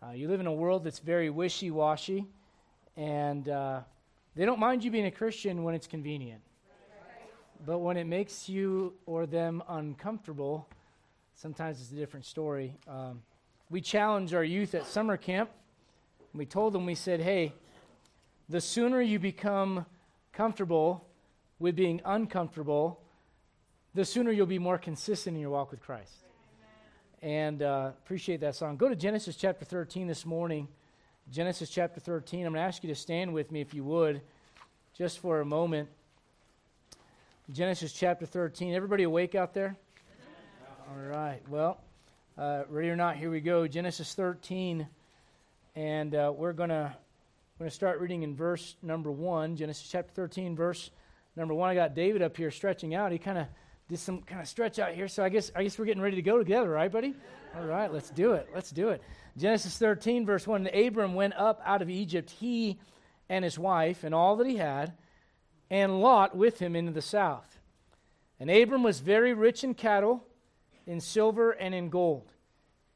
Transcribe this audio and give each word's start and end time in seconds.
Uh, 0.00 0.12
you 0.12 0.28
live 0.28 0.38
in 0.38 0.46
a 0.46 0.52
world 0.52 0.84
that's 0.84 1.00
very 1.00 1.28
wishy 1.28 1.72
washy, 1.72 2.24
and 2.96 3.48
uh, 3.48 3.80
they 4.36 4.44
don't 4.44 4.60
mind 4.60 4.84
you 4.84 4.92
being 4.92 5.06
a 5.06 5.10
Christian 5.10 5.64
when 5.64 5.74
it's 5.74 5.88
convenient. 5.88 6.40
But 7.66 7.78
when 7.78 7.96
it 7.96 8.04
makes 8.04 8.48
you 8.48 8.94
or 9.06 9.26
them 9.26 9.60
uncomfortable, 9.68 10.68
sometimes 11.34 11.80
it's 11.80 11.90
a 11.90 11.96
different 11.96 12.26
story. 12.26 12.76
Um, 12.86 13.22
we 13.70 13.80
challenged 13.80 14.34
our 14.34 14.44
youth 14.44 14.76
at 14.76 14.86
summer 14.86 15.16
camp. 15.16 15.50
We 16.32 16.46
told 16.46 16.74
them, 16.74 16.86
we 16.86 16.94
said, 16.94 17.18
hey, 17.18 17.52
the 18.48 18.60
sooner 18.60 19.02
you 19.02 19.18
become 19.18 19.84
comfortable 20.32 21.08
with 21.58 21.74
being 21.74 22.00
uncomfortable, 22.04 23.00
the 23.94 24.04
sooner 24.04 24.30
you'll 24.30 24.46
be 24.46 24.60
more 24.60 24.78
consistent 24.78 25.34
in 25.34 25.40
your 25.40 25.50
walk 25.50 25.72
with 25.72 25.80
Christ. 25.80 26.12
And 27.20 27.62
uh, 27.62 27.90
appreciate 28.04 28.40
that 28.42 28.54
song. 28.54 28.76
Go 28.76 28.88
to 28.88 28.94
Genesis 28.94 29.34
chapter 29.34 29.64
13 29.64 30.06
this 30.06 30.24
morning. 30.24 30.68
Genesis 31.32 31.68
chapter 31.68 31.98
13. 31.98 32.46
I'm 32.46 32.52
going 32.52 32.62
to 32.62 32.66
ask 32.66 32.84
you 32.84 32.88
to 32.90 32.94
stand 32.94 33.34
with 33.34 33.50
me 33.50 33.60
if 33.60 33.74
you 33.74 33.82
would, 33.82 34.20
just 34.96 35.18
for 35.18 35.40
a 35.40 35.44
moment. 35.44 35.88
Genesis 37.52 37.92
chapter 37.92 38.24
13. 38.24 38.72
Everybody 38.72 39.02
awake 39.02 39.34
out 39.34 39.52
there? 39.52 39.76
All 40.88 41.08
right. 41.08 41.40
Well, 41.48 41.80
uh, 42.38 42.62
ready 42.68 42.88
or 42.88 42.96
not, 42.96 43.16
here 43.16 43.32
we 43.32 43.40
go. 43.40 43.66
Genesis 43.66 44.14
13. 44.14 44.86
And 45.74 46.14
uh, 46.14 46.32
we're 46.34 46.52
going 46.52 46.70
to 46.70 46.94
we're 47.58 47.64
going 47.64 47.70
to 47.70 47.74
start 47.74 47.98
reading 47.98 48.22
in 48.22 48.36
verse 48.36 48.76
number 48.80 49.10
1. 49.10 49.56
Genesis 49.56 49.88
chapter 49.90 50.12
13, 50.14 50.54
verse 50.54 50.92
number 51.34 51.52
1. 51.52 51.68
I 51.68 51.74
got 51.74 51.96
David 51.96 52.22
up 52.22 52.36
here 52.36 52.52
stretching 52.52 52.94
out. 52.94 53.10
He 53.10 53.18
kind 53.18 53.38
of 53.38 53.48
did 53.88 53.98
some 53.98 54.22
kind 54.22 54.40
of 54.40 54.48
stretch 54.48 54.78
out 54.78 54.92
here. 54.92 55.08
So 55.08 55.24
I 55.24 55.28
guess 55.28 55.50
I 55.54 55.62
guess 55.62 55.78
we're 55.78 55.86
getting 55.86 56.02
ready 56.02 56.16
to 56.16 56.22
go 56.22 56.38
together, 56.38 56.68
right, 56.68 56.90
buddy? 56.90 57.14
All 57.56 57.64
right, 57.64 57.92
let's 57.92 58.10
do 58.10 58.32
it. 58.32 58.48
Let's 58.54 58.70
do 58.70 58.90
it. 58.90 59.02
Genesis 59.36 59.78
13, 59.78 60.26
verse 60.26 60.46
1. 60.46 60.66
And 60.66 60.86
Abram 60.86 61.14
went 61.14 61.34
up 61.34 61.60
out 61.64 61.82
of 61.82 61.88
Egypt, 61.88 62.30
he 62.30 62.78
and 63.28 63.44
his 63.44 63.58
wife, 63.58 64.04
and 64.04 64.14
all 64.14 64.36
that 64.36 64.46
he 64.46 64.56
had 64.56 64.92
and 65.70 66.00
Lot 66.00 66.36
with 66.36 66.58
him 66.58 66.74
into 66.74 66.92
the 66.92 67.02
south. 67.02 67.58
And 68.40 68.50
Abram 68.50 68.82
was 68.82 69.00
very 69.00 69.34
rich 69.34 69.64
in 69.64 69.74
cattle, 69.74 70.24
in 70.86 71.00
silver, 71.00 71.50
and 71.50 71.74
in 71.74 71.90
gold. 71.90 72.32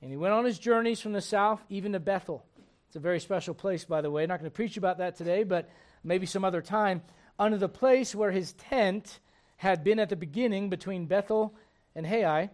And 0.00 0.10
he 0.10 0.16
went 0.16 0.34
on 0.34 0.44
his 0.44 0.58
journeys 0.58 1.00
from 1.00 1.12
the 1.12 1.20
south 1.20 1.62
even 1.68 1.92
to 1.92 2.00
Bethel. 2.00 2.44
It's 2.86 2.96
a 2.96 3.00
very 3.00 3.20
special 3.20 3.54
place, 3.54 3.84
by 3.84 4.00
the 4.00 4.10
way. 4.10 4.26
Not 4.26 4.38
going 4.38 4.50
to 4.50 4.54
preach 4.54 4.76
about 4.76 4.98
that 4.98 5.16
today, 5.16 5.44
but 5.44 5.70
maybe 6.04 6.26
some 6.26 6.44
other 6.44 6.62
time. 6.62 7.02
Under 7.38 7.56
the 7.56 7.68
place 7.68 8.14
where 8.14 8.30
his 8.30 8.52
tent 8.54 9.20
had 9.62 9.84
been 9.84 10.00
at 10.00 10.08
the 10.08 10.16
beginning 10.16 10.68
between 10.68 11.06
Bethel 11.06 11.54
and 11.94 12.04
Hai, 12.04 12.50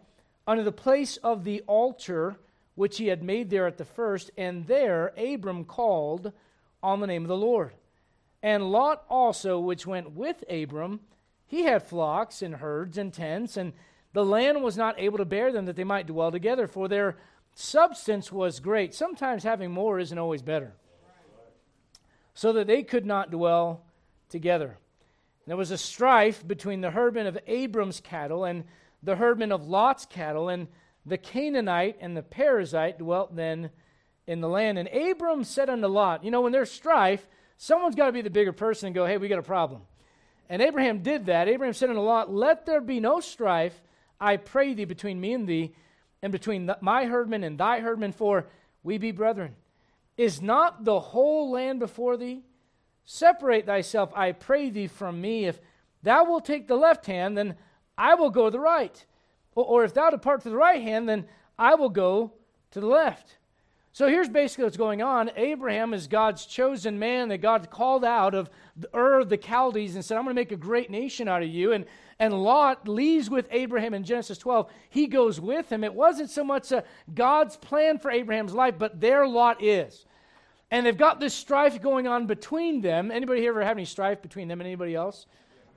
under 0.47 0.63
the 0.63 0.71
place 0.71 1.17
of 1.17 1.43
the 1.43 1.63
altar 1.67 2.37
which 2.75 2.99
he 2.99 3.07
had 3.07 3.23
made 3.23 3.49
there 3.49 3.67
at 3.67 3.79
the 3.79 3.85
first, 3.87 4.31
and 4.37 4.67
there 4.67 5.15
Abram 5.17 5.65
called 5.65 6.33
on 6.83 7.01
the 7.01 7.07
name 7.07 7.23
of 7.23 7.29
the 7.29 7.37
Lord. 7.37 7.73
And 8.43 8.71
Lot 8.71 9.05
also, 9.09 9.59
which 9.59 9.87
went 9.87 10.11
with 10.11 10.45
Abram, 10.51 11.01
he 11.47 11.63
had 11.63 11.83
flocks 11.83 12.43
and 12.43 12.57
herds 12.57 12.99
and 12.99 13.11
tents, 13.11 13.57
and 13.57 13.73
the 14.13 14.23
land 14.23 14.63
was 14.63 14.77
not 14.77 15.01
able 15.01 15.17
to 15.17 15.25
bear 15.25 15.51
them 15.51 15.65
that 15.65 15.77
they 15.77 15.85
might 15.85 16.09
dwell 16.09 16.31
together, 16.31 16.67
for 16.67 16.89
their 16.89 17.17
substance 17.55 18.31
was 18.31 18.61
great. 18.61 18.95
Sometimes 18.95 19.45
having 19.45 19.71
more 19.71 19.99
isn't 19.99 20.19
always 20.19 20.43
better. 20.43 20.75
So 22.35 22.53
that 22.53 22.67
they 22.67 22.83
could 22.83 23.07
not 23.07 23.31
dwell 23.31 23.81
together. 24.29 24.77
There 25.49 25.57
was 25.57 25.71
a 25.71 25.79
strife 25.79 26.47
between 26.47 26.81
the 26.81 26.91
herdmen 26.91 27.27
of 27.27 27.39
Abram's 27.47 28.01
cattle 28.01 28.45
and 28.45 28.65
the 29.03 29.17
herdmen 29.17 29.53
of 29.53 29.67
Lot's 29.67 30.07
cattle, 30.07 30.49
and 30.49 30.69
the 31.07 31.19
Canaanite 31.19 31.97
and 32.01 32.17
the 32.17 32.23
Perizzite 32.23 32.99
dwelt 32.99 33.35
then 33.35 33.71
in 34.27 34.41
the 34.41 34.49
land. 34.49 34.79
And 34.79 34.89
Abram 34.89 35.45
said 35.45 35.71
unto 35.71 35.87
Lot, 35.87 36.25
You 36.25 36.31
know, 36.31 36.43
when 36.43 36.53
there's 36.53 36.71
strife, 36.71 37.27
Someone's 37.61 37.97
got 37.97 38.07
to 38.07 38.13
be 38.13 38.23
the 38.23 38.31
bigger 38.31 38.53
person 38.53 38.87
and 38.87 38.95
go, 38.95 39.05
hey, 39.05 39.19
we 39.19 39.27
got 39.27 39.41
a 39.41 39.43
problem. 39.43 39.83
And 40.49 40.63
Abraham 40.63 41.03
did 41.03 41.27
that. 41.27 41.49
Abraham 41.49 41.75
said 41.75 41.91
unto 41.91 42.01
Lot, 42.01 42.33
Let 42.33 42.65
there 42.65 42.81
be 42.81 43.01
no 43.01 43.19
strife, 43.19 43.83
I 44.21 44.37
pray 44.37 44.75
thee, 44.75 44.85
between 44.85 45.21
me 45.21 45.35
and 45.35 45.47
thee, 45.47 45.75
and 46.23 46.31
between 46.31 46.67
the, 46.67 46.79
my 46.81 47.07
herdmen 47.07 47.43
and 47.43 47.59
thy 47.59 47.81
herdmen, 47.81 48.13
for 48.13 48.47
we 48.85 48.97
be 48.97 49.11
brethren. 49.11 49.57
Is 50.17 50.41
not 50.41 50.85
the 50.85 51.01
whole 51.01 51.51
land 51.51 51.81
before 51.81 52.17
thee? 52.17 52.43
Separate 53.11 53.65
thyself, 53.65 54.13
I 54.15 54.33
pray 54.33 54.69
thee, 54.69 54.87
from 54.87 55.19
me. 55.19 55.47
If 55.47 55.63
thou 56.03 56.27
wilt 56.27 56.45
take 56.45 56.69
the 56.69 56.77
left 56.77 57.07
hand, 57.07 57.39
then 57.39 57.55
I 57.97 58.15
will 58.17 58.29
go 58.29 58.45
to 58.45 58.51
the 58.51 58.61
right. 58.61 59.03
Or, 59.55 59.65
or 59.65 59.85
if 59.85 59.95
thou 59.95 60.11
depart 60.11 60.43
to 60.43 60.51
the 60.51 60.57
right 60.59 60.83
hand, 60.83 61.09
then 61.09 61.25
I 61.59 61.75
will 61.75 61.89
go 61.89 62.35
to 62.73 62.81
the 62.81 62.87
left. 62.87 63.39
So 63.93 64.09
here's 64.09 64.29
basically 64.29 64.65
what's 64.65 64.77
going 64.77 65.01
on. 65.01 65.31
Abraham 65.37 65.95
is 65.95 66.07
God's 66.07 66.45
chosen 66.45 66.99
man 66.99 67.29
that 67.29 67.39
God 67.39 67.71
called 67.71 68.05
out 68.05 68.35
of 68.35 68.51
Ur 68.95 69.21
of 69.21 69.31
the 69.31 69.39
Chaldees 69.39 69.95
and 69.95 70.05
said, 70.05 70.19
I'm 70.19 70.25
going 70.25 70.37
to 70.37 70.41
make 70.41 70.53
a 70.53 70.57
great 70.57 70.91
nation 70.91 71.29
out 71.29 71.43
of 71.43 71.49
you. 71.49 71.73
And, 71.73 71.87
and 72.19 72.35
Lot 72.35 72.87
leaves 72.87 73.31
with 73.31 73.49
Abraham 73.51 73.95
in 73.95 74.05
Genesis 74.05 74.37
12. 74.37 74.71
He 74.91 75.07
goes 75.07 75.41
with 75.41 75.73
him. 75.73 75.83
It 75.83 75.95
wasn't 75.95 76.29
so 76.29 76.45
much 76.45 76.73
a 76.73 76.85
God's 77.15 77.57
plan 77.57 77.99
for 77.99 78.11
Abraham's 78.11 78.53
life, 78.53 78.75
but 78.77 79.01
there 79.01 79.27
Lot 79.27 79.65
is. 79.65 80.05
And 80.71 80.85
they've 80.85 80.97
got 80.97 81.19
this 81.19 81.35
strife 81.35 81.81
going 81.81 82.07
on 82.07 82.27
between 82.27 82.81
them. 82.81 83.11
Anybody 83.11 83.41
here 83.41 83.51
ever 83.51 83.63
have 83.63 83.77
any 83.77 83.87
strife 83.87 84.21
between 84.21 84.49
them 84.49 84.61
and 84.61 84.67
anybody 84.67 84.95
else? 84.95 85.27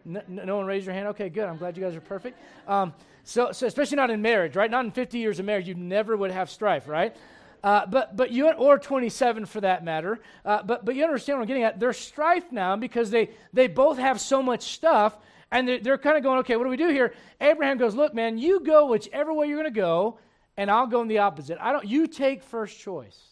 No, 0.03 0.21
no 0.27 0.57
one 0.57 0.65
raised 0.65 0.85
your 0.85 0.93
hand? 0.93 1.07
Okay, 1.09 1.29
good. 1.29 1.45
I'm 1.45 1.57
glad 1.57 1.77
you 1.77 1.83
guys 1.83 1.95
are 1.95 2.01
perfect. 2.01 2.37
Um, 2.67 2.93
so, 3.23 3.51
so, 3.51 3.67
especially 3.67 3.97
not 3.97 4.09
in 4.09 4.21
marriage, 4.21 4.55
right? 4.55 4.69
Not 4.69 4.85
in 4.85 4.91
50 4.91 5.17
years 5.17 5.39
of 5.39 5.45
marriage, 5.45 5.67
you 5.67 5.75
never 5.75 6.17
would 6.17 6.31
have 6.31 6.49
strife, 6.49 6.87
right? 6.87 7.15
Uh, 7.63 7.85
but, 7.85 8.17
but 8.17 8.31
you, 8.31 8.51
or 8.51 8.79
27 8.79 9.45
for 9.45 9.61
that 9.61 9.85
matter. 9.85 10.19
Uh, 10.43 10.63
but, 10.63 10.83
but 10.83 10.95
you 10.95 11.03
understand 11.03 11.37
what 11.37 11.43
I'm 11.43 11.47
getting 11.47 11.63
at. 11.63 11.79
There's 11.79 11.97
strife 11.97 12.51
now 12.51 12.75
because 12.75 13.11
they, 13.11 13.29
they 13.53 13.67
both 13.67 13.97
have 13.97 14.19
so 14.19 14.41
much 14.41 14.73
stuff, 14.73 15.15
and 15.51 15.67
they're, 15.67 15.79
they're 15.79 15.97
kind 15.97 16.17
of 16.17 16.23
going, 16.23 16.39
okay, 16.39 16.55
what 16.55 16.63
do 16.63 16.69
we 16.69 16.77
do 16.77 16.89
here? 16.89 17.13
Abraham 17.39 17.77
goes, 17.77 17.93
look, 17.93 18.13
man, 18.15 18.37
you 18.37 18.61
go 18.61 18.87
whichever 18.87 19.33
way 19.33 19.47
you're 19.47 19.61
going 19.61 19.71
to 19.71 19.79
go, 19.79 20.17
and 20.57 20.71
I'll 20.71 20.87
go 20.87 21.01
in 21.01 21.07
the 21.07 21.19
opposite. 21.19 21.59
I 21.61 21.71
don't, 21.71 21.85
you 21.85 22.07
take 22.07 22.41
first 22.41 22.79
choice. 22.79 23.30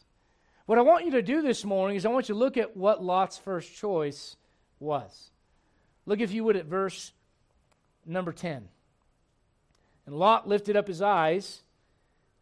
What 0.70 0.78
I 0.78 0.84
want 0.84 1.06
you 1.06 1.12
to 1.14 1.24
do 1.24 1.42
this 1.42 1.66
morning 1.66 1.98
is 1.98 2.06
I 2.06 2.10
want 2.10 2.30
you 2.30 2.36
to 2.36 2.40
look 2.40 2.56
at 2.56 2.78
what 2.78 3.04
Lot's 3.04 3.40
first 3.40 3.76
choice 3.76 4.36
was. 4.80 5.32
Look, 6.06 6.20
if 6.20 6.32
you 6.32 6.44
would, 6.44 6.56
at 6.56 6.68
verse 6.68 7.12
number 8.06 8.32
10. 8.32 8.70
And 10.06 10.16
Lot 10.16 10.48
lifted 10.48 10.78
up 10.78 10.88
his 10.88 11.02
eyes 11.02 11.64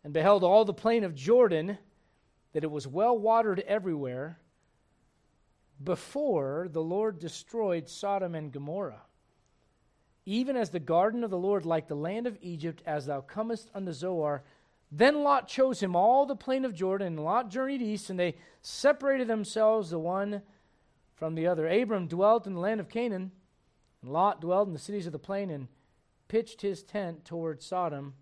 and 0.03 0.11
beheld 0.11 0.43
all 0.43 0.65
the 0.65 0.73
plain 0.73 1.05
of 1.05 1.15
Jordan, 1.15 1.77
that 2.51 2.65
it 2.65 2.69
was 2.69 2.85
well 2.85 3.17
watered 3.17 3.61
everywhere, 3.61 4.39
before 5.81 6.67
the 6.69 6.83
Lord 6.83 7.19
destroyed 7.19 7.87
Sodom 7.87 8.35
and 8.35 8.51
Gomorrah. 8.51 9.03
Even 10.25 10.57
as 10.57 10.69
the 10.69 10.81
garden 10.81 11.23
of 11.23 11.29
the 11.29 11.37
Lord, 11.37 11.65
like 11.65 11.87
the 11.87 11.95
land 11.95 12.27
of 12.27 12.37
Egypt, 12.41 12.83
as 12.85 13.05
thou 13.05 13.21
comest 13.21 13.71
unto 13.73 13.93
Zoar. 13.93 14.43
Then 14.91 15.23
Lot 15.23 15.47
chose 15.47 15.81
him 15.81 15.95
all 15.95 16.25
the 16.25 16.35
plain 16.35 16.63
of 16.63 16.73
Jordan, 16.73 17.07
and 17.07 17.23
Lot 17.23 17.49
journeyed 17.49 17.81
east, 17.81 18.09
and 18.09 18.19
they 18.19 18.35
separated 18.61 19.27
themselves 19.27 19.89
the 19.89 19.99
one 19.99 20.41
from 21.15 21.35
the 21.35 21.47
other. 21.47 21.67
Abram 21.67 22.07
dwelt 22.07 22.47
in 22.47 22.53
the 22.53 22.59
land 22.59 22.79
of 22.79 22.89
Canaan, 22.89 23.31
and 24.01 24.11
Lot 24.11 24.41
dwelt 24.41 24.67
in 24.67 24.73
the 24.73 24.79
cities 24.79 25.05
of 25.05 25.11
the 25.11 25.19
plain, 25.19 25.49
and 25.49 25.67
pitched 26.27 26.61
his 26.61 26.83
tent 26.83 27.25
toward 27.25 27.61
Sodom 27.61 28.13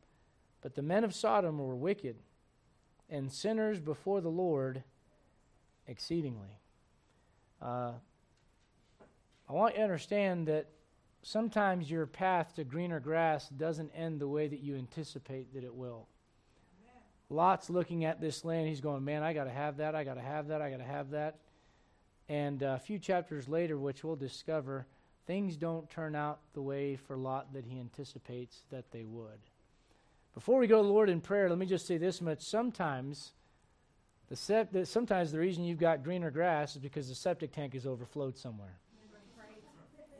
but 0.65 0.73
the 0.73 0.81
men 0.81 1.03
of 1.03 1.13
Sodom 1.13 1.59
were 1.59 1.75
wicked 1.75 2.15
and 3.07 3.31
sinners 3.31 3.79
before 3.79 4.19
the 4.19 4.31
Lord 4.31 4.83
exceedingly. 5.87 6.57
Uh, 7.61 7.91
I 9.47 9.53
want 9.53 9.75
you 9.75 9.77
to 9.77 9.83
understand 9.83 10.47
that 10.47 10.71
sometimes 11.21 11.91
your 11.91 12.07
path 12.07 12.55
to 12.55 12.63
greener 12.63 12.99
grass 12.99 13.47
doesn't 13.47 13.91
end 13.91 14.19
the 14.19 14.27
way 14.27 14.47
that 14.47 14.61
you 14.61 14.75
anticipate 14.75 15.53
that 15.53 15.63
it 15.63 15.75
will. 15.75 16.07
Lot's 17.29 17.69
looking 17.69 18.05
at 18.05 18.21
this 18.21 18.45
land. 18.45 18.67
He's 18.67 18.81
going, 18.81 19.03
Man, 19.03 19.23
I 19.23 19.33
got 19.33 19.45
to 19.45 19.51
have 19.51 19.77
that. 19.77 19.95
I 19.95 20.03
got 20.03 20.15
to 20.15 20.21
have 20.21 20.47
that. 20.49 20.61
I 20.61 20.69
got 20.69 20.77
to 20.77 20.83
have 20.83 21.11
that. 21.11 21.35
And 22.27 22.63
uh, 22.63 22.75
a 22.75 22.79
few 22.79 22.99
chapters 22.99 23.47
later, 23.47 23.77
which 23.77 24.03
we'll 24.03 24.15
discover, 24.15 24.85
things 25.27 25.57
don't 25.57 25.89
turn 25.89 26.15
out 26.15 26.39
the 26.53 26.61
way 26.61 26.95
for 26.95 27.17
Lot 27.17 27.53
that 27.53 27.65
he 27.65 27.79
anticipates 27.79 28.61
that 28.71 28.91
they 28.91 29.03
would. 29.03 29.39
Before 30.33 30.59
we 30.59 30.67
go 30.67 30.81
to 30.81 30.83
the 30.83 30.93
Lord 30.93 31.09
in 31.09 31.21
prayer, 31.21 31.49
let 31.49 31.57
me 31.57 31.65
just 31.65 31.87
say 31.87 31.97
this 31.97 32.21
much. 32.21 32.41
Sometimes, 32.41 33.31
the 34.29 34.85
sometimes 34.85 35.31
the 35.31 35.39
reason 35.39 35.63
you've 35.63 35.79
got 35.79 36.03
greener 36.03 36.31
grass 36.31 36.75
is 36.75 36.81
because 36.81 37.07
the 37.07 37.15
septic 37.15 37.53
tank 37.53 37.73
is 37.75 37.85
overflowed 37.85 38.37
somewhere. 38.37 38.79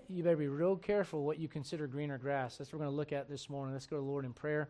You 0.08 0.24
better 0.24 0.38
be 0.38 0.48
real 0.48 0.76
careful 0.76 1.24
what 1.24 1.40
you 1.40 1.48
consider 1.48 1.88
greener 1.88 2.20
grass. 2.20 2.58
That's 2.58 2.72
what 2.72 2.80
we're 2.80 2.86
going 2.86 2.94
to 2.94 2.98
look 2.98 3.12
at 3.12 3.28
this 3.28 3.50
morning. 3.50 3.74
Let's 3.74 3.88
go 3.88 3.96
to 3.96 4.02
the 4.02 4.08
Lord 4.08 4.24
in 4.24 4.34
prayer. 4.34 4.70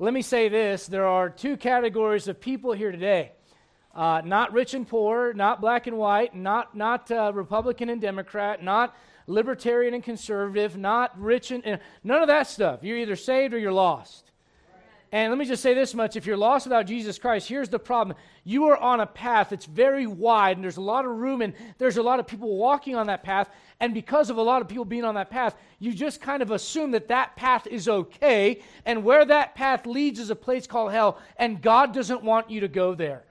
let 0.00 0.14
me 0.14 0.22
say 0.22 0.48
this. 0.48 0.86
There 0.86 1.06
are 1.06 1.28
two 1.28 1.56
categories 1.56 2.28
of 2.28 2.40
people 2.40 2.72
here 2.72 2.92
today. 2.92 3.32
Uh, 3.92 4.22
not 4.24 4.52
rich 4.52 4.74
and 4.74 4.86
poor, 4.86 5.32
not 5.32 5.60
black 5.60 5.88
and 5.88 5.98
white, 5.98 6.36
not, 6.36 6.76
not 6.76 7.10
uh, 7.10 7.32
Republican 7.34 7.88
and 7.88 8.00
Democrat, 8.00 8.62
not 8.62 8.96
libertarian 9.26 9.94
and 9.94 10.04
conservative, 10.04 10.76
not 10.76 11.20
rich 11.20 11.50
and, 11.50 11.66
and 11.66 11.80
none 12.04 12.22
of 12.22 12.28
that 12.28 12.46
stuff. 12.46 12.84
You're 12.84 12.98
either 12.98 13.16
saved 13.16 13.52
or 13.54 13.58
you're 13.58 13.72
lost. 13.72 14.27
And 15.10 15.30
let 15.30 15.38
me 15.38 15.46
just 15.46 15.62
say 15.62 15.72
this 15.72 15.94
much 15.94 16.16
if 16.16 16.26
you're 16.26 16.36
lost 16.36 16.66
without 16.66 16.86
Jesus 16.86 17.18
Christ, 17.18 17.48
here's 17.48 17.70
the 17.70 17.78
problem. 17.78 18.16
You 18.44 18.66
are 18.66 18.76
on 18.76 19.00
a 19.00 19.06
path 19.06 19.50
that's 19.50 19.64
very 19.64 20.06
wide, 20.06 20.58
and 20.58 20.64
there's 20.64 20.76
a 20.76 20.82
lot 20.82 21.06
of 21.06 21.12
room, 21.12 21.40
and 21.40 21.54
there's 21.78 21.96
a 21.96 22.02
lot 22.02 22.20
of 22.20 22.26
people 22.26 22.56
walking 22.56 22.94
on 22.94 23.06
that 23.06 23.22
path. 23.22 23.48
And 23.80 23.94
because 23.94 24.28
of 24.28 24.36
a 24.36 24.42
lot 24.42 24.60
of 24.60 24.68
people 24.68 24.84
being 24.84 25.04
on 25.04 25.14
that 25.14 25.30
path, 25.30 25.56
you 25.78 25.94
just 25.94 26.20
kind 26.20 26.42
of 26.42 26.50
assume 26.50 26.90
that 26.90 27.08
that 27.08 27.36
path 27.36 27.66
is 27.66 27.88
okay. 27.88 28.60
And 28.84 29.02
where 29.02 29.24
that 29.24 29.54
path 29.54 29.86
leads 29.86 30.20
is 30.20 30.28
a 30.28 30.36
place 30.36 30.66
called 30.66 30.92
hell, 30.92 31.18
and 31.36 31.62
God 31.62 31.94
doesn't 31.94 32.22
want 32.22 32.50
you 32.50 32.60
to 32.60 32.68
go 32.68 32.94
there. 32.94 33.24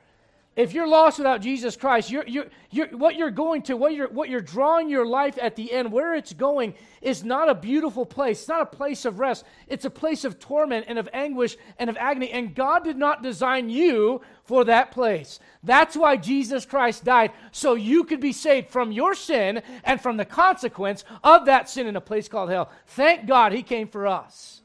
If 0.58 0.74
you're 0.74 0.88
lost 0.88 1.20
without 1.20 1.42
Jesus 1.42 1.78
Christ, 1.78 2.10
you're, 2.10 2.26
you're, 2.26 2.48
you're, 2.72 2.88
what 2.88 3.16
you're 3.16 3.30
going 3.30 3.62
to, 3.64 3.78
what 3.78 3.94
you're, 3.94 4.10
what 4.10 4.28
you're 4.28 4.42
drawing 4.42 4.90
your 4.90 5.06
life 5.06 5.38
at 5.40 5.56
the 5.56 5.72
end, 5.72 5.92
where 5.92 6.16
it's 6.16 6.34
going, 6.34 6.74
is 7.00 7.24
not 7.24 7.48
a 7.48 7.54
beautiful 7.54 8.08
place. 8.08 8.40
It's 8.40 8.48
not 8.48 8.62
a 8.62 8.66
place 8.66 9.06
of 9.06 9.20
rest. 9.20 9.46
It's 9.68 9.86
a 9.86 9.92
place 9.92 10.26
of 10.26 10.40
torment 10.40 10.86
and 10.88 10.98
of 10.98 11.08
anguish 11.14 11.58
and 11.78 11.92
of 11.92 11.98
agony. 11.98 12.32
And 12.32 12.56
God 12.56 12.84
did 12.84 12.98
not 12.98 13.22
design 13.22 13.70
you 13.70 14.22
for 14.46 14.64
that 14.64 14.90
place. 14.90 15.40
That's 15.62 15.96
why 15.96 16.18
Jesus 16.18 16.66
Christ 16.66 17.04
died, 17.04 17.34
so 17.52 17.76
you 17.76 18.04
could 18.04 18.20
be 18.20 18.34
saved 18.34 18.72
from 18.72 18.92
your 18.92 19.14
sin 19.14 19.62
and 19.84 20.02
from 20.02 20.18
the 20.18 20.26
consequence 20.26 21.06
of 21.24 21.46
that 21.46 21.70
sin 21.70 21.86
in 21.86 21.96
a 21.96 22.02
place 22.02 22.28
called 22.28 22.50
hell. 22.50 22.72
Thank 22.88 23.28
God 23.28 23.52
He 23.52 23.62
came 23.62 23.88
for 23.88 24.08
us. 24.08 24.64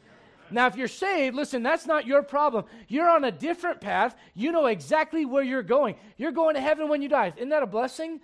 Now, 0.53 0.67
if 0.67 0.77
you're 0.77 0.89
saved, 0.89 1.35
listen, 1.35 1.63
that's 1.63 1.87
not 1.87 2.07
your 2.07 2.23
problem. 2.23 2.65
You're 2.89 3.09
on 3.09 3.25
a 3.25 3.33
different 3.33 3.81
path. 3.81 4.15
You 4.35 4.53
know 4.53 4.67
exactly 4.67 5.25
where 5.25 5.43
you're 5.43 5.63
going. 5.63 5.97
You're 6.17 6.33
going 6.33 6.55
to 6.55 6.61
heaven 6.61 6.89
when 6.89 7.03
you 7.03 7.09
die. 7.09 7.33
Isn't 7.37 7.49
that 7.49 7.63
a 7.63 7.67
blessing? 7.67 8.21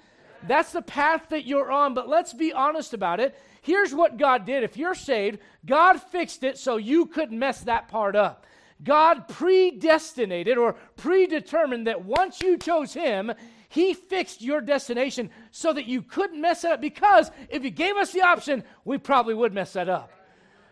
That's 0.47 0.73
the 0.73 0.83
path 0.83 1.31
that 1.31 1.47
you're 1.47 1.73
on. 1.73 1.95
But 1.95 2.09
let's 2.09 2.33
be 2.33 2.53
honest 2.53 2.95
about 2.95 3.21
it. 3.21 3.39
Here's 3.63 3.95
what 3.95 4.19
God 4.19 4.47
did. 4.47 4.63
If 4.63 4.77
you're 4.77 4.95
saved, 4.95 5.41
God 5.67 6.01
fixed 6.01 6.45
it 6.45 6.59
so 6.59 6.77
you 6.77 7.07
couldn't 7.07 7.39
mess 7.39 7.61
that 7.63 7.89
part 7.89 8.15
up. 8.15 8.47
God 8.83 9.27
predestinated 9.29 10.57
or 10.57 10.75
predetermined 10.97 11.87
that 11.89 12.05
once 12.05 12.41
you 12.41 12.57
chose 12.57 12.95
Him, 12.95 13.33
He 13.69 13.93
fixed 13.95 14.41
your 14.41 14.61
destination 14.61 15.31
so 15.51 15.73
that 15.73 15.87
you 15.87 16.03
couldn't 16.03 16.41
mess 16.41 16.65
it 16.65 16.73
up. 16.73 16.81
Because 16.81 17.31
if 17.49 17.63
He 17.63 17.71
gave 17.71 17.97
us 17.97 18.13
the 18.13 18.23
option, 18.23 18.63
we 18.85 18.99
probably 18.99 19.35
would 19.35 19.53
mess 19.53 19.73
that 19.73 19.89
up. 19.89 20.13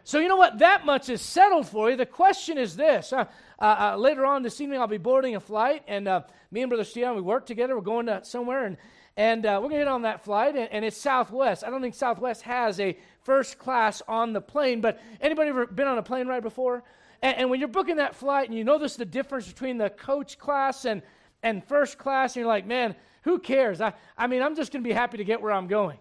So, 0.07 0.21
you 0.21 0.29
know 0.29 0.37
what? 0.37 0.61
That 0.61 0.87
much 0.87 1.09
is 1.09 1.21
settled 1.21 1.67
for 1.67 1.91
you. 1.91 1.97
The 1.97 2.07
question 2.07 2.59
is 2.59 2.77
this. 2.77 3.13
Uh, 3.13 3.25
uh, 3.59 3.65
uh, 3.65 3.97
later 3.97 4.25
on 4.25 4.45
this 4.45 4.61
evening, 4.61 4.79
I'll 4.79 4.87
be 4.87 4.99
boarding 4.99 5.35
a 5.35 5.41
flight, 5.41 5.83
and 5.89 6.07
uh, 6.07 6.21
me 6.53 6.63
and 6.63 6.71
Brother 6.71 6.85
Steven, 6.85 7.17
we 7.17 7.23
work 7.23 7.45
together. 7.45 7.75
We're 7.75 7.83
going 7.83 8.07
to 8.07 8.25
somewhere, 8.25 8.67
and, 8.67 8.77
and 9.17 9.45
uh, 9.45 9.59
we're 9.61 9.69
going 9.69 9.81
to 9.81 9.87
get 9.87 9.89
on 9.89 10.03
that 10.03 10.23
flight, 10.23 10.55
and, 10.55 10.69
and, 10.71 10.85
it's 10.85 10.97
Southwest. 10.97 11.65
I 11.65 11.71
don't 11.71 11.83
think 11.83 11.97
Southwest 11.97 12.43
has 12.43 12.79
a 12.79 12.97
first 13.25 13.59
class 13.59 14.01
on 14.07 14.33
the 14.33 14.41
plane, 14.41 14.81
but 14.81 15.03
anybody 15.21 15.51
ever 15.51 15.67
been 15.67 15.89
on 15.89 15.99
a 15.99 16.05
plane 16.05 16.29
ride 16.29 16.45
before? 16.45 16.85
And, 17.21 17.39
and 17.39 17.51
when 17.51 17.59
you're 17.59 17.69
booking 17.69 17.97
that 17.97 18.15
flight, 18.15 18.49
and 18.49 18.57
you 18.57 18.63
notice 18.63 18.95
the 18.95 19.05
difference 19.05 19.49
between 19.49 19.77
the 19.77 19.91
coach 19.91 20.39
class 20.39 20.85
and, 20.85 21.03
and 21.43 21.65
first 21.65 21.99
class, 21.99 22.37
and 22.37 22.43
you're 22.43 22.49
like, 22.49 22.65
man, 22.65 22.95
who 23.23 23.41
cares? 23.41 23.81
I, 23.81 23.93
I 24.17 24.29
mean, 24.29 24.41
I'm 24.41 24.55
just 24.55 24.71
going 24.71 24.85
to 24.85 24.89
be 24.89 24.95
happy 24.95 25.17
to 25.17 25.25
get 25.25 25.43
where 25.43 25.51
I'm 25.51 25.67
going. 25.67 25.99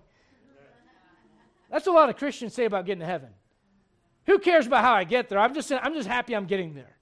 That's 1.71 1.87
a 1.87 1.91
lot 1.91 2.09
of 2.09 2.17
Christians 2.17 2.53
say 2.53 2.65
about 2.65 2.85
getting 2.85 2.99
to 2.99 3.07
heaven. 3.07 3.29
Who 4.25 4.39
cares 4.39 4.67
about 4.67 4.83
how 4.83 4.93
I 4.93 5.03
get 5.03 5.29
there? 5.29 5.39
I'm 5.39 5.53
just, 5.53 5.71
I'm 5.71 5.93
just 5.93 6.07
happy 6.07 6.35
I'm 6.35 6.45
getting 6.45 6.73
there. 6.73 6.95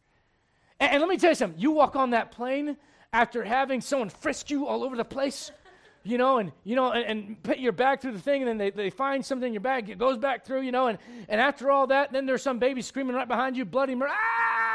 And, 0.79 0.91
and 0.91 0.99
let 1.01 1.09
me 1.09 1.17
tell 1.17 1.31
you 1.31 1.35
something. 1.35 1.59
You 1.59 1.71
walk 1.71 1.95
on 1.95 2.11
that 2.11 2.31
plane 2.31 2.77
after 3.11 3.43
having 3.43 3.81
someone 3.81 4.09
frisk 4.09 4.49
you 4.49 4.67
all 4.67 4.83
over 4.83 4.95
the 4.95 5.05
place, 5.05 5.51
you 6.03 6.17
know, 6.17 6.39
and 6.39 6.51
you 6.63 6.75
know, 6.75 6.91
and, 6.91 7.05
and 7.05 7.43
put 7.43 7.59
your 7.59 7.71
bag 7.71 8.01
through 8.01 8.13
the 8.13 8.19
thing, 8.19 8.41
and 8.41 8.49
then 8.49 8.57
they, 8.57 8.71
they 8.71 8.89
find 8.89 9.25
something 9.25 9.47
in 9.47 9.53
your 9.53 9.61
bag, 9.61 9.89
it 9.89 9.97
goes 9.97 10.17
back 10.17 10.45
through, 10.45 10.61
you 10.61 10.71
know, 10.71 10.87
and, 10.87 10.97
and 11.29 11.39
after 11.39 11.71
all 11.71 11.87
that, 11.87 12.11
then 12.11 12.25
there's 12.25 12.41
some 12.41 12.59
baby 12.59 12.81
screaming 12.81 13.15
right 13.15 13.27
behind 13.27 13.55
you, 13.55 13.65
bloody 13.65 13.95
murder. 13.95 14.11
Ah! 14.13 14.72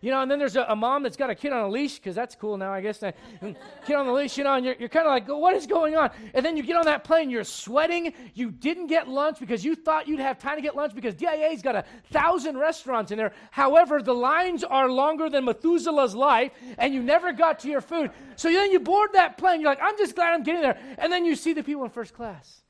You 0.00 0.10
know, 0.10 0.20
and 0.20 0.30
then 0.30 0.40
there's 0.40 0.56
a, 0.56 0.64
a 0.68 0.74
mom 0.74 1.04
that's 1.04 1.16
got 1.16 1.30
a 1.30 1.34
kid 1.34 1.52
on 1.52 1.60
a 1.60 1.68
leash, 1.68 1.96
because 1.96 2.16
that's 2.16 2.34
cool 2.34 2.56
now, 2.56 2.72
I 2.72 2.80
guess. 2.80 2.98
kid 2.98 3.94
on 3.94 4.06
the 4.06 4.12
leash, 4.12 4.36
you 4.36 4.42
know, 4.42 4.54
and 4.54 4.66
you're, 4.66 4.74
you're 4.78 4.88
kind 4.88 5.06
of 5.06 5.10
like, 5.10 5.28
what 5.28 5.54
is 5.54 5.66
going 5.66 5.96
on? 5.96 6.10
And 6.34 6.44
then 6.44 6.56
you 6.56 6.64
get 6.64 6.76
on 6.76 6.86
that 6.86 7.04
plane, 7.04 7.30
you're 7.30 7.44
sweating. 7.44 8.12
You 8.34 8.50
didn't 8.50 8.88
get 8.88 9.08
lunch 9.08 9.38
because 9.38 9.64
you 9.64 9.76
thought 9.76 10.08
you'd 10.08 10.18
have 10.18 10.38
time 10.38 10.56
to 10.56 10.62
get 10.62 10.74
lunch 10.74 10.94
because 10.94 11.14
DIA's 11.14 11.62
got 11.62 11.76
a 11.76 11.84
thousand 12.10 12.58
restaurants 12.58 13.12
in 13.12 13.18
there. 13.18 13.32
However, 13.52 14.02
the 14.02 14.14
lines 14.14 14.64
are 14.64 14.90
longer 14.90 15.30
than 15.30 15.44
Methuselah's 15.44 16.14
life, 16.14 16.52
and 16.78 16.92
you 16.92 17.02
never 17.02 17.32
got 17.32 17.60
to 17.60 17.68
your 17.68 17.80
food. 17.80 18.10
So 18.34 18.50
then 18.50 18.72
you 18.72 18.80
board 18.80 19.10
that 19.12 19.38
plane. 19.38 19.60
You're 19.60 19.70
like, 19.70 19.82
I'm 19.82 19.96
just 19.96 20.16
glad 20.16 20.34
I'm 20.34 20.42
getting 20.42 20.62
there. 20.62 20.78
And 20.98 21.12
then 21.12 21.24
you 21.24 21.36
see 21.36 21.52
the 21.52 21.62
people 21.62 21.84
in 21.84 21.90
first 21.90 22.14
class. 22.14 22.61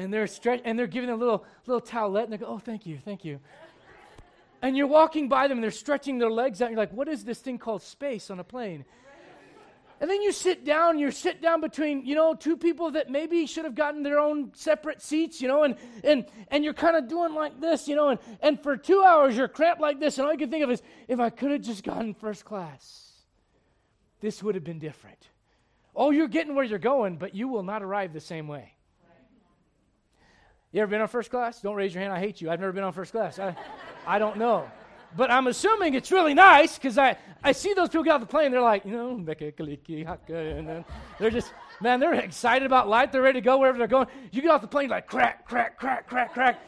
And 0.00 0.12
they're 0.12 0.26
stretch, 0.26 0.62
and 0.64 0.78
they're 0.78 0.86
giving 0.86 1.10
a 1.10 1.16
little 1.16 1.44
little 1.66 1.80
towelette, 1.80 2.24
and 2.24 2.32
they 2.32 2.38
go, 2.38 2.46
"Oh, 2.46 2.58
thank 2.58 2.86
you, 2.86 2.98
thank 3.04 3.24
you." 3.24 3.40
And 4.62 4.76
you're 4.76 4.86
walking 4.86 5.28
by 5.28 5.48
them, 5.48 5.58
and 5.58 5.64
they're 5.64 5.70
stretching 5.70 6.18
their 6.18 6.30
legs 6.30 6.60
out. 6.60 6.66
And 6.66 6.74
you're 6.74 6.82
like, 6.82 6.92
"What 6.92 7.08
is 7.08 7.24
this 7.24 7.38
thing 7.38 7.58
called 7.58 7.82
space 7.82 8.30
on 8.30 8.40
a 8.40 8.44
plane?" 8.44 8.84
And 10.00 10.08
then 10.08 10.22
you 10.22 10.32
sit 10.32 10.64
down, 10.64 10.98
you 10.98 11.10
sit 11.10 11.42
down 11.42 11.60
between, 11.60 12.06
you 12.06 12.14
know, 12.14 12.34
two 12.34 12.56
people 12.56 12.92
that 12.92 13.10
maybe 13.10 13.44
should 13.44 13.66
have 13.66 13.74
gotten 13.74 14.02
their 14.02 14.18
own 14.18 14.50
separate 14.54 15.02
seats, 15.02 15.42
you 15.42 15.48
know, 15.48 15.62
and 15.62 15.76
and 16.02 16.24
and 16.48 16.64
you're 16.64 16.72
kind 16.72 16.96
of 16.96 17.06
doing 17.06 17.34
like 17.34 17.60
this, 17.60 17.86
you 17.86 17.96
know, 17.96 18.08
and, 18.08 18.18
and 18.40 18.62
for 18.62 18.78
two 18.78 19.02
hours 19.02 19.36
you're 19.36 19.48
cramped 19.48 19.82
like 19.82 20.00
this, 20.00 20.16
and 20.16 20.26
all 20.26 20.32
you 20.32 20.38
can 20.38 20.50
think 20.50 20.64
of 20.64 20.70
is, 20.70 20.82
if 21.06 21.20
I 21.20 21.28
could 21.28 21.50
have 21.50 21.60
just 21.60 21.84
gotten 21.84 22.14
first 22.14 22.46
class, 22.46 23.12
this 24.20 24.42
would 24.42 24.54
have 24.54 24.64
been 24.64 24.78
different. 24.78 25.28
Oh, 25.94 26.10
you're 26.10 26.28
getting 26.28 26.54
where 26.54 26.64
you're 26.64 26.78
going, 26.78 27.18
but 27.18 27.34
you 27.34 27.48
will 27.48 27.62
not 27.62 27.82
arrive 27.82 28.14
the 28.14 28.20
same 28.20 28.48
way. 28.48 28.72
You 30.72 30.82
ever 30.82 30.90
been 30.90 31.00
on 31.00 31.08
first 31.08 31.30
class? 31.30 31.60
Don't 31.60 31.74
raise 31.74 31.92
your 31.92 32.00
hand. 32.00 32.12
I 32.12 32.20
hate 32.20 32.40
you. 32.40 32.48
I've 32.48 32.60
never 32.60 32.72
been 32.72 32.84
on 32.84 32.92
first 32.92 33.10
class. 33.10 33.40
I, 33.40 33.56
I 34.06 34.20
don't 34.20 34.36
know. 34.36 34.70
But 35.16 35.32
I'm 35.32 35.48
assuming 35.48 35.94
it's 35.94 36.12
really 36.12 36.34
nice 36.34 36.78
because 36.78 36.96
I, 36.96 37.16
I 37.42 37.50
see 37.50 37.74
those 37.74 37.88
people 37.88 38.04
get 38.04 38.12
off 38.12 38.20
the 38.20 38.26
plane. 38.26 38.52
They're 38.52 38.60
like, 38.60 38.84
you 38.84 38.92
know, 38.92 39.10
and 39.10 39.26
then 39.26 40.84
they're 41.18 41.30
just, 41.30 41.52
man, 41.80 41.98
they're 41.98 42.14
excited 42.14 42.64
about 42.66 42.88
life. 42.88 43.10
They're 43.10 43.20
ready 43.20 43.40
to 43.40 43.44
go 43.44 43.58
wherever 43.58 43.78
they're 43.78 43.88
going. 43.88 44.06
You 44.30 44.42
get 44.42 44.52
off 44.52 44.60
the 44.60 44.68
plane, 44.68 44.88
like 44.88 45.08
crack, 45.08 45.44
crack, 45.44 45.76
crack, 45.76 46.06
crack, 46.06 46.32
crack, 46.32 46.60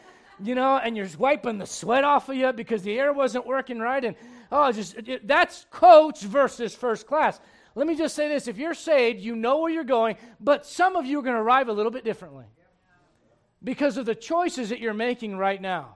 you 0.43 0.55
know, 0.55 0.75
and 0.75 0.97
you're 0.97 1.07
wiping 1.17 1.57
the 1.57 1.65
sweat 1.65 2.03
off 2.03 2.27
of 2.27 2.35
you 2.35 2.51
because 2.51 2.83
the 2.83 2.99
air 2.99 3.13
wasn't 3.13 3.47
working 3.47 3.79
right. 3.79 4.03
And 4.03 4.17
oh, 4.51 4.69
just 4.73 4.95
it, 4.95 5.25
that's 5.25 5.65
coach 5.71 6.23
versus 6.23 6.75
first 6.75 7.07
class. 7.07 7.39
Let 7.75 7.87
me 7.87 7.95
just 7.95 8.15
say 8.15 8.27
this 8.27 8.49
if 8.49 8.57
you're 8.57 8.73
saved, 8.73 9.21
you 9.21 9.37
know 9.37 9.59
where 9.59 9.71
you're 9.71 9.85
going, 9.85 10.17
but 10.41 10.65
some 10.65 10.97
of 10.97 11.05
you 11.05 11.19
are 11.19 11.23
going 11.23 11.35
to 11.35 11.41
arrive 11.41 11.69
a 11.69 11.73
little 11.73 11.91
bit 11.91 12.03
differently 12.03 12.45
because 13.63 13.97
of 13.97 14.05
the 14.05 14.15
choices 14.15 14.69
that 14.69 14.79
you're 14.79 14.93
making 14.93 15.37
right 15.37 15.61
now. 15.61 15.95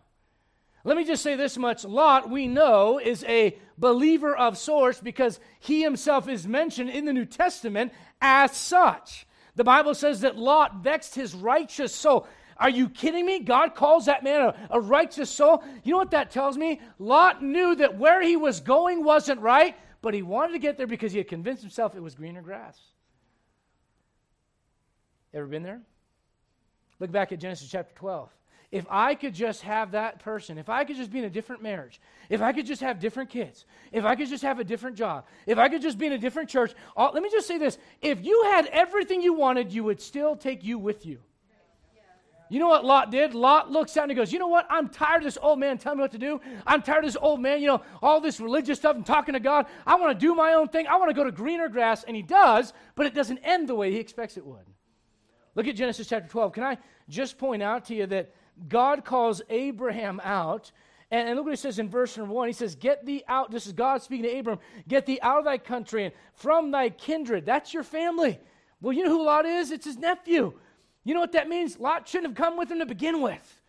Let 0.84 0.96
me 0.96 1.04
just 1.04 1.24
say 1.24 1.36
this 1.36 1.58
much 1.58 1.84
Lot, 1.84 2.30
we 2.30 2.48
know, 2.48 3.00
is 3.00 3.24
a 3.26 3.58
believer 3.78 4.36
of 4.36 4.58
sorts 4.58 5.02
because 5.02 5.40
he 5.60 5.82
himself 5.82 6.30
is 6.30 6.48
mentioned 6.48 6.90
in 6.90 7.06
the 7.06 7.14
New 7.14 7.26
Testament 7.26 7.92
as 8.22 8.56
such. 8.56 9.28
The 9.56 9.64
Bible 9.64 9.96
says 9.96 10.22
that 10.22 10.38
Lot 10.38 10.84
vexed 10.84 11.16
his 11.16 11.36
righteous 11.36 11.94
soul. 11.94 12.28
Are 12.56 12.70
you 12.70 12.90
kidding 12.90 13.26
me? 13.26 13.40
God 13.40 13.76
calls 13.76 14.06
that 14.06 14.24
man 14.24 14.42
a, 14.42 14.56
a 14.72 14.80
righteous 14.80 15.30
soul. 15.30 15.64
You 15.84 15.92
know 15.92 15.98
what 15.98 16.12
that 16.12 16.32
tells 16.32 16.58
me? 16.58 16.80
Lot 17.00 17.44
knew 17.44 17.76
that 17.76 17.98
where 17.98 18.22
he 18.22 18.36
was 18.36 18.62
going 18.62 19.04
wasn't 19.04 19.42
right, 19.42 19.76
but 20.02 20.14
he 20.14 20.22
wanted 20.22 20.54
to 20.54 20.60
get 20.60 20.78
there 20.78 20.88
because 20.88 21.12
he 21.12 21.18
had 21.18 21.28
convinced 21.28 21.62
himself 21.62 21.96
it 21.96 22.02
was 22.02 22.16
greener 22.16 22.42
grass. 22.42 22.80
Ever 25.34 25.48
been 25.48 25.64
there? 25.64 25.82
Look 27.00 27.12
back 27.12 27.32
at 27.32 27.40
Genesis 27.40 27.70
chapter 27.70 27.94
12. 27.96 28.30
If 28.70 28.86
I 28.90 29.16
could 29.16 29.34
just 29.34 29.62
have 29.62 29.92
that 29.92 30.20
person, 30.20 30.58
if 30.58 30.68
I 30.68 30.84
could 30.84 30.98
just 30.98 31.10
be 31.10 31.20
in 31.20 31.26
a 31.26 31.30
different 31.30 31.64
marriage, 31.64 32.02
if 32.30 32.42
I 32.42 32.52
could 32.52 32.66
just 32.66 32.82
have 32.82 33.00
different 33.00 33.30
kids, 33.30 33.66
if 33.94 34.04
I 34.04 34.16
could 34.16 34.28
just 34.28 34.44
have 34.44 34.60
a 34.60 34.64
different 34.64 34.98
job, 34.98 35.26
if 35.46 35.58
I 35.58 35.70
could 35.70 35.82
just 35.82 35.98
be 35.98 36.08
in 36.08 36.14
a 36.14 36.18
different 36.18 36.50
church, 36.50 36.74
all, 36.96 37.12
let 37.14 37.24
me 37.24 37.30
just 37.30 37.48
say 37.48 37.58
this. 37.58 37.78
If 38.02 38.26
you 38.26 38.44
had 38.52 38.66
everything 38.68 39.22
you 39.22 39.34
wanted, 39.34 39.72
you 39.72 39.86
would 39.86 40.02
still 40.02 40.36
take 40.36 40.66
you 40.66 40.78
with 40.78 41.06
you. 41.06 41.20
You 42.50 42.60
know 42.60 42.68
what 42.68 42.84
Lot 42.86 43.12
did? 43.12 43.34
Lot 43.34 43.72
looks 43.72 43.96
out 43.98 44.04
and 44.04 44.12
he 44.12 44.16
goes, 44.16 44.32
You 44.32 44.40
know 44.40 44.48
what? 44.48 44.68
I'm 44.70 44.90
tired 44.90 45.18
of 45.18 45.24
this 45.24 45.38
old 45.42 45.60
man 45.60 45.78
telling 45.78 45.98
me 45.98 46.02
what 46.02 46.12
to 46.12 46.18
do. 46.18 46.40
I'm 46.66 46.82
tired 46.82 47.04
of 47.04 47.14
this 47.14 47.22
old 47.22 47.42
man, 47.42 47.62
you 47.62 47.68
know, 47.68 47.82
all 48.02 48.22
this 48.22 48.40
religious 48.40 48.80
stuff 48.80 48.96
and 48.96 49.06
talking 49.06 49.34
to 49.34 49.40
God. 49.40 49.66
I 49.86 49.96
want 49.96 50.18
to 50.18 50.26
do 50.26 50.34
my 50.34 50.54
own 50.54 50.70
thing. 50.70 50.88
I 50.88 50.96
want 50.98 51.10
to 51.10 51.14
go 51.14 51.26
to 51.26 51.32
greener 51.32 51.68
grass. 51.68 52.04
And 52.04 52.16
he 52.16 52.22
does, 52.22 52.74
but 52.96 53.06
it 53.06 53.14
doesn't 53.14 53.40
end 53.40 53.68
the 53.68 53.76
way 53.76 53.92
he 53.92 53.98
expects 53.98 54.38
it 54.38 54.46
would. 54.46 54.66
Look 55.58 55.68
at 55.68 55.76
Genesis 55.76 56.08
chapter 56.08 56.30
12. 56.30 56.54
Can 56.54 56.64
I 56.64 56.78
just 57.10 57.40
point 57.40 57.64
out 57.64 57.86
to 57.86 57.96
you 57.96 58.06
that 58.06 58.30
God 58.70 59.04
calls 59.04 59.42
Abraham 59.50 60.22
out? 60.24 60.72
And, 61.10 61.28
and 61.28 61.36
look 61.36 61.46
what 61.46 61.52
he 61.52 61.58
says 61.58 61.80
in 61.80 61.90
verse 61.90 62.16
number 62.16 62.32
one. 62.32 62.48
He 62.48 62.54
says, 62.54 62.76
Get 62.76 63.08
thee 63.08 63.24
out. 63.28 63.50
This 63.50 63.66
is 63.66 63.74
God 63.74 64.04
speaking 64.04 64.26
to 64.26 64.38
Abram. 64.38 64.60
Get 64.88 65.08
thee 65.08 65.18
out 65.20 65.40
of 65.40 65.46
thy 65.46 65.58
country 65.58 66.06
and 66.06 66.14
from 66.36 66.70
thy 66.70 66.90
kindred. 66.90 67.48
That's 67.48 67.74
your 67.74 67.82
family. 67.82 68.40
Well, 68.82 68.94
you 68.94 69.04
know 69.04 69.10
who 69.10 69.26
Lot 69.26 69.48
is? 69.48 69.72
It's 69.72 69.86
his 69.86 69.98
nephew. 69.98 70.54
You 71.04 71.16
know 71.16 71.22
what 71.22 71.32
that 71.32 71.50
means? 71.50 71.80
Lot 71.80 72.08
shouldn't 72.08 72.38
have 72.38 72.38
come 72.38 72.56
with 72.56 72.70
him 72.70 72.78
to 72.78 72.86
begin 72.86 73.24
with. 73.24 73.62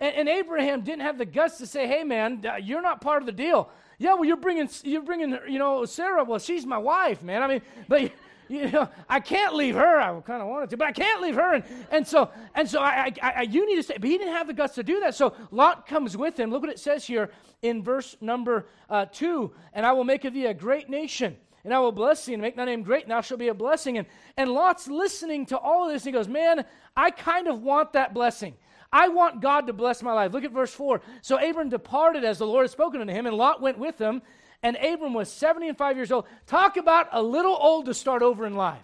And, 0.00 0.16
and 0.16 0.28
Abraham 0.28 0.80
didn't 0.80 1.02
have 1.02 1.16
the 1.16 1.26
guts 1.26 1.58
to 1.58 1.66
say, 1.66 1.86
"Hey, 1.86 2.02
man, 2.02 2.44
uh, 2.44 2.56
you're 2.56 2.82
not 2.82 3.00
part 3.00 3.22
of 3.22 3.26
the 3.26 3.32
deal." 3.32 3.70
Yeah, 3.98 4.14
well, 4.14 4.24
you're 4.24 4.36
bringing, 4.36 4.68
you're 4.82 5.02
bringing, 5.02 5.38
you 5.48 5.60
know, 5.60 5.84
Sarah. 5.84 6.24
Well, 6.24 6.40
she's 6.40 6.66
my 6.66 6.78
wife, 6.78 7.22
man. 7.22 7.42
I 7.44 7.46
mean, 7.46 7.62
but 7.86 8.10
you 8.48 8.70
know, 8.70 8.88
I 9.08 9.20
can't 9.20 9.54
leave 9.54 9.74
her. 9.74 10.00
I 10.00 10.20
kind 10.20 10.42
of 10.42 10.48
wanted 10.48 10.70
to, 10.70 10.76
but 10.76 10.86
I 10.86 10.92
can't 10.92 11.22
leave 11.22 11.36
her. 11.36 11.54
And, 11.54 11.64
and 11.90 12.06
so, 12.06 12.30
and 12.54 12.68
so 12.68 12.80
I, 12.80 13.12
I, 13.22 13.32
I, 13.36 13.42
you 13.42 13.66
need 13.66 13.76
to 13.76 13.82
say, 13.82 13.96
but 13.98 14.08
he 14.08 14.18
didn't 14.18 14.34
have 14.34 14.46
the 14.46 14.52
guts 14.52 14.74
to 14.76 14.82
do 14.82 15.00
that. 15.00 15.14
So 15.14 15.34
Lot 15.50 15.86
comes 15.86 16.16
with 16.16 16.38
him. 16.38 16.50
Look 16.50 16.62
what 16.62 16.70
it 16.70 16.78
says 16.78 17.06
here 17.06 17.30
in 17.62 17.82
verse 17.82 18.16
number 18.20 18.66
uh, 18.90 19.06
two. 19.06 19.52
And 19.72 19.84
I 19.86 19.92
will 19.92 20.04
make 20.04 20.24
of 20.24 20.34
thee 20.34 20.46
a 20.46 20.54
great 20.54 20.88
nation, 20.88 21.36
and 21.64 21.72
I 21.72 21.78
will 21.78 21.92
bless 21.92 22.24
thee 22.26 22.34
and 22.34 22.42
make 22.42 22.56
thy 22.56 22.64
name 22.64 22.82
great, 22.82 23.04
and 23.04 23.10
thou 23.10 23.20
shalt 23.20 23.40
be 23.40 23.48
a 23.48 23.54
blessing. 23.54 23.98
And, 23.98 24.06
and 24.36 24.50
Lot's 24.50 24.88
listening 24.88 25.46
to 25.46 25.58
all 25.58 25.86
of 25.86 25.92
this, 25.92 26.04
and 26.04 26.14
he 26.14 26.18
goes, 26.18 26.28
man, 26.28 26.64
I 26.96 27.10
kind 27.10 27.48
of 27.48 27.62
want 27.62 27.92
that 27.94 28.14
blessing. 28.14 28.54
I 28.92 29.08
want 29.08 29.40
God 29.40 29.66
to 29.66 29.72
bless 29.72 30.02
my 30.02 30.12
life. 30.12 30.32
Look 30.32 30.44
at 30.44 30.52
verse 30.52 30.72
4. 30.72 31.00
So 31.20 31.36
Abram 31.36 31.68
departed 31.68 32.24
as 32.24 32.38
the 32.38 32.46
Lord 32.46 32.62
had 32.62 32.70
spoken 32.70 33.00
unto 33.00 33.12
him, 33.12 33.26
and 33.26 33.36
Lot 33.36 33.60
went 33.60 33.76
with 33.76 33.98
him 33.98 34.22
and 34.64 34.76
Abram 34.78 35.12
was 35.12 35.30
70 35.30 35.68
and 35.68 35.78
5 35.78 35.96
years 35.96 36.10
old. 36.10 36.24
Talk 36.46 36.78
about 36.78 37.08
a 37.12 37.22
little 37.22 37.56
old 37.60 37.84
to 37.84 37.94
start 37.94 38.22
over 38.22 38.46
in 38.46 38.54
life. 38.54 38.82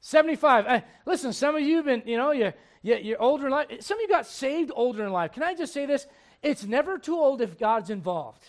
75. 0.00 0.66
Uh, 0.66 0.80
listen, 1.04 1.32
some 1.32 1.56
of 1.56 1.62
you 1.62 1.76
have 1.76 1.84
been, 1.84 2.02
you 2.06 2.16
know, 2.16 2.30
you're, 2.30 2.54
you're 2.82 3.20
older 3.20 3.46
in 3.46 3.50
life. 3.50 3.66
Some 3.80 3.98
of 3.98 4.02
you 4.02 4.08
got 4.08 4.26
saved 4.26 4.70
older 4.74 5.04
in 5.04 5.12
life. 5.12 5.32
Can 5.32 5.42
I 5.42 5.54
just 5.54 5.72
say 5.74 5.84
this? 5.84 6.06
It's 6.44 6.64
never 6.64 6.96
too 6.96 7.16
old 7.16 7.42
if 7.42 7.58
God's 7.58 7.90
involved. 7.90 8.44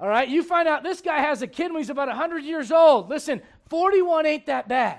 All 0.00 0.08
right? 0.08 0.28
You 0.28 0.42
find 0.42 0.66
out 0.66 0.82
this 0.82 1.00
guy 1.00 1.20
has 1.20 1.40
a 1.42 1.46
kid 1.46 1.72
when 1.72 1.80
he's 1.80 1.90
about 1.90 2.08
100 2.08 2.40
years 2.40 2.72
old. 2.72 3.08
Listen, 3.08 3.40
41 3.68 4.26
ain't 4.26 4.46
that 4.46 4.68
bad. 4.68 4.98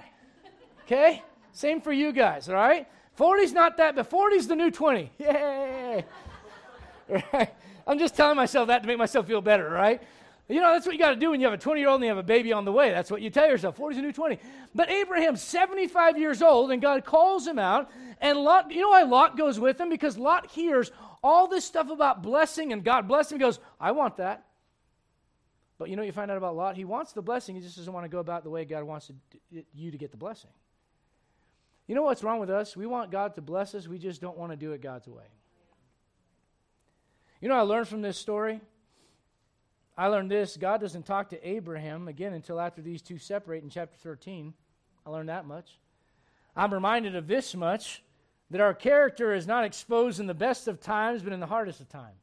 Okay? 0.86 1.22
Same 1.52 1.82
for 1.82 1.92
you 1.92 2.14
guys, 2.14 2.48
all 2.48 2.56
right? 2.56 2.88
40's 3.18 3.52
not 3.52 3.76
that, 3.78 3.96
but 3.98 4.10
40's 4.10 4.48
the 4.48 4.56
new 4.56 4.72
20. 4.72 5.12
Yay! 5.18 6.06
Right? 7.08 7.54
I'm 7.88 8.00
just 8.00 8.16
telling 8.16 8.36
myself 8.36 8.68
that 8.68 8.82
to 8.82 8.88
make 8.88 8.98
myself 8.98 9.28
feel 9.28 9.42
better, 9.42 9.70
right? 9.70 10.02
You 10.48 10.62
know, 10.62 10.74
that's 10.74 10.86
what 10.86 10.94
you 10.94 11.00
got 11.00 11.10
to 11.10 11.16
do 11.16 11.32
when 11.32 11.40
you 11.40 11.48
have 11.48 11.54
a 11.54 11.62
20 11.62 11.80
year 11.80 11.90
old 11.90 11.98
and 11.98 12.04
you 12.04 12.10
have 12.10 12.18
a 12.18 12.24
baby 12.24 12.54
on 12.54 12.66
the 12.66 12.72
way. 12.72 12.92
That's 12.92 13.10
what 13.10 13.22
you 13.22 13.30
tell 13.30 13.48
yourself. 13.48 13.78
40 13.78 13.96
is 13.96 14.00
a 14.00 14.02
new 14.04 14.12
20. 14.12 14.38
But 14.76 14.92
Abraham's 14.92 15.42
75 15.42 16.20
years 16.20 16.42
old, 16.42 16.72
and 16.72 16.82
God 16.82 17.04
calls 17.04 17.48
him 17.48 17.58
out. 17.58 17.90
And 18.22 18.38
Lot, 18.38 18.72
you 18.72 18.82
know 18.82 18.90
why 18.90 19.04
Lot 19.04 19.38
goes 19.38 19.60
with 19.60 19.82
him? 19.82 19.90
Because 19.90 20.18
Lot 20.18 20.52
hears 20.52 20.92
all 21.24 21.48
this 21.48 21.66
stuff 21.66 21.90
about 21.90 22.22
blessing, 22.22 22.74
and 22.74 22.84
God 22.84 23.08
bless 23.08 23.32
him. 23.32 23.40
He 23.40 23.44
goes, 23.44 23.60
I 23.80 23.92
want 23.92 24.18
that. 24.18 24.46
But 25.78 25.90
you 25.90 25.96
know 25.96 26.04
what 26.04 26.08
you 26.08 26.14
find 26.14 26.30
out 26.30 26.38
about 26.38 26.56
Lot? 26.56 26.78
He 26.78 26.86
wants 26.86 27.12
the 27.12 27.22
blessing, 27.22 27.56
he 27.56 27.62
just 27.62 27.76
doesn't 27.76 27.92
want 27.92 28.06
to 28.06 28.10
go 28.10 28.20
about 28.20 28.44
the 28.44 28.50
way 28.50 28.64
God 28.64 28.84
wants 28.84 29.08
to, 29.08 29.64
you 29.74 29.92
to 29.92 29.98
get 29.98 30.12
the 30.12 30.18
blessing. 30.18 30.52
You 31.88 31.96
know 31.96 32.04
what's 32.04 32.24
wrong 32.24 32.40
with 32.40 32.50
us? 32.50 32.78
We 32.78 32.86
want 32.86 33.12
God 33.12 33.36
to 33.36 33.42
bless 33.42 33.76
us, 33.76 33.88
we 33.88 33.98
just 33.98 34.22
don't 34.22 34.38
want 34.38 34.52
to 34.52 34.56
do 34.56 34.72
it 34.72 34.82
God's 34.82 35.08
way. 35.08 35.26
You 37.46 37.50
know, 37.50 37.58
I 37.58 37.62
learned 37.62 37.88
from 37.88 38.02
this 38.02 38.18
story. 38.18 38.60
I 39.96 40.08
learned 40.08 40.32
this 40.32 40.58
God 40.58 40.82
doesn't 40.82 41.06
talk 41.06 41.30
to 41.30 41.48
Abraham 41.48 42.08
again 42.08 42.34
until 42.34 42.60
after 42.60 42.82
these 42.82 43.04
two 43.04 43.20
separate 43.20 43.62
in 43.62 43.70
chapter 43.70 43.96
13. 44.02 44.52
I 45.06 45.10
learned 45.12 45.30
that 45.30 45.46
much. 45.46 45.78
I'm 46.56 46.74
reminded 46.74 47.16
of 47.16 47.28
this 47.28 47.54
much 47.54 48.02
that 48.50 48.62
our 48.62 48.74
character 48.74 49.36
is 49.36 49.46
not 49.46 49.64
exposed 49.64 50.20
in 50.20 50.26
the 50.26 50.34
best 50.34 50.68
of 50.68 50.82
times, 50.82 51.22
but 51.22 51.34
in 51.34 51.40
the 51.40 51.46
hardest 51.46 51.82
of 51.82 51.88
times. 51.88 52.16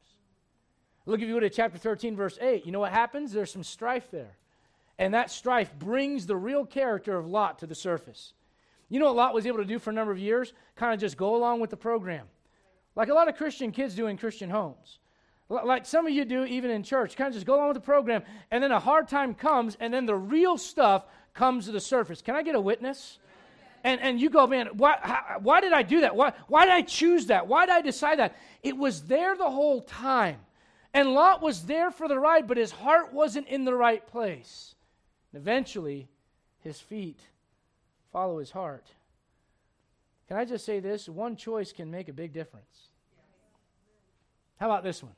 Look, 1.05 1.21
if 1.21 1.29
you 1.29 1.35
go 1.35 1.39
to 1.39 1.49
chapter 1.49 1.77
13, 1.77 2.17
verse 2.17 2.37
8, 2.41 2.65
you 2.65 2.73
know 2.73 2.81
what 2.81 2.91
happens? 2.91 3.31
There's 3.31 3.49
some 3.49 3.63
strife 3.63 4.11
there. 4.11 4.35
And 4.99 5.13
that 5.13 5.31
strife 5.31 5.73
brings 5.79 6.25
the 6.25 6.35
real 6.35 6.65
character 6.65 7.17
of 7.17 7.27
Lot 7.27 7.59
to 7.59 7.65
the 7.65 7.75
surface. 7.75 8.33
You 8.89 8.99
know 8.99 9.05
what 9.05 9.15
Lot 9.15 9.33
was 9.33 9.45
able 9.45 9.59
to 9.59 9.63
do 9.63 9.79
for 9.79 9.91
a 9.91 9.93
number 9.93 10.11
of 10.11 10.19
years? 10.19 10.51
Kind 10.75 10.93
of 10.93 10.99
just 10.99 11.15
go 11.15 11.37
along 11.37 11.61
with 11.61 11.69
the 11.69 11.77
program. 11.77 12.27
Like 12.97 13.07
a 13.07 13.13
lot 13.13 13.29
of 13.29 13.37
Christian 13.37 13.71
kids 13.71 13.95
do 13.95 14.07
in 14.07 14.17
Christian 14.17 14.49
homes 14.49 14.99
like 15.61 15.85
some 15.85 16.07
of 16.07 16.13
you 16.13 16.25
do 16.25 16.45
even 16.45 16.71
in 16.71 16.83
church 16.83 17.15
kind 17.15 17.27
of 17.27 17.33
just 17.33 17.45
go 17.45 17.55
along 17.55 17.69
with 17.69 17.75
the 17.75 17.81
program 17.81 18.23
and 18.51 18.63
then 18.63 18.71
a 18.71 18.79
hard 18.79 19.07
time 19.07 19.33
comes 19.33 19.77
and 19.79 19.93
then 19.93 20.05
the 20.05 20.15
real 20.15 20.57
stuff 20.57 21.05
comes 21.33 21.65
to 21.65 21.71
the 21.71 21.79
surface. 21.79 22.21
Can 22.21 22.35
i 22.35 22.43
get 22.43 22.55
a 22.55 22.61
witness? 22.61 23.19
And, 23.83 23.99
and 24.01 24.19
you 24.19 24.29
go 24.29 24.47
man 24.47 24.67
why, 24.73 24.97
how, 25.01 25.39
why 25.41 25.61
did 25.61 25.73
i 25.73 25.83
do 25.83 26.01
that? 26.01 26.15
Why, 26.15 26.33
why 26.47 26.65
did 26.65 26.73
i 26.73 26.81
choose 26.81 27.27
that? 27.27 27.47
Why 27.47 27.65
did 27.65 27.73
i 27.73 27.81
decide 27.81 28.19
that? 28.19 28.35
It 28.63 28.77
was 28.77 29.03
there 29.03 29.37
the 29.37 29.49
whole 29.49 29.81
time. 29.81 30.39
And 30.93 31.13
lot 31.13 31.41
was 31.41 31.65
there 31.65 31.91
for 31.91 32.07
the 32.07 32.17
ride 32.17 32.47
but 32.47 32.57
his 32.57 32.71
heart 32.71 33.13
wasn't 33.13 33.47
in 33.47 33.65
the 33.65 33.75
right 33.75 34.05
place. 34.07 34.75
And 35.31 35.41
eventually 35.41 36.07
his 36.59 36.79
feet 36.79 37.19
follow 38.11 38.39
his 38.39 38.51
heart. 38.51 38.87
Can 40.27 40.37
i 40.37 40.45
just 40.45 40.65
say 40.65 40.79
this? 40.79 41.07
One 41.07 41.35
choice 41.35 41.71
can 41.71 41.91
make 41.91 42.09
a 42.09 42.13
big 42.13 42.33
difference. 42.33 42.89
How 44.59 44.67
about 44.67 44.83
this 44.83 45.03
one 45.03 45.13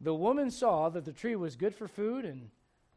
the 0.00 0.14
woman 0.14 0.50
saw 0.50 0.88
that 0.88 1.04
the 1.04 1.12
tree 1.12 1.36
was 1.36 1.56
good 1.56 1.74
for 1.74 1.86
food 1.86 2.24
and 2.24 2.50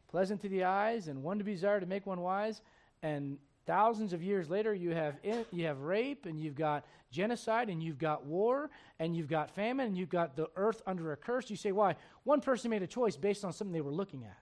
pleasant 0.10 0.42
to 0.42 0.50
the 0.50 0.64
eyes 0.64 1.08
and 1.08 1.24
one 1.24 1.38
to 1.38 1.44
be 1.44 1.54
desired 1.54 1.82
to 1.82 1.86
make 1.86 2.06
one 2.06 2.22
wise. 2.22 2.62
And 3.02 3.38
thousands 3.66 4.14
of 4.14 4.22
years 4.22 4.50
later, 4.50 4.74
you 4.74 4.92
have, 4.92 5.16
in, 5.24 5.46
you 5.52 5.66
have 5.66 5.82
rape 5.82 6.26
and 6.26 6.40
you've 6.40 6.56
got 6.56 6.86
genocide 7.12 7.70
and 7.70 7.82
you've 7.82 7.98
got 7.98 8.26
war 8.26 8.70
and 9.00 9.16
you've 9.16 9.28
got 9.28 9.52
famine 9.52 9.88
and 9.88 9.98
you've 9.98 10.10
got 10.10 10.36
the 10.36 10.48
earth 10.56 10.82
under 10.86 11.12
a 11.12 11.18
curse. 11.18 11.50
You 11.50 11.56
say, 11.56 11.72
why? 11.72 11.96
One 12.24 12.42
person 12.42 12.72
made 12.72 12.84
a 12.84 12.88
choice 12.88 13.18
based 13.18 13.44
on 13.44 13.52
something 13.52 13.74
they 13.74 13.82
were 13.82 13.92
looking 13.92 14.24
at. 14.24 14.38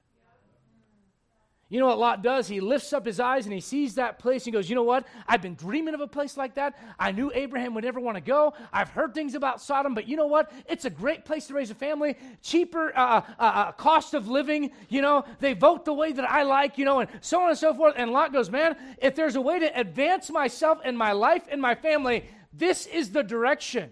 You 1.71 1.79
know 1.79 1.85
what 1.85 1.99
Lot 1.99 2.21
does? 2.21 2.49
He 2.49 2.59
lifts 2.59 2.91
up 2.91 3.05
his 3.05 3.21
eyes 3.21 3.45
and 3.45 3.53
he 3.53 3.61
sees 3.61 3.95
that 3.95 4.19
place 4.19 4.45
and 4.45 4.51
goes, 4.51 4.67
You 4.67 4.75
know 4.75 4.83
what? 4.83 5.07
I've 5.25 5.41
been 5.41 5.55
dreaming 5.55 5.93
of 5.93 6.01
a 6.01 6.07
place 6.07 6.35
like 6.35 6.55
that. 6.55 6.77
I 6.99 7.13
knew 7.13 7.31
Abraham 7.33 7.73
would 7.75 7.85
never 7.85 8.01
want 8.01 8.17
to 8.17 8.21
go. 8.21 8.53
I've 8.73 8.89
heard 8.89 9.13
things 9.13 9.35
about 9.35 9.61
Sodom, 9.61 9.95
but 9.95 10.05
you 10.05 10.17
know 10.17 10.27
what? 10.27 10.51
It's 10.67 10.83
a 10.83 10.89
great 10.89 11.23
place 11.23 11.47
to 11.47 11.53
raise 11.53 11.71
a 11.71 11.75
family, 11.75 12.17
cheaper 12.43 12.91
uh, 12.93 12.99
uh, 12.99 13.21
uh, 13.39 13.43
uh, 13.43 13.71
cost 13.71 14.13
of 14.13 14.27
living. 14.27 14.71
You 14.89 15.01
know, 15.01 15.23
they 15.39 15.53
vote 15.53 15.85
the 15.85 15.93
way 15.93 16.11
that 16.11 16.29
I 16.29 16.43
like, 16.43 16.77
you 16.77 16.83
know, 16.83 16.99
and 16.99 17.09
so 17.21 17.41
on 17.41 17.47
and 17.47 17.57
so 17.57 17.73
forth. 17.73 17.93
And 17.95 18.11
Lot 18.11 18.33
goes, 18.33 18.49
Man, 18.49 18.75
if 19.01 19.15
there's 19.15 19.37
a 19.37 19.41
way 19.41 19.59
to 19.59 19.79
advance 19.79 20.29
myself 20.29 20.79
and 20.83 20.97
my 20.97 21.13
life 21.13 21.43
and 21.49 21.61
my 21.61 21.75
family, 21.75 22.25
this 22.51 22.85
is 22.85 23.11
the 23.11 23.23
direction. 23.23 23.91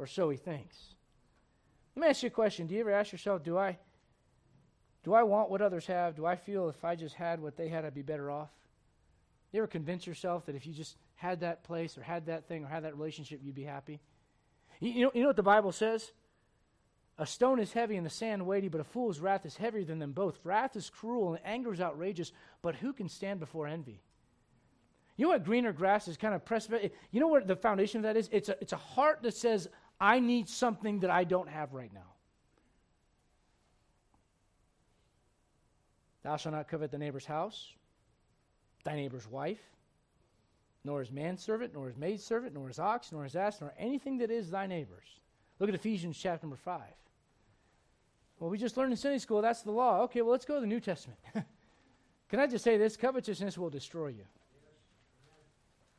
Or 0.00 0.08
so 0.08 0.30
he 0.30 0.36
thinks. 0.36 0.76
Let 1.94 2.02
me 2.02 2.08
ask 2.08 2.24
you 2.24 2.26
a 2.26 2.30
question. 2.30 2.66
Do 2.66 2.74
you 2.74 2.80
ever 2.80 2.90
ask 2.90 3.12
yourself, 3.12 3.44
Do 3.44 3.56
I 3.56 3.78
do 5.04 5.12
I 5.12 5.22
want 5.22 5.50
what 5.50 5.60
others 5.60 5.86
have? 5.86 6.16
Do 6.16 6.24
I 6.24 6.34
feel 6.34 6.68
if 6.68 6.84
I 6.84 6.96
just 6.96 7.14
had 7.14 7.40
what 7.40 7.56
they 7.56 7.68
had, 7.68 7.84
I'd 7.84 7.94
be 7.94 8.02
better 8.02 8.30
off? 8.30 8.48
You 9.52 9.60
ever 9.60 9.66
convince 9.66 10.06
yourself 10.06 10.46
that 10.46 10.56
if 10.56 10.66
you 10.66 10.72
just 10.72 10.96
had 11.14 11.40
that 11.40 11.62
place 11.62 11.96
or 11.96 12.02
had 12.02 12.26
that 12.26 12.48
thing 12.48 12.64
or 12.64 12.66
had 12.66 12.84
that 12.84 12.96
relationship, 12.96 13.40
you'd 13.42 13.54
be 13.54 13.64
happy? 13.64 14.00
You, 14.80 14.90
you, 14.90 15.04
know, 15.04 15.12
you 15.14 15.20
know 15.20 15.28
what 15.28 15.36
the 15.36 15.42
Bible 15.42 15.72
says? 15.72 16.10
A 17.18 17.26
stone 17.26 17.60
is 17.60 17.72
heavy 17.72 17.96
and 17.96 18.04
the 18.04 18.10
sand 18.10 18.44
weighty, 18.44 18.68
but 18.68 18.80
a 18.80 18.84
fool's 18.84 19.20
wrath 19.20 19.46
is 19.46 19.56
heavier 19.56 19.84
than 19.84 20.00
them 20.00 20.12
both. 20.12 20.40
Wrath 20.42 20.74
is 20.74 20.90
cruel 20.90 21.34
and 21.34 21.44
anger 21.44 21.72
is 21.72 21.80
outrageous, 21.80 22.32
but 22.62 22.74
who 22.74 22.92
can 22.92 23.08
stand 23.08 23.38
before 23.38 23.68
envy? 23.68 24.00
You 25.16 25.26
know 25.26 25.28
what 25.28 25.44
greener 25.44 25.72
grass 25.72 26.08
is 26.08 26.16
kind 26.16 26.34
of 26.34 26.44
pressed? 26.44 26.70
You 27.12 27.20
know 27.20 27.28
what 27.28 27.46
the 27.46 27.54
foundation 27.54 27.98
of 27.98 28.02
that 28.04 28.16
is? 28.16 28.28
It's 28.32 28.48
a, 28.48 28.56
it's 28.60 28.72
a 28.72 28.76
heart 28.76 29.20
that 29.22 29.34
says, 29.34 29.68
I 30.00 30.18
need 30.18 30.48
something 30.48 31.00
that 31.00 31.10
I 31.10 31.22
don't 31.22 31.48
have 31.48 31.72
right 31.72 31.92
now. 31.92 32.13
Thou 36.24 36.36
shalt 36.36 36.54
not 36.54 36.68
covet 36.68 36.90
the 36.90 36.98
neighbor's 36.98 37.26
house, 37.26 37.72
thy 38.82 38.96
neighbor's 38.96 39.28
wife, 39.28 39.62
nor 40.82 41.00
his 41.00 41.12
manservant, 41.12 41.74
nor 41.74 41.86
his 41.86 41.96
maidservant, 41.96 42.54
nor 42.54 42.66
his 42.68 42.78
ox, 42.78 43.12
nor 43.12 43.24
his 43.24 43.36
ass, 43.36 43.60
nor 43.60 43.72
anything 43.78 44.18
that 44.18 44.30
is 44.30 44.50
thy 44.50 44.66
neighbor's. 44.66 45.20
Look 45.60 45.68
at 45.68 45.74
Ephesians 45.74 46.18
chapter 46.18 46.46
number 46.46 46.56
5. 46.56 46.80
Well, 48.40 48.50
we 48.50 48.58
just 48.58 48.76
learned 48.76 48.92
in 48.92 48.96
Sunday 48.96 49.18
school 49.18 49.40
that's 49.42 49.62
the 49.62 49.70
law. 49.70 50.02
Okay, 50.02 50.22
well, 50.22 50.32
let's 50.32 50.44
go 50.44 50.54
to 50.56 50.60
the 50.60 50.66
New 50.66 50.80
Testament. 50.80 51.18
Can 52.28 52.40
I 52.40 52.46
just 52.46 52.64
say 52.64 52.76
this? 52.76 52.96
Covetousness 52.96 53.56
will 53.56 53.70
destroy 53.70 54.08
you. 54.08 54.24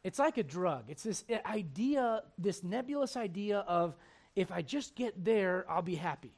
It's 0.04 0.20
like 0.20 0.38
a 0.38 0.44
drug. 0.44 0.86
It's 0.88 1.04
this 1.04 1.24
idea, 1.46 2.24
this 2.38 2.64
nebulous 2.64 3.16
idea 3.16 3.60
of 3.60 3.96
if 4.36 4.52
I 4.52 4.62
just 4.62 4.96
get 4.96 5.24
there, 5.24 5.66
I'll 5.70 5.82
be 5.82 5.96
happy. 5.96 6.34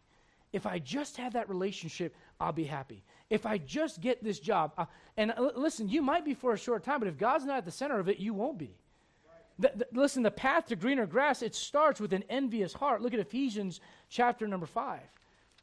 If 0.53 0.65
I 0.65 0.79
just 0.79 1.17
have 1.17 1.33
that 1.33 1.49
relationship, 1.49 2.15
I'll 2.39 2.53
be 2.53 2.63
happy. 2.63 3.03
If 3.29 3.45
I 3.45 3.57
just 3.57 4.01
get 4.01 4.23
this 4.23 4.39
job, 4.39 4.87
and 5.17 5.31
uh, 5.31 5.51
listen, 5.55 5.89
you 5.89 6.01
might 6.01 6.23
be 6.23 6.33
for 6.33 6.53
a 6.53 6.57
short 6.57 6.83
time, 6.83 6.99
but 6.99 7.07
if 7.07 7.17
God's 7.17 7.45
not 7.45 7.57
at 7.57 7.65
the 7.65 7.71
center 7.71 7.99
of 7.99 8.07
it, 8.07 8.19
you 8.19 8.33
won't 8.33 8.57
be. 8.57 8.75
The, 9.59 9.71
the, 9.75 9.87
listen, 9.91 10.23
the 10.23 10.31
path 10.31 10.67
to 10.67 10.75
greener 10.75 11.05
grass, 11.05 11.41
it 11.41 11.55
starts 11.55 11.99
with 11.99 12.13
an 12.13 12.23
envious 12.29 12.73
heart. 12.73 13.01
Look 13.01 13.13
at 13.13 13.19
Ephesians 13.19 13.81
chapter 14.09 14.47
number 14.47 14.65
5. 14.65 14.99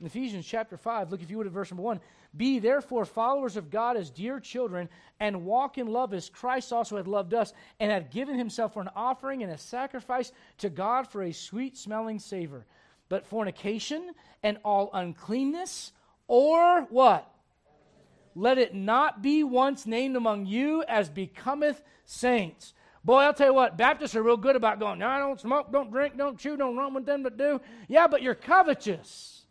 In 0.01 0.07
Ephesians 0.07 0.45
chapter 0.45 0.77
5, 0.77 1.13
look 1.13 1.23
if 1.23 1.31
you 1.31 1.39
would 1.39 1.47
at 1.47 1.53
verse 1.53 1.71
number 1.71 1.85
1. 1.85 2.01
Be 2.37 2.59
therefore 2.59 3.05
followers 3.05 3.57
of 3.57 3.71
God 3.71 3.97
as 3.97 4.11
dear 4.11 4.41
children, 4.41 4.89
and 5.21 5.45
walk 5.45 5.79
in 5.79 5.87
love 5.87 6.13
as 6.13 6.29
Christ 6.29 6.73
also 6.73 6.97
had 6.97 7.07
loved 7.07 7.33
us, 7.33 7.53
and 7.79 7.93
had 7.93 8.11
given 8.11 8.37
himself 8.37 8.75
for 8.75 8.83
an 8.83 8.91
offering 8.97 9.45
and 9.45 9.53
a 9.53 9.59
sacrifice 9.59 10.33
to 10.59 10.69
God 10.69 11.07
for 11.07 11.23
a 11.23 11.33
sweet 11.33 11.77
smelling 11.77 12.19
savor. 12.19 12.67
But 13.09 13.25
fornication 13.25 14.11
and 14.43 14.59
all 14.65 14.91
uncleanness, 14.93 15.93
or 16.27 16.83
what? 16.91 17.31
Let 18.35 18.59
it 18.59 18.75
not 18.75 19.23
be 19.23 19.45
once 19.45 19.87
named 19.87 20.17
among 20.17 20.47
you 20.47 20.85
as 20.89 21.09
becometh 21.09 21.83
saints, 22.05 22.75
Boy, 23.05 23.19
I'll 23.19 23.35
tell 23.35 23.49
you 23.49 23.55
what, 23.55 23.77
Baptists 23.77 24.17
are 24.17 24.23
real 24.23 24.39
good 24.39 24.57
about 24.57 24.81
going, 24.81 24.99
no, 24.99 25.09
I 25.09 25.19
don't 25.19 25.39
smoke, 25.39 25.71
don't 25.71 25.91
drink, 25.91 26.17
don't 26.17 26.39
chew, 26.39 26.57
don't 26.57 26.75
run 26.75 26.95
with 26.95 27.05
them 27.05 27.23
that 27.25 27.37
do. 27.37 27.61
Yeah, 27.87 28.07
but 28.07 28.23
you're 28.23 28.35
covetous 28.35 29.43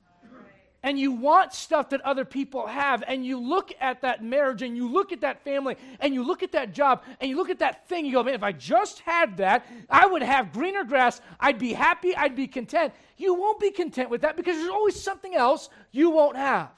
and 0.82 1.00
you 1.00 1.12
want 1.12 1.54
stuff 1.54 1.90
that 1.90 2.02
other 2.02 2.26
people 2.26 2.68
have, 2.68 3.06
and 3.08 3.26
you 3.26 3.40
look 3.40 3.72
at 3.80 4.02
that 4.02 4.22
marriage, 4.22 4.62
and 4.62 4.76
you 4.76 4.92
look 4.92 5.14
at 5.14 5.22
that 5.22 5.42
family, 5.46 5.78
and 6.02 6.14
you 6.14 6.24
look 6.24 6.44
at 6.44 6.52
that 6.52 6.74
job, 6.74 7.04
and 7.22 7.30
you 7.30 7.38
look 7.38 7.50
at 7.50 7.60
that 7.60 7.88
thing, 7.88 8.06
you 8.06 8.12
go, 8.12 8.22
man, 8.22 8.34
if 8.34 8.44
I 8.44 8.52
just 8.52 9.00
had 9.00 9.38
that, 9.38 9.66
I 9.90 10.06
would 10.06 10.22
have 10.22 10.52
greener 10.52 10.84
grass, 10.84 11.22
I'd 11.40 11.58
be 11.58 11.72
happy, 11.72 12.14
I'd 12.14 12.36
be 12.36 12.48
content. 12.48 12.94
You 13.16 13.34
won't 13.34 13.62
be 13.62 13.72
content 13.72 14.10
with 14.10 14.24
that 14.24 14.36
because 14.36 14.58
there's 14.58 14.68
always 14.68 15.02
something 15.02 15.34
else 15.34 15.70
you 15.94 16.10
won't 16.10 16.36
have. 16.36 16.72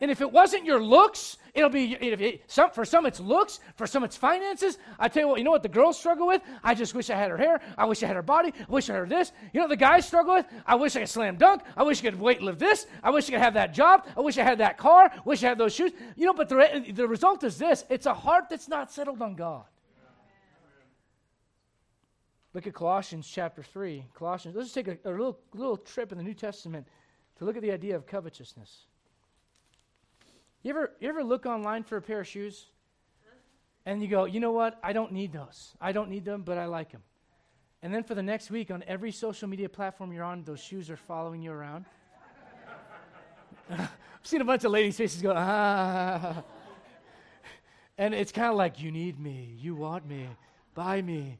And 0.00 0.10
if 0.10 0.22
it 0.22 0.32
wasn't 0.32 0.64
your 0.64 0.82
looks, 0.82 1.36
it'll 1.52 1.68
be 1.68 1.92
it, 1.92 2.42
some, 2.46 2.70
for 2.70 2.86
some 2.86 3.04
it's 3.04 3.20
looks, 3.20 3.60
for 3.74 3.86
some 3.86 4.02
it's 4.02 4.16
finances. 4.16 4.78
I 4.98 5.08
tell 5.08 5.22
you 5.22 5.28
what, 5.28 5.38
you 5.38 5.44
know 5.44 5.50
what 5.50 5.62
the 5.62 5.68
girls 5.68 5.98
struggle 5.98 6.26
with? 6.26 6.40
I 6.64 6.74
just 6.74 6.94
wish 6.94 7.10
I 7.10 7.16
had 7.16 7.30
her 7.30 7.36
hair. 7.36 7.60
I 7.76 7.84
wish 7.84 8.02
I 8.02 8.06
had 8.06 8.16
her 8.16 8.22
body. 8.22 8.54
I 8.56 8.72
wish 8.72 8.88
I 8.88 8.94
had 8.94 9.10
this. 9.10 9.32
You 9.52 9.58
know 9.60 9.64
what 9.64 9.70
the 9.70 9.76
guys 9.76 10.06
struggle 10.06 10.34
with? 10.34 10.46
I 10.64 10.74
wish 10.76 10.96
I 10.96 11.00
could 11.00 11.08
slam 11.10 11.36
dunk. 11.36 11.62
I 11.76 11.82
wish 11.82 12.00
I 12.00 12.10
could 12.10 12.18
weight 12.18 12.40
lift 12.40 12.58
this. 12.58 12.86
I 13.02 13.10
wish 13.10 13.28
I 13.28 13.32
could 13.32 13.40
have 13.40 13.54
that 13.54 13.74
job. 13.74 14.06
I 14.16 14.20
wish 14.20 14.38
I 14.38 14.42
had 14.42 14.58
that 14.58 14.78
car. 14.78 15.10
I 15.14 15.20
wish 15.24 15.44
I 15.44 15.48
had 15.48 15.58
those 15.58 15.74
shoes. 15.74 15.92
You 16.16 16.26
know, 16.26 16.34
but 16.34 16.48
the, 16.48 16.92
the 16.94 17.06
result 17.06 17.44
is 17.44 17.58
this 17.58 17.84
it's 17.90 18.06
a 18.06 18.14
heart 18.14 18.44
that's 18.48 18.68
not 18.68 18.90
settled 18.90 19.20
on 19.20 19.34
God. 19.34 19.64
Look 22.54 22.66
at 22.66 22.74
Colossians 22.74 23.28
chapter 23.28 23.62
3. 23.62 24.06
Colossians, 24.14 24.56
let's 24.56 24.72
just 24.72 24.74
take 24.74 24.88
a, 24.88 25.08
a 25.08 25.12
little, 25.12 25.38
little 25.54 25.76
trip 25.76 26.10
in 26.10 26.18
the 26.18 26.24
New 26.24 26.34
Testament 26.34 26.88
to 27.38 27.44
look 27.44 27.56
at 27.56 27.62
the 27.62 27.70
idea 27.70 27.94
of 27.94 28.06
covetousness. 28.06 28.86
You 30.62 30.70
ever, 30.70 30.92
you 31.00 31.08
ever 31.08 31.24
look 31.24 31.46
online 31.46 31.84
for 31.84 31.96
a 31.96 32.02
pair 32.02 32.20
of 32.20 32.26
shoes? 32.26 32.66
And 33.86 34.02
you 34.02 34.08
go, 34.08 34.26
you 34.26 34.40
know 34.40 34.52
what? 34.52 34.78
I 34.82 34.92
don't 34.92 35.12
need 35.12 35.32
those. 35.32 35.74
I 35.80 35.92
don't 35.92 36.10
need 36.10 36.24
them, 36.24 36.42
but 36.42 36.58
I 36.58 36.66
like 36.66 36.92
them. 36.92 37.02
And 37.82 37.94
then 37.94 38.04
for 38.04 38.14
the 38.14 38.22
next 38.22 38.50
week, 38.50 38.70
on 38.70 38.84
every 38.86 39.10
social 39.10 39.48
media 39.48 39.70
platform 39.70 40.12
you're 40.12 40.24
on, 40.24 40.44
those 40.44 40.60
shoes 40.60 40.90
are 40.90 40.98
following 40.98 41.40
you 41.40 41.50
around. 41.50 41.86
I've 43.70 43.88
seen 44.22 44.42
a 44.42 44.44
bunch 44.44 44.64
of 44.64 44.70
ladies' 44.70 44.98
faces 44.98 45.22
go, 45.22 45.32
ah. 45.34 46.42
And 47.96 48.14
it's 48.14 48.32
kind 48.32 48.48
of 48.48 48.56
like, 48.56 48.80
you 48.82 48.92
need 48.92 49.18
me, 49.18 49.56
you 49.58 49.74
want 49.74 50.06
me, 50.06 50.28
buy 50.74 51.00
me. 51.00 51.38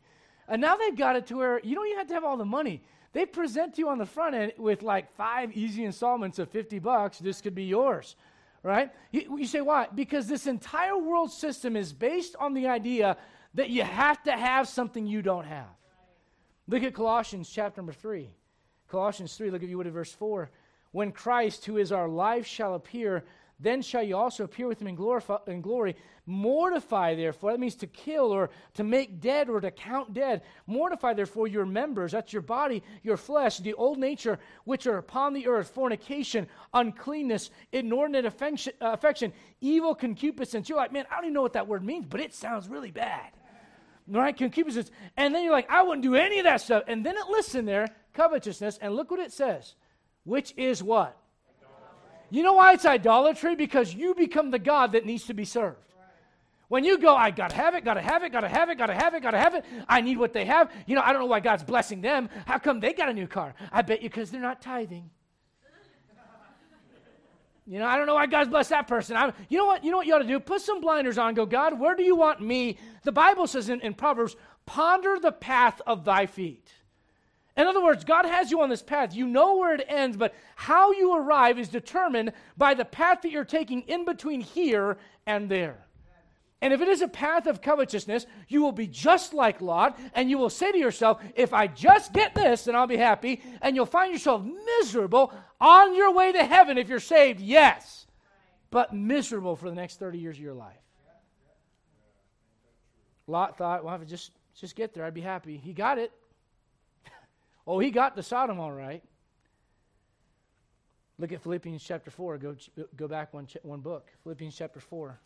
And 0.48 0.62
now 0.62 0.76
they've 0.76 0.96
got 0.96 1.16
it 1.16 1.26
to 1.26 1.36
where 1.36 1.60
you 1.62 1.74
don't 1.74 1.86
even 1.86 1.98
have 1.98 2.08
to 2.08 2.14
have 2.14 2.24
all 2.24 2.38
the 2.38 2.44
money. 2.46 2.82
They 3.12 3.26
present 3.26 3.76
you 3.76 3.90
on 3.90 3.98
the 3.98 4.06
front 4.06 4.34
end 4.34 4.52
with 4.56 4.82
like 4.82 5.14
five 5.14 5.52
easy 5.52 5.84
installments 5.84 6.38
of 6.38 6.48
50 6.48 6.78
bucks. 6.78 7.18
This 7.18 7.42
could 7.42 7.54
be 7.54 7.64
yours 7.64 8.16
right? 8.62 8.90
You, 9.10 9.38
you, 9.38 9.46
say, 9.46 9.60
why? 9.60 9.88
Because 9.94 10.26
this 10.26 10.46
entire 10.46 10.96
world 10.96 11.32
system 11.32 11.76
is 11.76 11.92
based 11.92 12.36
on 12.38 12.54
the 12.54 12.68
idea 12.68 13.16
that 13.54 13.70
you 13.70 13.82
have 13.82 14.22
to 14.24 14.32
have 14.32 14.68
something 14.68 15.06
you 15.06 15.22
don't 15.22 15.46
have. 15.46 15.68
Look 16.68 16.82
at 16.82 16.94
Colossians 16.94 17.50
chapter 17.50 17.80
number 17.80 17.92
3. 17.92 18.28
Colossians 18.88 19.34
3, 19.36 19.50
look 19.50 19.62
at 19.62 19.68
you 19.68 19.78
would 19.78 19.86
at 19.86 19.92
verse 19.92 20.12
4. 20.12 20.50
When 20.92 21.12
Christ, 21.12 21.64
who 21.64 21.78
is 21.78 21.92
our 21.92 22.08
life, 22.08 22.46
shall 22.46 22.74
appear, 22.74 23.24
then 23.60 23.82
shall 23.82 24.02
you 24.02 24.16
also 24.16 24.44
appear 24.44 24.66
with 24.66 24.80
him 24.80 24.88
in, 24.88 24.94
glorify, 24.94 25.36
in 25.46 25.60
glory. 25.60 25.94
Mortify, 26.26 27.14
therefore, 27.14 27.52
that 27.52 27.60
means 27.60 27.74
to 27.76 27.86
kill 27.86 28.32
or 28.32 28.50
to 28.74 28.84
make 28.84 29.20
dead 29.20 29.48
or 29.48 29.60
to 29.60 29.70
count 29.70 30.14
dead. 30.14 30.42
Mortify, 30.66 31.12
therefore, 31.12 31.46
your 31.46 31.66
members, 31.66 32.12
that's 32.12 32.32
your 32.32 32.42
body, 32.42 32.82
your 33.02 33.16
flesh, 33.16 33.58
the 33.58 33.74
old 33.74 33.98
nature, 33.98 34.38
which 34.64 34.86
are 34.86 34.96
upon 34.96 35.34
the 35.34 35.46
earth 35.46 35.70
fornication, 35.70 36.46
uncleanness, 36.72 37.50
inordinate 37.72 38.24
affection, 38.24 38.72
uh, 38.80 38.92
affection 38.92 39.32
evil 39.60 39.94
concupiscence. 39.94 40.68
You're 40.68 40.78
like, 40.78 40.92
man, 40.92 41.04
I 41.10 41.16
don't 41.16 41.24
even 41.24 41.34
know 41.34 41.42
what 41.42 41.52
that 41.52 41.68
word 41.68 41.84
means, 41.84 42.06
but 42.06 42.20
it 42.20 42.32
sounds 42.32 42.68
really 42.68 42.90
bad. 42.90 43.30
Right? 44.08 44.36
Concupiscence. 44.36 44.90
And 45.16 45.34
then 45.34 45.44
you're 45.44 45.52
like, 45.52 45.70
I 45.70 45.82
wouldn't 45.82 46.02
do 46.02 46.14
any 46.14 46.38
of 46.38 46.44
that 46.44 46.62
stuff. 46.62 46.84
And 46.86 47.04
then 47.04 47.16
it 47.16 47.28
lists 47.28 47.54
in 47.54 47.64
there 47.64 47.88
covetousness, 48.14 48.78
and 48.78 48.94
look 48.94 49.10
what 49.10 49.20
it 49.20 49.32
says, 49.32 49.74
which 50.24 50.52
is 50.56 50.82
what? 50.82 51.16
You 52.30 52.42
know 52.42 52.54
why 52.54 52.72
it's 52.72 52.86
idolatry? 52.86 53.56
Because 53.56 53.92
you 53.92 54.14
become 54.14 54.50
the 54.50 54.58
God 54.58 54.92
that 54.92 55.04
needs 55.04 55.24
to 55.26 55.34
be 55.34 55.44
served. 55.44 55.78
When 56.68 56.84
you 56.84 56.98
go, 56.98 57.16
I 57.16 57.32
gotta 57.32 57.56
have 57.56 57.74
it, 57.74 57.84
gotta 57.84 58.00
have 58.00 58.22
it, 58.22 58.30
gotta 58.30 58.48
have 58.48 58.70
it, 58.70 58.78
gotta 58.78 58.94
have 58.94 59.14
it, 59.14 59.22
gotta 59.22 59.38
have 59.38 59.56
it. 59.56 59.64
I 59.88 60.00
need 60.00 60.18
what 60.18 60.32
they 60.32 60.44
have. 60.44 60.70
You 60.86 60.94
know, 60.94 61.02
I 61.04 61.12
don't 61.12 61.20
know 61.20 61.26
why 61.26 61.40
God's 61.40 61.64
blessing 61.64 62.00
them. 62.00 62.28
How 62.46 62.58
come 62.58 62.78
they 62.78 62.92
got 62.92 63.08
a 63.08 63.12
new 63.12 63.26
car? 63.26 63.54
I 63.72 63.82
bet 63.82 64.02
you 64.02 64.08
because 64.08 64.30
they're 64.30 64.40
not 64.40 64.62
tithing. 64.62 65.10
You 67.66 67.78
know, 67.80 67.86
I 67.86 67.96
don't 67.96 68.06
know 68.06 68.14
why 68.14 68.26
God's 68.26 68.48
blessed 68.48 68.70
that 68.70 68.86
person. 68.86 69.16
I'm, 69.16 69.32
you 69.48 69.58
know 69.58 69.66
what? 69.66 69.84
You 69.84 69.90
know 69.90 69.96
what 69.96 70.06
you 70.06 70.14
ought 70.14 70.20
to 70.20 70.26
do? 70.26 70.38
Put 70.38 70.60
some 70.60 70.80
blinders 70.80 71.18
on. 71.18 71.34
Go, 71.34 71.44
God, 71.44 71.78
where 71.78 71.96
do 71.96 72.04
you 72.04 72.14
want 72.14 72.40
me? 72.40 72.78
The 73.02 73.12
Bible 73.12 73.48
says 73.48 73.68
in, 73.68 73.80
in 73.80 73.94
Proverbs, 73.94 74.36
ponder 74.64 75.18
the 75.20 75.32
path 75.32 75.80
of 75.86 76.04
thy 76.04 76.26
feet. 76.26 76.68
In 77.60 77.66
other 77.66 77.82
words, 77.82 78.04
God 78.04 78.24
has 78.24 78.50
you 78.50 78.62
on 78.62 78.70
this 78.70 78.82
path. 78.82 79.14
You 79.14 79.26
know 79.26 79.56
where 79.58 79.74
it 79.74 79.84
ends, 79.86 80.16
but 80.16 80.34
how 80.56 80.92
you 80.92 81.14
arrive 81.14 81.58
is 81.58 81.68
determined 81.68 82.32
by 82.56 82.72
the 82.72 82.86
path 82.86 83.20
that 83.20 83.30
you're 83.30 83.44
taking 83.44 83.82
in 83.82 84.06
between 84.06 84.40
here 84.40 84.96
and 85.26 85.50
there. 85.50 85.84
And 86.62 86.72
if 86.72 86.80
it 86.80 86.88
is 86.88 87.02
a 87.02 87.08
path 87.08 87.46
of 87.46 87.60
covetousness, 87.60 88.24
you 88.48 88.62
will 88.62 88.72
be 88.72 88.86
just 88.86 89.34
like 89.34 89.60
Lot, 89.60 90.00
and 90.14 90.30
you 90.30 90.38
will 90.38 90.48
say 90.48 90.72
to 90.72 90.78
yourself, 90.78 91.22
If 91.34 91.52
I 91.52 91.66
just 91.66 92.14
get 92.14 92.34
this, 92.34 92.64
then 92.64 92.76
I'll 92.76 92.86
be 92.86 92.96
happy. 92.96 93.42
And 93.60 93.76
you'll 93.76 93.84
find 93.84 94.10
yourself 94.10 94.42
miserable 94.42 95.30
on 95.60 95.94
your 95.94 96.14
way 96.14 96.32
to 96.32 96.42
heaven 96.42 96.78
if 96.78 96.88
you're 96.88 96.98
saved, 96.98 97.40
yes, 97.40 98.06
but 98.70 98.94
miserable 98.94 99.54
for 99.54 99.68
the 99.68 99.76
next 99.76 99.98
30 99.98 100.16
years 100.16 100.36
of 100.38 100.42
your 100.42 100.54
life. 100.54 100.80
Lot 103.26 103.58
thought, 103.58 103.84
Well, 103.84 103.94
if 103.96 104.00
I 104.00 104.04
just, 104.04 104.30
just 104.58 104.76
get 104.76 104.94
there, 104.94 105.04
I'd 105.04 105.12
be 105.12 105.20
happy. 105.20 105.58
He 105.58 105.74
got 105.74 105.98
it. 105.98 106.10
Oh, 107.66 107.78
he 107.78 107.90
got 107.90 108.16
to 108.16 108.22
Sodom 108.22 108.58
all 108.58 108.72
right. 108.72 109.02
Look 111.18 111.32
at 111.32 111.42
Philippians 111.42 111.84
chapter 111.84 112.10
4. 112.10 112.38
Go, 112.38 112.56
go 112.96 113.06
back 113.06 113.34
one, 113.34 113.46
one 113.62 113.80
book. 113.80 114.08
Philippians 114.22 114.56
chapter 114.56 114.80
4. 114.80 115.18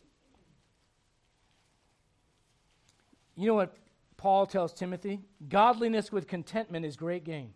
You 3.37 3.47
know 3.47 3.53
what 3.53 3.75
Paul 4.17 4.45
tells 4.45 4.73
Timothy? 4.73 5.21
Godliness 5.47 6.11
with 6.11 6.27
contentment 6.27 6.85
is 6.85 6.95
great 6.95 7.23
gain. 7.23 7.53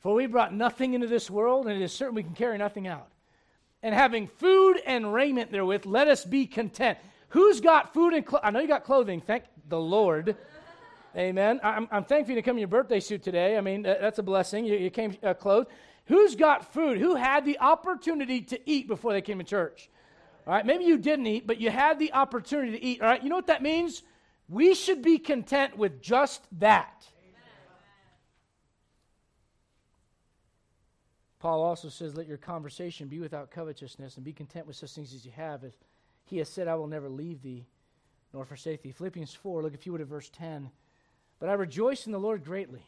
For 0.00 0.14
we 0.14 0.26
brought 0.26 0.54
nothing 0.54 0.94
into 0.94 1.06
this 1.06 1.30
world, 1.30 1.66
and 1.66 1.80
it 1.80 1.82
is 1.82 1.92
certain 1.92 2.14
we 2.14 2.22
can 2.22 2.34
carry 2.34 2.58
nothing 2.58 2.86
out. 2.86 3.08
And 3.82 3.94
having 3.94 4.26
food 4.26 4.80
and 4.84 5.12
raiment 5.12 5.50
therewith, 5.50 5.86
let 5.86 6.08
us 6.08 6.24
be 6.24 6.46
content. 6.46 6.98
Who's 7.30 7.60
got 7.60 7.92
food 7.92 8.14
and 8.14 8.24
clothing? 8.24 8.46
I 8.46 8.50
know 8.50 8.60
you 8.60 8.68
got 8.68 8.84
clothing, 8.84 9.20
thank 9.20 9.44
the 9.68 9.80
Lord. 9.80 10.36
Amen. 11.16 11.58
I'm, 11.62 11.88
I'm 11.90 12.04
thankful 12.04 12.34
you 12.34 12.40
to 12.40 12.42
come 12.42 12.56
in 12.56 12.60
your 12.60 12.68
birthday 12.68 13.00
suit 13.00 13.22
today. 13.22 13.56
I 13.56 13.60
mean, 13.60 13.82
that's 13.82 14.18
a 14.18 14.22
blessing. 14.22 14.64
You, 14.64 14.76
you 14.76 14.90
came 14.90 15.16
uh, 15.22 15.34
clothed. 15.34 15.68
Who's 16.06 16.34
got 16.34 16.72
food? 16.72 16.98
Who 16.98 17.14
had 17.14 17.44
the 17.44 17.58
opportunity 17.58 18.40
to 18.42 18.70
eat 18.70 18.88
before 18.88 19.12
they 19.12 19.22
came 19.22 19.38
to 19.38 19.44
church? 19.44 19.88
All 20.46 20.54
right, 20.54 20.64
maybe 20.64 20.84
you 20.84 20.96
didn't 20.96 21.26
eat, 21.26 21.46
but 21.46 21.60
you 21.60 21.70
had 21.70 21.98
the 21.98 22.12
opportunity 22.12 22.72
to 22.72 22.82
eat. 22.82 23.02
All 23.02 23.08
right, 23.08 23.22
you 23.22 23.28
know 23.28 23.36
what 23.36 23.48
that 23.48 23.62
means? 23.62 24.02
We 24.48 24.74
should 24.74 25.02
be 25.02 25.18
content 25.18 25.76
with 25.76 26.00
just 26.00 26.42
that. 26.58 27.06
Paul 31.38 31.62
also 31.62 31.88
says, 31.88 32.16
Let 32.16 32.26
your 32.26 32.38
conversation 32.38 33.08
be 33.08 33.20
without 33.20 33.50
covetousness 33.50 34.16
and 34.16 34.24
be 34.24 34.32
content 34.32 34.66
with 34.66 34.76
such 34.76 34.92
things 34.92 35.14
as 35.14 35.24
you 35.24 35.32
have. 35.32 35.64
As 35.64 35.72
he 36.24 36.38
has 36.38 36.48
said, 36.48 36.68
I 36.68 36.74
will 36.74 36.86
never 36.86 37.08
leave 37.08 37.42
thee 37.42 37.66
nor 38.32 38.44
forsake 38.44 38.82
thee. 38.82 38.92
Philippians 38.92 39.34
4, 39.34 39.62
look 39.62 39.74
if 39.74 39.86
you 39.86 39.92
would 39.92 40.00
at 40.00 40.06
verse 40.06 40.30
10. 40.30 40.70
But 41.38 41.48
I 41.48 41.52
rejoice 41.54 42.06
in 42.06 42.12
the 42.12 42.18
Lord 42.18 42.44
greatly. 42.44 42.84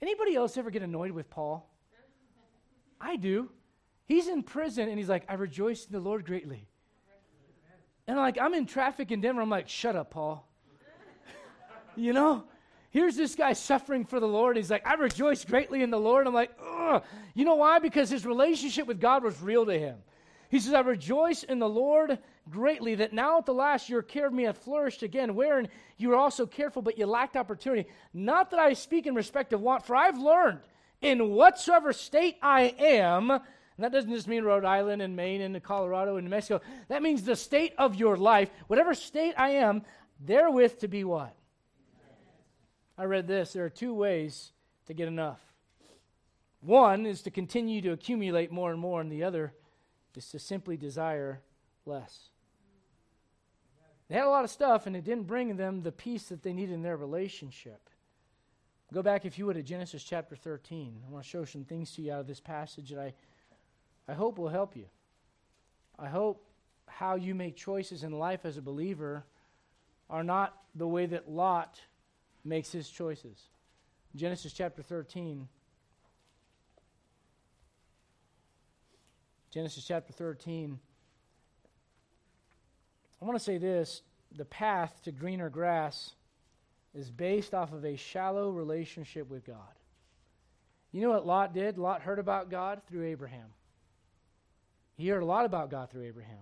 Anybody 0.00 0.36
else 0.36 0.56
ever 0.56 0.70
get 0.70 0.82
annoyed 0.82 1.12
with 1.12 1.30
Paul? 1.30 1.68
I 3.00 3.16
do. 3.16 3.50
He's 4.06 4.28
in 4.28 4.42
prison 4.42 4.88
and 4.88 4.98
he's 4.98 5.08
like, 5.08 5.24
I 5.28 5.34
rejoice 5.34 5.86
in 5.86 5.92
the 5.92 6.00
Lord 6.00 6.26
greatly. 6.26 6.68
And 8.06 8.18
I'm 8.18 8.24
like, 8.24 8.38
I'm 8.38 8.54
in 8.54 8.66
traffic 8.66 9.10
in 9.10 9.20
Denver. 9.20 9.40
I'm 9.40 9.50
like, 9.50 9.68
shut 9.68 9.96
up, 9.96 10.10
Paul. 10.10 10.46
you 11.96 12.12
know? 12.12 12.44
Here's 12.90 13.16
this 13.16 13.34
guy 13.34 13.54
suffering 13.54 14.04
for 14.04 14.20
the 14.20 14.28
Lord. 14.28 14.56
He's 14.56 14.70
like, 14.70 14.86
I 14.86 14.94
rejoice 14.94 15.44
greatly 15.44 15.82
in 15.82 15.90
the 15.90 15.98
Lord. 15.98 16.26
I'm 16.26 16.34
like, 16.34 16.52
ugh. 16.64 17.02
You 17.34 17.44
know 17.44 17.56
why? 17.56 17.78
Because 17.80 18.08
his 18.08 18.24
relationship 18.24 18.86
with 18.86 19.00
God 19.00 19.24
was 19.24 19.40
real 19.42 19.66
to 19.66 19.76
him. 19.76 19.96
He 20.48 20.60
says, 20.60 20.74
I 20.74 20.80
rejoice 20.80 21.42
in 21.42 21.58
the 21.58 21.68
Lord 21.68 22.18
greatly 22.50 22.94
that 22.96 23.12
now 23.12 23.38
at 23.38 23.46
the 23.46 23.54
last 23.54 23.88
your 23.88 24.02
care 24.02 24.26
of 24.26 24.32
me 24.32 24.44
hath 24.44 24.58
flourished 24.58 25.02
again, 25.02 25.34
wherein 25.34 25.68
you 25.96 26.10
were 26.10 26.16
also 26.16 26.46
careful, 26.46 26.82
but 26.82 26.98
you 26.98 27.06
lacked 27.06 27.36
opportunity. 27.36 27.88
Not 28.12 28.50
that 28.50 28.60
I 28.60 28.74
speak 28.74 29.06
in 29.06 29.14
respect 29.14 29.52
of 29.52 29.60
want, 29.60 29.84
for 29.84 29.96
I've 29.96 30.18
learned 30.18 30.60
in 31.00 31.30
whatsoever 31.30 31.92
state 31.92 32.36
I 32.42 32.74
am, 32.78 33.30
and 33.30 33.40
that 33.78 33.92
doesn't 33.92 34.12
just 34.12 34.28
mean 34.28 34.44
Rhode 34.44 34.64
Island 34.64 35.02
and 35.02 35.16
Maine 35.16 35.40
and 35.40 35.62
Colorado 35.62 36.16
and 36.16 36.24
New 36.24 36.30
Mexico. 36.30 36.60
That 36.88 37.02
means 37.02 37.22
the 37.22 37.36
state 37.36 37.74
of 37.78 37.94
your 37.94 38.16
life, 38.16 38.50
whatever 38.66 38.94
state 38.94 39.34
I 39.36 39.50
am, 39.50 39.82
therewith 40.20 40.78
to 40.80 40.88
be 40.88 41.04
what? 41.04 41.34
I 42.96 43.04
read 43.04 43.26
this. 43.26 43.52
There 43.52 43.64
are 43.64 43.70
two 43.70 43.92
ways 43.92 44.52
to 44.86 44.94
get 44.94 45.08
enough. 45.08 45.40
One 46.60 47.04
is 47.04 47.22
to 47.22 47.30
continue 47.30 47.82
to 47.82 47.90
accumulate 47.90 48.52
more 48.52 48.70
and 48.70 48.80
more, 48.80 49.00
and 49.00 49.10
the 49.10 49.24
other 49.24 49.52
is 50.16 50.30
to 50.30 50.38
simply 50.38 50.76
desire 50.76 51.40
less. 51.84 52.30
They 54.08 54.16
had 54.16 54.24
a 54.24 54.30
lot 54.30 54.44
of 54.44 54.50
stuff, 54.50 54.86
and 54.86 54.94
it 54.94 55.04
didn't 55.04 55.26
bring 55.26 55.56
them 55.56 55.82
the 55.82 55.92
peace 55.92 56.24
that 56.24 56.42
they 56.42 56.52
needed 56.52 56.74
in 56.74 56.82
their 56.82 56.96
relationship. 56.96 57.88
Go 58.92 59.02
back, 59.02 59.24
if 59.24 59.38
you 59.38 59.46
would, 59.46 59.56
to 59.56 59.62
Genesis 59.62 60.04
chapter 60.04 60.36
13. 60.36 61.02
I 61.06 61.10
want 61.10 61.24
to 61.24 61.28
show 61.30 61.44
some 61.44 61.64
things 61.64 61.92
to 61.92 62.02
you 62.02 62.12
out 62.12 62.20
of 62.20 62.26
this 62.26 62.40
passage 62.40 62.90
that 62.90 63.00
I, 63.00 63.14
I 64.06 64.14
hope 64.14 64.38
will 64.38 64.48
help 64.48 64.76
you. 64.76 64.86
I 65.98 66.08
hope 66.08 66.44
how 66.86 67.16
you 67.16 67.34
make 67.34 67.56
choices 67.56 68.04
in 68.04 68.12
life 68.12 68.44
as 68.44 68.56
a 68.56 68.62
believer 68.62 69.24
are 70.10 70.22
not 70.22 70.54
the 70.74 70.86
way 70.86 71.06
that 71.06 71.30
Lot 71.30 71.80
makes 72.44 72.70
his 72.70 72.88
choices. 72.90 73.48
Genesis 74.14 74.52
chapter 74.52 74.82
13. 74.82 75.48
Genesis 79.50 79.84
chapter 79.84 80.12
13. 80.12 80.78
I 83.24 83.26
want 83.26 83.38
to 83.38 83.44
say 83.44 83.56
this 83.56 84.02
the 84.36 84.44
path 84.44 85.00
to 85.04 85.12
greener 85.12 85.48
grass 85.48 86.10
is 86.94 87.10
based 87.10 87.54
off 87.54 87.72
of 87.72 87.82
a 87.82 87.96
shallow 87.96 88.50
relationship 88.50 89.30
with 89.30 89.46
God. 89.46 89.56
You 90.92 91.00
know 91.00 91.08
what 91.08 91.26
Lot 91.26 91.54
did? 91.54 91.78
Lot 91.78 92.02
heard 92.02 92.18
about 92.18 92.50
God 92.50 92.82
through 92.86 93.06
Abraham. 93.06 93.46
He 94.98 95.08
heard 95.08 95.22
a 95.22 95.26
lot 95.26 95.46
about 95.46 95.70
God 95.70 95.88
through 95.88 96.04
Abraham. 96.04 96.36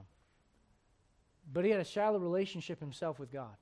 But 1.52 1.64
he 1.64 1.70
had 1.70 1.78
a 1.78 1.84
shallow 1.84 2.18
relationship 2.18 2.80
himself 2.80 3.20
with 3.20 3.30
God. 3.30 3.54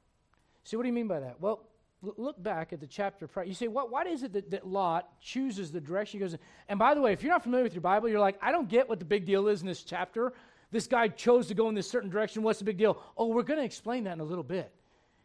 See, 0.64 0.76
what 0.76 0.84
do 0.84 0.88
you 0.88 0.94
mean 0.94 1.06
by 1.06 1.20
that? 1.20 1.38
Well, 1.40 1.68
look 2.00 2.42
back 2.42 2.72
at 2.72 2.80
the 2.80 2.86
chapter 2.86 3.28
prior. 3.28 3.44
You 3.44 3.52
say, 3.52 3.68
what, 3.68 3.90
why 3.90 4.04
is 4.04 4.22
it 4.22 4.32
that, 4.32 4.50
that 4.50 4.66
Lot 4.66 5.20
chooses 5.20 5.70
the 5.70 5.80
direction 5.80 6.18
he 6.18 6.24
goes 6.24 6.32
in? 6.32 6.40
And 6.70 6.78
by 6.78 6.94
the 6.94 7.02
way, 7.02 7.12
if 7.12 7.22
you're 7.22 7.32
not 7.32 7.42
familiar 7.42 7.64
with 7.64 7.74
your 7.74 7.82
Bible, 7.82 8.08
you're 8.08 8.18
like, 8.18 8.38
I 8.40 8.50
don't 8.50 8.68
get 8.68 8.88
what 8.88 8.98
the 8.98 9.04
big 9.04 9.26
deal 9.26 9.46
is 9.48 9.60
in 9.60 9.66
this 9.66 9.82
chapter. 9.82 10.32
This 10.70 10.86
guy 10.86 11.08
chose 11.08 11.48
to 11.48 11.54
go 11.54 11.68
in 11.68 11.74
this 11.74 11.90
certain 11.90 12.10
direction. 12.10 12.42
What's 12.42 12.58
the 12.58 12.64
big 12.64 12.78
deal? 12.78 13.02
Oh, 13.16 13.26
we're 13.26 13.42
going 13.42 13.58
to 13.58 13.64
explain 13.64 14.04
that 14.04 14.12
in 14.12 14.20
a 14.20 14.24
little 14.24 14.44
bit. 14.44 14.72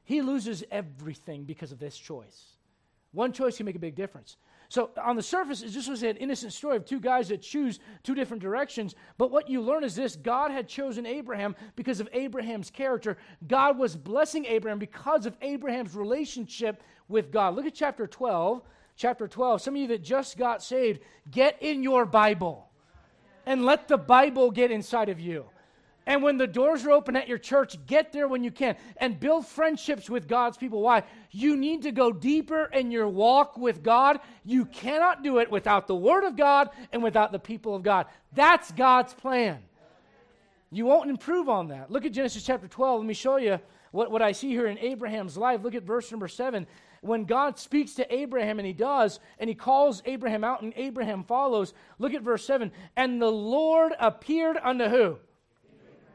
He 0.03 0.21
loses 0.21 0.63
everything 0.71 1.43
because 1.43 1.71
of 1.71 1.79
this 1.79 1.97
choice. 1.97 2.55
One 3.11 3.31
choice 3.31 3.57
can 3.57 3.65
make 3.65 3.75
a 3.75 3.79
big 3.79 3.95
difference. 3.95 4.37
So 4.69 4.89
on 5.01 5.15
the 5.15 5.23
surface, 5.23 5.61
just 5.61 5.89
was 5.89 6.03
an 6.03 6.17
innocent 6.17 6.53
story 6.53 6.75
of 6.75 6.85
two 6.85 6.99
guys 6.99 7.29
that 7.29 7.41
choose 7.41 7.79
two 8.03 8.15
different 8.15 8.41
directions. 8.41 8.95
But 9.17 9.31
what 9.31 9.49
you 9.49 9.61
learn 9.61 9.83
is 9.83 9.95
this 9.95 10.15
God 10.15 10.51
had 10.51 10.67
chosen 10.67 11.05
Abraham 11.05 11.55
because 11.75 11.99
of 11.99 12.09
Abraham's 12.13 12.69
character. 12.69 13.17
God 13.47 13.77
was 13.77 13.95
blessing 13.95 14.45
Abraham 14.45 14.79
because 14.79 15.25
of 15.25 15.37
Abraham's 15.41 15.95
relationship 15.95 16.81
with 17.07 17.31
God. 17.31 17.55
Look 17.55 17.65
at 17.65 17.75
chapter 17.75 18.07
12. 18.07 18.63
Chapter 18.97 19.27
12. 19.27 19.61
Some 19.61 19.75
of 19.75 19.81
you 19.81 19.87
that 19.89 20.03
just 20.03 20.37
got 20.37 20.63
saved, 20.63 21.01
get 21.29 21.61
in 21.61 21.83
your 21.83 22.05
Bible 22.05 22.69
and 23.45 23.65
let 23.65 23.87
the 23.87 23.97
Bible 23.97 24.51
get 24.51 24.71
inside 24.71 25.09
of 25.09 25.19
you. 25.19 25.45
And 26.07 26.21
when 26.21 26.37
the 26.37 26.45
doors 26.45 26.85
are 26.85 26.91
open 26.91 27.15
at 27.15 27.27
your 27.27 27.39
church, 27.39 27.83
get 27.87 28.13
there 28.13 28.27
when 28.27 28.43
you 28.43 28.51
can 28.51 28.75
and 28.97 29.19
build 29.19 29.47
friendships 29.47 30.07
with 30.07 30.27
God's 30.27 30.55
people. 30.55 30.81
Why? 30.81 31.03
You 31.31 31.57
need 31.57 31.81
to 31.83 31.91
go 31.91 32.11
deeper 32.11 32.65
in 32.65 32.91
your 32.91 33.07
walk 33.07 33.57
with 33.57 33.81
God. 33.81 34.19
You 34.43 34.65
cannot 34.65 35.23
do 35.23 35.39
it 35.39 35.49
without 35.49 35.87
the 35.87 35.95
Word 35.95 36.23
of 36.23 36.35
God 36.35 36.69
and 36.91 37.01
without 37.01 37.31
the 37.31 37.39
people 37.39 37.73
of 37.75 37.81
God. 37.81 38.05
That's 38.33 38.71
God's 38.71 39.13
plan. 39.15 39.63
You 40.71 40.85
won't 40.85 41.09
improve 41.09 41.49
on 41.49 41.69
that. 41.69 41.89
Look 41.89 42.05
at 42.05 42.11
Genesis 42.11 42.43
chapter 42.43 42.67
12. 42.67 42.99
Let 42.99 43.07
me 43.07 43.13
show 43.13 43.37
you 43.37 43.59
what, 43.91 44.11
what 44.11 44.21
I 44.21 44.31
see 44.31 44.49
here 44.49 44.67
in 44.67 44.77
Abraham's 44.77 45.37
life. 45.37 45.63
Look 45.63 45.73
at 45.73 45.83
verse 45.83 46.11
number 46.11 46.27
7 46.27 46.67
when 47.05 47.25
God 47.25 47.59
speaks 47.59 47.93
to 47.95 48.13
Abraham, 48.13 48.59
and 48.59 48.65
he 48.65 48.73
does, 48.73 49.19
and 49.39 49.47
he 49.49 49.55
calls 49.55 50.01
Abraham 50.05 50.43
out, 50.43 50.61
and 50.61 50.73
Abraham 50.75 51.23
follows, 51.23 51.73
look 51.99 52.13
at 52.13 52.21
verse 52.21 52.45
7. 52.45 52.71
And 52.95 53.21
the 53.21 53.31
Lord 53.31 53.93
appeared 53.99 54.57
unto 54.61 54.85
who? 54.85 55.17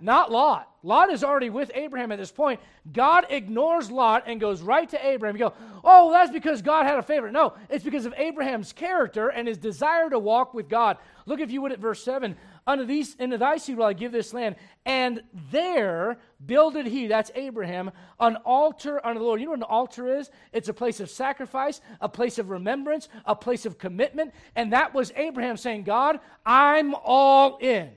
not 0.01 0.33
Lot. 0.33 0.69
Lot 0.83 1.11
is 1.11 1.23
already 1.23 1.51
with 1.51 1.71
Abraham 1.75 2.11
at 2.11 2.19
this 2.19 2.33
point. 2.33 2.61
God 2.93 3.27
ignores 3.29 3.91
Lot 3.91 4.25
and 4.27 4.41
goes 4.41 4.63
right 4.63 4.89
to 4.89 5.07
Abraham. 5.07 5.37
You 5.37 5.51
go, 5.51 5.53
oh, 5.85 6.11
that's 6.11 6.31
because 6.31 6.63
God 6.63 6.87
had 6.87 6.99
a 6.99 7.03
favorite. 7.03 7.33
No, 7.33 7.55
it's 7.69 7.85
because 7.85 8.07
of 8.07 8.15
Abraham's 8.17 8.73
character 8.73 9.29
and 9.29 9.47
his 9.47 9.59
desire 9.59 10.09
to 10.09 10.19
walk 10.19 10.55
with 10.55 10.69
God. 10.69 10.97
Look, 11.27 11.41
if 11.41 11.51
you 11.51 11.61
would, 11.63 11.73
at 11.73 11.79
verse 11.79 12.03
7. 12.03 12.37
Unto, 12.71 12.85
these, 12.85 13.17
unto 13.19 13.37
thy 13.37 13.57
seed 13.57 13.79
will 13.79 13.87
I 13.87 13.95
give 13.95 14.13
this 14.13 14.33
land. 14.33 14.55
And 14.87 15.25
there 15.51 16.19
builded 16.47 16.87
he, 16.87 17.09
that's 17.09 17.33
Abraham, 17.35 17.91
an 18.21 18.37
altar 18.45 19.05
unto 19.05 19.19
the 19.19 19.25
Lord. 19.25 19.41
You 19.41 19.47
know 19.47 19.51
what 19.51 19.59
an 19.59 19.65
altar 19.65 20.17
is? 20.17 20.31
It's 20.53 20.69
a 20.69 20.73
place 20.73 21.01
of 21.01 21.11
sacrifice, 21.11 21.81
a 22.01 22.09
place 22.09 22.39
of 22.39 22.49
remembrance, 22.49 23.09
a 23.27 23.35
place 23.35 23.67
of 23.67 23.77
commitment. 23.77 24.33
And 24.55 24.73
that 24.73 24.95
was 24.95 25.13
Abraham 25.17 25.57
saying, 25.57 25.83
God, 25.83 26.21
I'm 26.47 26.95
all 26.95 27.57
in. 27.57 27.91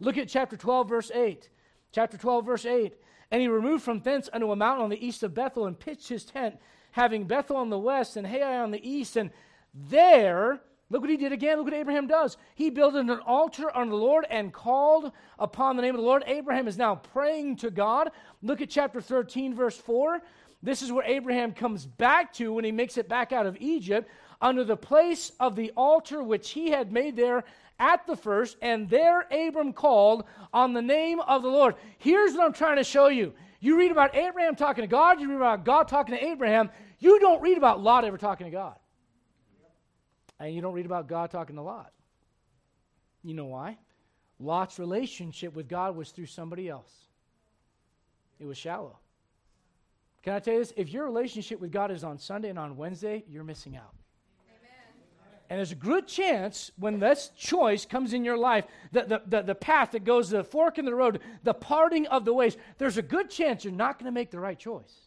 Look 0.00 0.18
at 0.18 0.28
chapter 0.28 0.56
12, 0.56 0.88
verse 0.88 1.12
8. 1.14 1.48
Chapter 1.92 2.18
12, 2.18 2.46
verse 2.46 2.66
8. 2.66 2.94
And 3.30 3.40
he 3.40 3.46
removed 3.46 3.84
from 3.84 4.00
thence 4.00 4.28
unto 4.32 4.50
a 4.50 4.56
mountain 4.56 4.82
on 4.82 4.90
the 4.90 5.06
east 5.06 5.22
of 5.22 5.34
Bethel 5.34 5.66
and 5.66 5.78
pitched 5.78 6.08
his 6.08 6.24
tent, 6.24 6.56
having 6.90 7.28
Bethel 7.28 7.58
on 7.58 7.70
the 7.70 7.78
west 7.78 8.16
and 8.16 8.26
Hai 8.26 8.58
on 8.58 8.72
the 8.72 8.90
east. 8.90 9.16
And 9.16 9.30
there, 9.72 10.62
look 10.90 11.00
what 11.00 11.10
he 11.10 11.16
did 11.16 11.32
again. 11.32 11.56
Look 11.56 11.66
what 11.66 11.74
Abraham 11.74 12.06
does. 12.06 12.36
He 12.54 12.70
built 12.70 12.94
an 12.94 13.10
altar 13.10 13.74
on 13.74 13.88
the 13.88 13.96
Lord 13.96 14.26
and 14.30 14.52
called 14.52 15.12
upon 15.38 15.76
the 15.76 15.82
name 15.82 15.94
of 15.94 16.00
the 16.00 16.06
Lord. 16.06 16.24
Abraham 16.26 16.68
is 16.68 16.78
now 16.78 16.96
praying 16.96 17.56
to 17.56 17.70
God. 17.70 18.10
Look 18.42 18.60
at 18.60 18.70
chapter 18.70 19.00
13, 19.00 19.54
verse 19.54 19.76
4. 19.76 20.20
This 20.62 20.82
is 20.82 20.90
where 20.90 21.04
Abraham 21.04 21.52
comes 21.52 21.86
back 21.86 22.32
to 22.34 22.52
when 22.52 22.64
he 22.64 22.72
makes 22.72 22.96
it 22.96 23.08
back 23.08 23.32
out 23.32 23.46
of 23.46 23.56
Egypt, 23.60 24.08
under 24.40 24.64
the 24.64 24.76
place 24.76 25.32
of 25.40 25.56
the 25.56 25.72
altar 25.76 26.22
which 26.22 26.50
he 26.50 26.70
had 26.70 26.92
made 26.92 27.16
there 27.16 27.44
at 27.78 28.06
the 28.06 28.16
first, 28.16 28.56
and 28.62 28.88
there 28.88 29.26
Abram 29.30 29.72
called 29.72 30.24
on 30.52 30.72
the 30.72 30.82
name 30.82 31.20
of 31.20 31.42
the 31.42 31.48
Lord. 31.48 31.74
Here's 31.98 32.34
what 32.34 32.46
I'm 32.46 32.52
trying 32.52 32.76
to 32.76 32.84
show 32.84 33.08
you. 33.08 33.34
You 33.60 33.78
read 33.78 33.90
about 33.90 34.14
Abraham 34.14 34.56
talking 34.56 34.82
to 34.82 34.88
God, 34.88 35.20
you 35.20 35.28
read 35.28 35.36
about 35.36 35.64
God 35.64 35.88
talking 35.88 36.14
to 36.14 36.24
Abraham. 36.24 36.70
You 36.98 37.20
don't 37.20 37.42
read 37.42 37.58
about 37.58 37.82
Lot 37.82 38.04
ever 38.04 38.18
talking 38.18 38.46
to 38.46 38.50
God. 38.50 38.76
And 40.38 40.54
you 40.54 40.60
don't 40.60 40.74
read 40.74 40.86
about 40.86 41.08
God 41.08 41.30
talking 41.30 41.56
to 41.56 41.62
Lot. 41.62 41.92
You 43.22 43.34
know 43.34 43.46
why? 43.46 43.78
Lot's 44.38 44.78
relationship 44.78 45.54
with 45.54 45.68
God 45.68 45.96
was 45.96 46.10
through 46.10 46.26
somebody 46.26 46.68
else, 46.68 46.92
it 48.38 48.46
was 48.46 48.58
shallow. 48.58 48.98
Can 50.22 50.34
I 50.34 50.40
tell 50.40 50.54
you 50.54 50.60
this? 50.60 50.72
If 50.76 50.92
your 50.92 51.04
relationship 51.04 51.60
with 51.60 51.70
God 51.70 51.92
is 51.92 52.02
on 52.02 52.18
Sunday 52.18 52.48
and 52.48 52.58
on 52.58 52.76
Wednesday, 52.76 53.24
you're 53.28 53.44
missing 53.44 53.76
out. 53.76 53.94
And 55.48 55.58
there's 55.58 55.70
a 55.70 55.76
good 55.76 56.08
chance 56.08 56.72
when 56.76 56.98
this 56.98 57.30
choice 57.36 57.86
comes 57.86 58.12
in 58.12 58.24
your 58.24 58.36
life, 58.36 58.64
the, 58.90 59.02
the, 59.02 59.22
the, 59.26 59.42
the 59.42 59.54
path 59.54 59.92
that 59.92 60.02
goes 60.02 60.30
the 60.30 60.42
fork 60.42 60.78
in 60.78 60.84
the 60.84 60.94
road, 60.94 61.20
the 61.44 61.54
parting 61.54 62.08
of 62.08 62.24
the 62.24 62.34
ways, 62.34 62.56
there's 62.78 62.98
a 62.98 63.02
good 63.02 63.30
chance 63.30 63.64
you're 63.64 63.72
not 63.72 63.98
going 63.98 64.06
to 64.06 64.12
make 64.12 64.32
the 64.32 64.40
right 64.40 64.58
choice. 64.58 65.05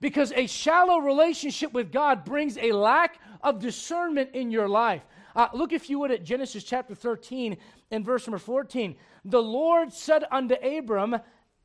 Because 0.00 0.32
a 0.32 0.46
shallow 0.46 0.98
relationship 0.98 1.72
with 1.72 1.90
God 1.90 2.24
brings 2.24 2.56
a 2.56 2.72
lack 2.72 3.18
of 3.42 3.58
discernment 3.58 4.30
in 4.32 4.50
your 4.50 4.68
life. 4.68 5.02
Uh, 5.34 5.48
look, 5.52 5.72
if 5.72 5.90
you 5.90 5.98
would, 5.98 6.10
at 6.10 6.24
Genesis 6.24 6.64
chapter 6.64 6.94
13 6.94 7.56
and 7.90 8.04
verse 8.04 8.26
number 8.26 8.38
14. 8.38 8.96
The 9.24 9.42
Lord 9.42 9.92
said 9.92 10.24
unto 10.30 10.54
Abram, 10.54 11.18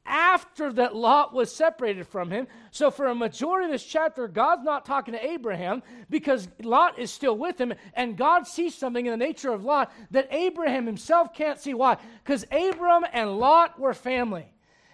after 0.06 0.72
that 0.74 0.96
Lot 0.96 1.34
was 1.34 1.54
separated 1.54 2.08
from 2.08 2.30
him. 2.30 2.48
So, 2.72 2.92
for 2.92 3.08
a 3.08 3.16
majority 3.16 3.66
of 3.66 3.72
this 3.72 3.86
chapter, 3.86 4.28
God's 4.28 4.64
not 4.64 4.86
talking 4.86 5.14
to 5.14 5.26
Abraham 5.26 5.82
because 6.10 6.48
Lot 6.62 7.00
is 7.00 7.12
still 7.12 7.38
with 7.38 7.60
him, 7.60 7.74
and 7.94 8.18
God 8.18 8.46
sees 8.46 8.76
something 8.76 9.06
in 9.06 9.12
the 9.12 9.26
nature 9.26 9.52
of 9.52 9.64
Lot 9.64 9.92
that 10.12 10.28
Abraham 10.32 10.86
himself 10.86 11.34
can't 11.34 11.60
see. 11.60 11.74
Why? 11.74 11.98
Because 12.24 12.46
Abram 12.52 13.06
and 13.14 13.38
Lot 13.38 13.80
were 13.80 13.94
family. 13.94 14.52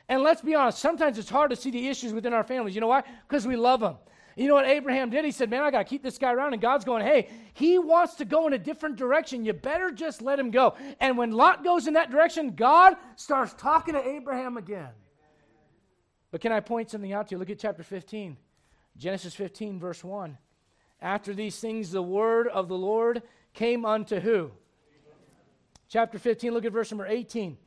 And 0.09 0.23
let's 0.23 0.41
be 0.41 0.55
honest, 0.55 0.79
sometimes 0.79 1.19
it's 1.19 1.29
hard 1.29 1.51
to 1.51 1.55
see 1.55 1.69
the 1.69 1.87
issues 1.87 2.13
within 2.13 2.33
our 2.33 2.43
families. 2.43 2.73
You 2.73 2.81
know 2.81 2.87
why? 2.87 3.03
Because 3.27 3.45
we 3.45 3.55
love 3.55 3.79
them. 3.79 3.95
You 4.35 4.47
know 4.47 4.55
what 4.55 4.65
Abraham 4.65 5.09
did? 5.11 5.23
He 5.23 5.31
said, 5.31 5.49
Man, 5.49 5.61
I 5.61 5.69
got 5.69 5.79
to 5.79 5.83
keep 5.83 6.01
this 6.01 6.17
guy 6.17 6.33
around. 6.33 6.53
And 6.53 6.61
God's 6.61 6.83
going, 6.83 7.05
Hey, 7.05 7.29
he 7.53 7.77
wants 7.77 8.15
to 8.15 8.25
go 8.25 8.47
in 8.47 8.53
a 8.53 8.57
different 8.57 8.95
direction. 8.95 9.45
You 9.45 9.53
better 9.53 9.91
just 9.91 10.21
let 10.21 10.39
him 10.39 10.49
go. 10.49 10.75
And 10.99 11.17
when 11.17 11.31
Lot 11.31 11.63
goes 11.63 11.87
in 11.87 11.93
that 11.93 12.09
direction, 12.09 12.55
God 12.55 12.95
starts 13.17 13.53
talking 13.53 13.93
to 13.93 14.07
Abraham 14.07 14.57
again. 14.57 14.89
But 16.31 16.41
can 16.41 16.51
I 16.51 16.59
point 16.59 16.89
something 16.89 17.13
out 17.13 17.27
to 17.27 17.35
you? 17.35 17.39
Look 17.39 17.49
at 17.49 17.59
chapter 17.59 17.83
15, 17.83 18.37
Genesis 18.97 19.35
15, 19.35 19.79
verse 19.79 20.03
1. 20.03 20.37
After 21.01 21.33
these 21.33 21.59
things, 21.59 21.91
the 21.91 22.01
word 22.01 22.47
of 22.47 22.67
the 22.67 22.77
Lord 22.77 23.21
came 23.53 23.85
unto 23.85 24.19
who? 24.19 24.51
Chapter 25.87 26.19
15, 26.19 26.53
look 26.53 26.65
at 26.65 26.71
verse 26.71 26.91
number 26.91 27.07
18. 27.07 27.57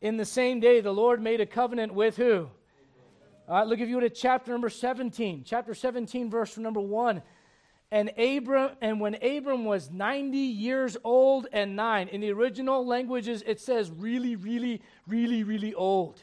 In 0.00 0.16
the 0.16 0.24
same 0.24 0.60
day, 0.60 0.80
the 0.80 0.92
Lord 0.92 1.20
made 1.20 1.40
a 1.40 1.46
covenant 1.46 1.92
with 1.92 2.16
who? 2.16 2.48
All 3.48 3.56
right, 3.56 3.66
look 3.66 3.80
if 3.80 3.88
you 3.88 3.96
would 3.96 4.04
at 4.04 4.14
chapter 4.14 4.52
number 4.52 4.70
17. 4.70 5.42
Chapter 5.44 5.74
17, 5.74 6.30
verse 6.30 6.56
number 6.56 6.80
1. 6.80 7.22
And 7.92 8.10
Abram, 8.16 8.70
and 8.80 9.00
when 9.00 9.16
Abram 9.16 9.64
was 9.64 9.90
90 9.90 10.38
years 10.38 10.96
old 11.02 11.48
and 11.52 11.74
nine, 11.74 12.08
in 12.08 12.20
the 12.20 12.30
original 12.30 12.86
languages, 12.86 13.42
it 13.46 13.60
says 13.60 13.90
really, 13.90 14.36
really, 14.36 14.80
really, 15.08 15.42
really 15.42 15.74
old. 15.74 16.20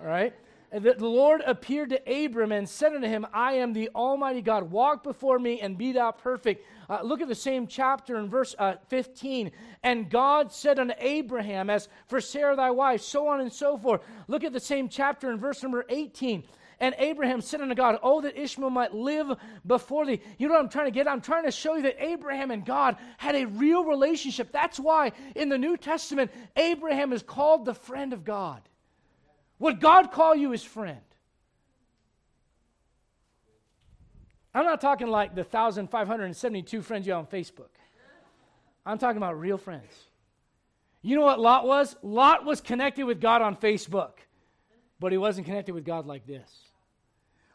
All 0.00 0.08
right? 0.08 0.34
The 0.72 0.96
Lord 0.98 1.42
appeared 1.46 1.90
to 1.90 2.24
Abram 2.24 2.50
and 2.50 2.68
said 2.68 2.92
unto 2.92 3.06
him, 3.06 3.24
I 3.32 3.54
am 3.54 3.72
the 3.72 3.88
Almighty 3.94 4.42
God. 4.42 4.70
Walk 4.70 5.04
before 5.04 5.38
me 5.38 5.60
and 5.60 5.78
be 5.78 5.92
thou 5.92 6.10
perfect. 6.10 6.66
Uh, 6.90 7.00
look 7.02 7.20
at 7.20 7.28
the 7.28 7.34
same 7.36 7.66
chapter 7.68 8.16
in 8.16 8.28
verse 8.28 8.54
uh, 8.58 8.74
15. 8.88 9.52
And 9.84 10.10
God 10.10 10.52
said 10.52 10.78
unto 10.80 10.94
Abraham, 10.98 11.70
As 11.70 11.88
for 12.08 12.20
Sarah 12.20 12.56
thy 12.56 12.72
wife, 12.72 13.00
so 13.00 13.28
on 13.28 13.40
and 13.40 13.52
so 13.52 13.78
forth. 13.78 14.02
Look 14.26 14.42
at 14.42 14.52
the 14.52 14.60
same 14.60 14.88
chapter 14.88 15.30
in 15.30 15.38
verse 15.38 15.62
number 15.62 15.84
18. 15.88 16.42
And 16.78 16.94
Abraham 16.98 17.40
said 17.40 17.60
unto 17.60 17.74
God, 17.74 17.98
Oh, 18.02 18.20
that 18.20 18.36
Ishmael 18.36 18.70
might 18.70 18.92
live 18.92 19.38
before 19.66 20.04
thee. 20.04 20.20
You 20.36 20.48
know 20.48 20.54
what 20.54 20.60
I'm 20.60 20.68
trying 20.68 20.86
to 20.86 20.90
get? 20.90 21.08
I'm 21.08 21.20
trying 21.20 21.44
to 21.44 21.50
show 21.50 21.76
you 21.76 21.82
that 21.82 22.02
Abraham 22.04 22.50
and 22.50 22.66
God 22.66 22.96
had 23.18 23.34
a 23.34 23.46
real 23.46 23.84
relationship. 23.84 24.52
That's 24.52 24.78
why 24.78 25.12
in 25.34 25.48
the 25.48 25.58
New 25.58 25.76
Testament, 25.76 26.30
Abraham 26.56 27.12
is 27.12 27.22
called 27.22 27.64
the 27.64 27.74
friend 27.74 28.12
of 28.12 28.24
God. 28.24 28.60
Would 29.58 29.80
God 29.80 30.12
call 30.12 30.34
you 30.34 30.50
his 30.50 30.62
friend? 30.62 31.00
I'm 34.54 34.64
not 34.64 34.80
talking 34.80 35.08
like 35.08 35.34
the 35.34 35.42
1,572 35.42 36.82
friends 36.82 37.06
you 37.06 37.12
have 37.12 37.20
on 37.20 37.26
Facebook. 37.26 37.68
I'm 38.86 38.98
talking 38.98 39.18
about 39.18 39.38
real 39.38 39.58
friends. 39.58 39.92
You 41.02 41.16
know 41.16 41.24
what 41.24 41.38
Lot 41.38 41.66
was? 41.66 41.94
Lot 42.02 42.44
was 42.44 42.60
connected 42.60 43.04
with 43.04 43.20
God 43.20 43.42
on 43.42 43.56
Facebook, 43.56 44.12
but 44.98 45.12
he 45.12 45.18
wasn't 45.18 45.46
connected 45.46 45.74
with 45.74 45.84
God 45.84 46.06
like 46.06 46.26
this. 46.26 46.50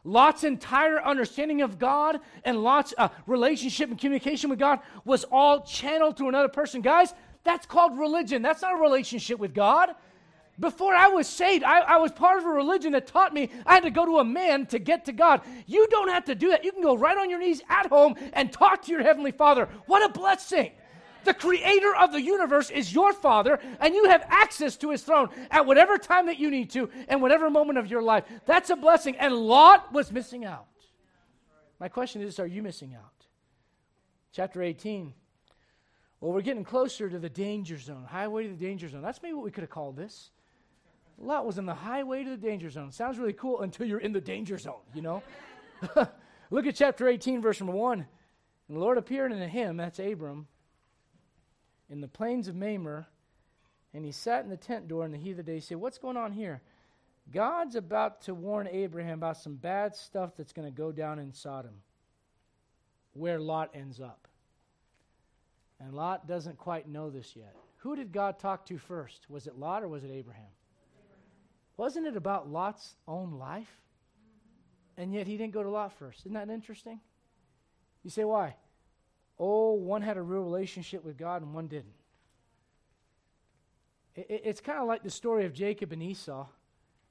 Lot's 0.04 0.44
entire 0.44 1.00
understanding 1.02 1.62
of 1.62 1.78
God 1.78 2.18
and 2.44 2.62
Lot's 2.62 2.92
uh, 2.98 3.08
relationship 3.26 3.90
and 3.90 3.98
communication 3.98 4.50
with 4.50 4.58
God 4.58 4.80
was 5.04 5.24
all 5.24 5.60
channeled 5.62 6.16
to 6.16 6.28
another 6.28 6.48
person. 6.48 6.82
Guys, 6.82 7.14
that's 7.44 7.66
called 7.66 7.98
religion. 7.98 8.42
That's 8.42 8.62
not 8.62 8.74
a 8.74 8.80
relationship 8.80 9.38
with 9.38 9.54
God. 9.54 9.90
Before 10.60 10.94
I 10.94 11.08
was 11.08 11.26
saved, 11.26 11.64
I, 11.64 11.80
I, 11.80 11.96
was 11.96 12.12
part 12.12 12.38
of 12.38 12.44
a 12.44 12.50
religion 12.50 12.92
that 12.92 13.06
taught 13.06 13.32
me 13.32 13.50
I 13.64 13.74
had 13.74 13.84
to 13.84 13.90
go 13.90 14.04
to 14.04 14.18
a 14.18 14.24
man 14.24 14.66
to 14.66 14.78
get 14.78 15.06
to 15.06 15.12
God. 15.12 15.40
You 15.66 15.88
don't 15.88 16.10
have 16.10 16.26
to 16.26 16.34
do 16.34 16.50
that. 16.50 16.62
You 16.64 16.72
can 16.72 16.82
go 16.82 16.94
right 16.94 17.16
on 17.16 17.30
your 17.30 17.38
knees 17.38 17.62
at 17.68 17.86
home 17.86 18.16
and 18.34 18.52
talk 18.52 18.82
to 18.82 18.92
your 18.92 19.02
Heavenly 19.02 19.32
Father. 19.32 19.68
What 19.86 20.08
a 20.08 20.12
blessing! 20.12 20.72
The 21.24 21.34
creator 21.34 21.94
of 21.94 22.12
the 22.12 22.20
universe 22.20 22.70
is 22.70 22.92
your 22.92 23.12
Father, 23.12 23.60
and 23.80 23.94
you 23.94 24.08
have 24.08 24.24
access 24.28 24.76
to 24.78 24.90
his 24.90 25.02
throne 25.02 25.28
at 25.50 25.64
whatever 25.64 25.96
time 25.96 26.26
that 26.26 26.38
you 26.38 26.50
need 26.50 26.70
to 26.70 26.90
and 27.08 27.22
whatever 27.22 27.48
moment 27.48 27.78
of 27.78 27.86
your 27.86 28.02
life. 28.02 28.24
That's 28.44 28.70
a 28.70 28.76
blessing. 28.76 29.16
And 29.16 29.34
Lot 29.34 29.92
was 29.92 30.12
missing 30.12 30.44
out. 30.44 30.66
My 31.78 31.88
question 31.88 32.22
is 32.22 32.38
are 32.38 32.46
you 32.46 32.62
missing 32.62 32.94
out? 32.94 33.26
Chapter 34.32 34.62
18. 34.62 35.14
Well, 36.20 36.32
we're 36.32 36.42
getting 36.42 36.64
closer 36.64 37.08
to 37.08 37.18
the 37.18 37.28
danger 37.28 37.78
zone, 37.78 38.04
highway 38.04 38.44
to 38.44 38.50
the 38.50 38.54
danger 38.54 38.88
zone. 38.88 39.02
That's 39.02 39.22
maybe 39.22 39.34
what 39.34 39.44
we 39.44 39.50
could 39.50 39.62
have 39.62 39.70
called 39.70 39.96
this. 39.96 40.30
Lot 41.22 41.46
was 41.46 41.56
in 41.56 41.66
the 41.66 41.74
highway 41.74 42.24
to 42.24 42.30
the 42.30 42.36
danger 42.36 42.68
zone. 42.68 42.90
Sounds 42.90 43.18
really 43.18 43.32
cool 43.32 43.60
until 43.60 43.86
you're 43.86 44.00
in 44.00 44.12
the 44.12 44.20
danger 44.20 44.58
zone, 44.58 44.82
you 44.92 45.02
know? 45.02 45.22
Look 46.50 46.66
at 46.66 46.74
chapter 46.74 47.08
18, 47.08 47.40
verse 47.40 47.60
number 47.60 47.72
1. 47.72 47.98
And 48.00 48.76
the 48.76 48.80
Lord 48.80 48.98
appeared 48.98 49.32
unto 49.32 49.46
him, 49.46 49.76
that's 49.76 49.98
Abram, 49.98 50.46
in 51.88 52.00
the 52.00 52.08
plains 52.08 52.48
of 52.48 52.56
Mamre, 52.56 53.06
and 53.94 54.04
he 54.04 54.12
sat 54.12 54.44
in 54.44 54.50
the 54.50 54.56
tent 54.56 54.88
door 54.88 55.04
in 55.04 55.12
the 55.12 55.18
heat 55.18 55.32
of 55.32 55.36
the 55.38 55.42
day. 55.42 55.54
He 55.54 55.60
said, 55.60 55.76
What's 55.76 55.98
going 55.98 56.16
on 56.16 56.32
here? 56.32 56.62
God's 57.30 57.76
about 57.76 58.22
to 58.22 58.34
warn 58.34 58.66
Abraham 58.66 59.18
about 59.18 59.36
some 59.36 59.54
bad 59.54 59.94
stuff 59.94 60.34
that's 60.36 60.52
going 60.52 60.66
to 60.66 60.76
go 60.76 60.90
down 60.90 61.18
in 61.18 61.32
Sodom, 61.32 61.82
where 63.12 63.38
Lot 63.38 63.70
ends 63.74 64.00
up. 64.00 64.26
And 65.78 65.94
Lot 65.94 66.26
doesn't 66.26 66.58
quite 66.58 66.88
know 66.88 67.10
this 67.10 67.36
yet. 67.36 67.54
Who 67.78 67.94
did 67.94 68.12
God 68.12 68.38
talk 68.38 68.66
to 68.66 68.78
first? 68.78 69.28
Was 69.28 69.46
it 69.46 69.58
Lot 69.58 69.82
or 69.82 69.88
was 69.88 70.04
it 70.04 70.10
Abraham? 70.10 70.50
Wasn't 71.82 72.06
it 72.06 72.16
about 72.16 72.48
Lot's 72.48 72.94
own 73.08 73.40
life? 73.40 73.80
And 74.96 75.12
yet 75.12 75.26
he 75.26 75.36
didn't 75.36 75.52
go 75.52 75.64
to 75.64 75.68
Lot 75.68 75.92
first. 75.92 76.20
Isn't 76.20 76.34
that 76.34 76.48
interesting? 76.48 77.00
You 78.04 78.10
say, 78.10 78.22
why? 78.22 78.54
Oh, 79.36 79.72
one 79.72 80.00
had 80.00 80.16
a 80.16 80.22
real 80.22 80.44
relationship 80.44 81.04
with 81.04 81.18
God 81.18 81.42
and 81.42 81.52
one 81.52 81.66
didn't. 81.66 81.96
It, 84.14 84.26
it, 84.30 84.42
it's 84.44 84.60
kind 84.60 84.78
of 84.78 84.86
like 84.86 85.02
the 85.02 85.10
story 85.10 85.44
of 85.44 85.52
Jacob 85.52 85.90
and 85.90 86.00
Esau. 86.00 86.46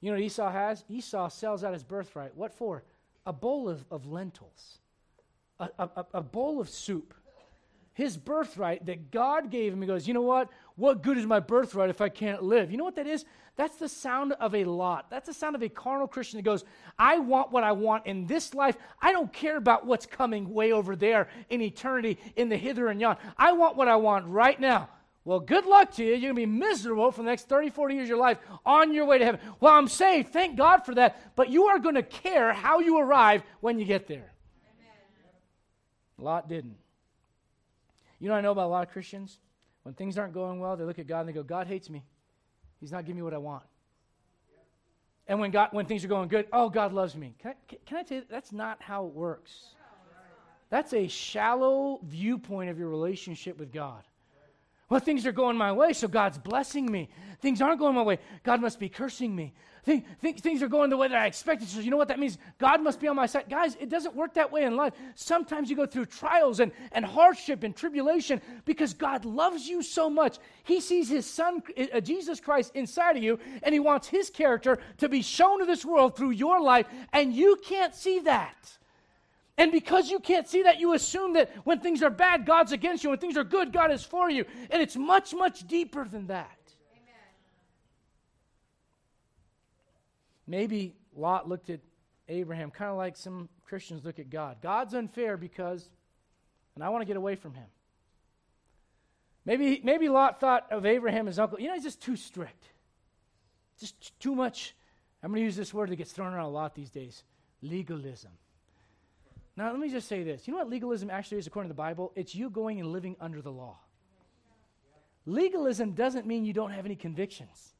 You 0.00 0.10
know 0.10 0.16
what 0.16 0.24
Esau 0.24 0.50
has? 0.50 0.86
Esau 0.88 1.28
sells 1.28 1.62
out 1.62 1.74
his 1.74 1.84
birthright. 1.84 2.34
What 2.34 2.54
for? 2.54 2.82
A 3.26 3.32
bowl 3.34 3.68
of, 3.68 3.84
of 3.90 4.06
lentils, 4.06 4.78
a, 5.60 5.68
a, 5.78 6.06
a 6.14 6.22
bowl 6.22 6.62
of 6.62 6.70
soup. 6.70 7.12
His 7.92 8.16
birthright 8.16 8.86
that 8.86 9.10
God 9.10 9.50
gave 9.50 9.74
him. 9.74 9.82
He 9.82 9.86
goes, 9.86 10.08
You 10.08 10.14
know 10.14 10.22
what? 10.22 10.48
What 10.76 11.02
good 11.02 11.18
is 11.18 11.26
my 11.26 11.40
birthright 11.40 11.90
if 11.90 12.00
I 12.00 12.08
can't 12.08 12.42
live? 12.42 12.70
You 12.70 12.76
know 12.76 12.84
what 12.84 12.96
that 12.96 13.06
is? 13.06 13.24
That's 13.56 13.76
the 13.76 13.88
sound 13.88 14.32
of 14.32 14.54
a 14.54 14.64
lot. 14.64 15.10
That's 15.10 15.26
the 15.26 15.34
sound 15.34 15.54
of 15.54 15.62
a 15.62 15.68
carnal 15.68 16.08
Christian 16.08 16.38
that 16.38 16.44
goes, 16.44 16.64
I 16.98 17.18
want 17.18 17.52
what 17.52 17.64
I 17.64 17.72
want 17.72 18.06
in 18.06 18.26
this 18.26 18.54
life. 18.54 18.76
I 19.00 19.12
don't 19.12 19.30
care 19.32 19.58
about 19.58 19.86
what's 19.86 20.06
coming 20.06 20.52
way 20.54 20.72
over 20.72 20.96
there 20.96 21.28
in 21.50 21.60
eternity, 21.60 22.18
in 22.36 22.48
the 22.48 22.56
hither 22.56 22.88
and 22.88 23.00
yon. 23.00 23.16
I 23.36 23.52
want 23.52 23.76
what 23.76 23.88
I 23.88 23.96
want 23.96 24.26
right 24.26 24.58
now. 24.58 24.88
Well, 25.24 25.38
good 25.38 25.66
luck 25.66 25.92
to 25.92 26.04
you. 26.04 26.10
You're 26.12 26.32
going 26.32 26.34
to 26.34 26.40
be 26.40 26.46
miserable 26.46 27.12
for 27.12 27.22
the 27.22 27.28
next 27.28 27.48
30, 27.48 27.70
40 27.70 27.94
years 27.94 28.06
of 28.06 28.08
your 28.08 28.18
life 28.18 28.38
on 28.66 28.92
your 28.92 29.04
way 29.04 29.18
to 29.18 29.24
heaven. 29.24 29.40
Well, 29.60 29.74
I'm 29.74 29.86
saved. 29.86 30.32
Thank 30.32 30.56
God 30.56 30.84
for 30.84 30.94
that. 30.96 31.36
But 31.36 31.48
you 31.48 31.66
are 31.66 31.78
going 31.78 31.94
to 31.94 32.02
care 32.02 32.52
how 32.52 32.80
you 32.80 32.98
arrive 32.98 33.42
when 33.60 33.78
you 33.78 33.84
get 33.84 34.08
there. 34.08 34.32
Amen. 34.64 34.96
Lot 36.18 36.48
didn't. 36.48 36.76
You 38.18 38.30
know 38.30 38.34
I 38.34 38.40
know 38.40 38.52
about 38.52 38.66
a 38.66 38.72
lot 38.72 38.86
of 38.86 38.92
Christians? 38.92 39.38
When 39.82 39.94
things 39.94 40.16
aren't 40.18 40.34
going 40.34 40.60
well, 40.60 40.76
they 40.76 40.84
look 40.84 40.98
at 40.98 41.06
God 41.06 41.20
and 41.20 41.28
they 41.28 41.32
go, 41.32 41.42
God 41.42 41.66
hates 41.66 41.90
me. 41.90 42.04
He's 42.80 42.92
not 42.92 43.04
giving 43.04 43.16
me 43.16 43.22
what 43.22 43.34
I 43.34 43.38
want. 43.38 43.64
And 45.28 45.38
when, 45.38 45.50
God, 45.50 45.68
when 45.72 45.86
things 45.86 46.04
are 46.04 46.08
going 46.08 46.28
good, 46.28 46.46
oh, 46.52 46.68
God 46.68 46.92
loves 46.92 47.16
me. 47.16 47.34
Can 47.38 47.52
I, 47.52 47.76
can 47.86 47.98
I 47.98 48.02
tell 48.02 48.18
you, 48.18 48.24
that's 48.28 48.52
not 48.52 48.82
how 48.82 49.06
it 49.06 49.12
works. 49.12 49.74
That's 50.68 50.94
a 50.94 51.06
shallow 51.06 52.00
viewpoint 52.02 52.70
of 52.70 52.78
your 52.78 52.88
relationship 52.88 53.58
with 53.58 53.72
God. 53.72 54.02
Well, 54.92 55.00
things 55.00 55.24
are 55.24 55.32
going 55.32 55.56
my 55.56 55.72
way, 55.72 55.94
so 55.94 56.06
God's 56.06 56.36
blessing 56.36 56.84
me. 56.84 57.08
Things 57.40 57.62
aren't 57.62 57.78
going 57.78 57.94
my 57.94 58.02
way. 58.02 58.18
God 58.42 58.60
must 58.60 58.78
be 58.78 58.90
cursing 58.90 59.34
me. 59.34 59.54
Think, 59.84 60.04
think, 60.20 60.40
things 60.40 60.62
are 60.62 60.68
going 60.68 60.90
the 60.90 60.98
way 60.98 61.08
that 61.08 61.16
I 61.16 61.24
expected. 61.24 61.66
So, 61.68 61.80
you 61.80 61.90
know 61.90 61.96
what 61.96 62.08
that 62.08 62.18
means? 62.18 62.36
God 62.58 62.82
must 62.82 63.00
be 63.00 63.08
on 63.08 63.16
my 63.16 63.24
side. 63.24 63.46
Guys, 63.48 63.74
it 63.80 63.88
doesn't 63.88 64.14
work 64.14 64.34
that 64.34 64.52
way 64.52 64.64
in 64.64 64.76
life. 64.76 64.92
Sometimes 65.14 65.70
you 65.70 65.76
go 65.76 65.86
through 65.86 66.04
trials 66.04 66.60
and, 66.60 66.72
and 66.92 67.06
hardship 67.06 67.62
and 67.62 67.74
tribulation 67.74 68.42
because 68.66 68.92
God 68.92 69.24
loves 69.24 69.66
you 69.66 69.82
so 69.82 70.10
much. 70.10 70.36
He 70.62 70.78
sees 70.78 71.08
His 71.08 71.24
Son, 71.24 71.62
uh, 71.94 71.98
Jesus 72.00 72.38
Christ, 72.38 72.72
inside 72.74 73.16
of 73.16 73.22
you, 73.22 73.38
and 73.62 73.72
He 73.72 73.80
wants 73.80 74.08
His 74.08 74.28
character 74.28 74.78
to 74.98 75.08
be 75.08 75.22
shown 75.22 75.60
to 75.60 75.64
this 75.64 75.86
world 75.86 76.18
through 76.18 76.32
your 76.32 76.60
life, 76.60 76.86
and 77.14 77.32
you 77.32 77.56
can't 77.64 77.94
see 77.94 78.20
that. 78.20 78.76
And 79.58 79.70
because 79.70 80.10
you 80.10 80.18
can't 80.18 80.48
see 80.48 80.62
that, 80.62 80.80
you 80.80 80.94
assume 80.94 81.34
that 81.34 81.50
when 81.64 81.80
things 81.80 82.02
are 82.02 82.10
bad, 82.10 82.46
God's 82.46 82.72
against 82.72 83.04
you. 83.04 83.10
When 83.10 83.18
things 83.18 83.36
are 83.36 83.44
good, 83.44 83.72
God 83.72 83.90
is 83.90 84.02
for 84.02 84.30
you. 84.30 84.44
And 84.70 84.80
it's 84.80 84.96
much, 84.96 85.34
much 85.34 85.66
deeper 85.66 86.06
than 86.06 86.28
that. 86.28 86.58
Amen. 86.92 87.14
Maybe 90.46 90.96
Lot 91.14 91.48
looked 91.48 91.68
at 91.68 91.80
Abraham 92.28 92.70
kind 92.70 92.90
of 92.90 92.96
like 92.96 93.16
some 93.16 93.48
Christians 93.66 94.04
look 94.04 94.18
at 94.18 94.30
God. 94.30 94.56
God's 94.62 94.94
unfair 94.94 95.36
because, 95.36 95.88
and 96.74 96.82
I 96.82 96.88
want 96.88 97.02
to 97.02 97.06
get 97.06 97.16
away 97.16 97.36
from 97.36 97.54
him. 97.54 97.66
Maybe, 99.44 99.80
maybe 99.84 100.08
Lot 100.08 100.40
thought 100.40 100.70
of 100.70 100.86
Abraham 100.86 101.28
as 101.28 101.38
uncle. 101.38 101.60
You 101.60 101.68
know, 101.68 101.74
he's 101.74 101.82
just 101.82 102.00
too 102.00 102.16
strict. 102.16 102.68
Just 103.80 104.18
too 104.18 104.34
much. 104.34 104.74
I'm 105.22 105.30
going 105.30 105.40
to 105.40 105.44
use 105.44 105.56
this 105.56 105.74
word 105.74 105.90
that 105.90 105.96
gets 105.96 106.12
thrown 106.12 106.32
around 106.32 106.46
a 106.46 106.50
lot 106.50 106.74
these 106.74 106.90
days 106.90 107.24
legalism. 107.60 108.30
Now, 109.56 109.70
let 109.70 109.78
me 109.78 109.90
just 109.90 110.08
say 110.08 110.22
this. 110.22 110.46
You 110.46 110.54
know 110.54 110.60
what 110.60 110.70
legalism 110.70 111.10
actually 111.10 111.38
is 111.38 111.46
according 111.46 111.68
to 111.68 111.74
the 111.74 111.78
Bible? 111.78 112.12
It's 112.16 112.34
you 112.34 112.48
going 112.48 112.80
and 112.80 112.90
living 112.90 113.16
under 113.20 113.42
the 113.42 113.52
law. 113.52 113.78
Legalism 115.26 115.92
doesn't 115.92 116.26
mean 116.26 116.44
you 116.44 116.52
don't 116.52 116.72
have 116.72 116.86
any 116.86 116.96
convictions. 116.96 117.74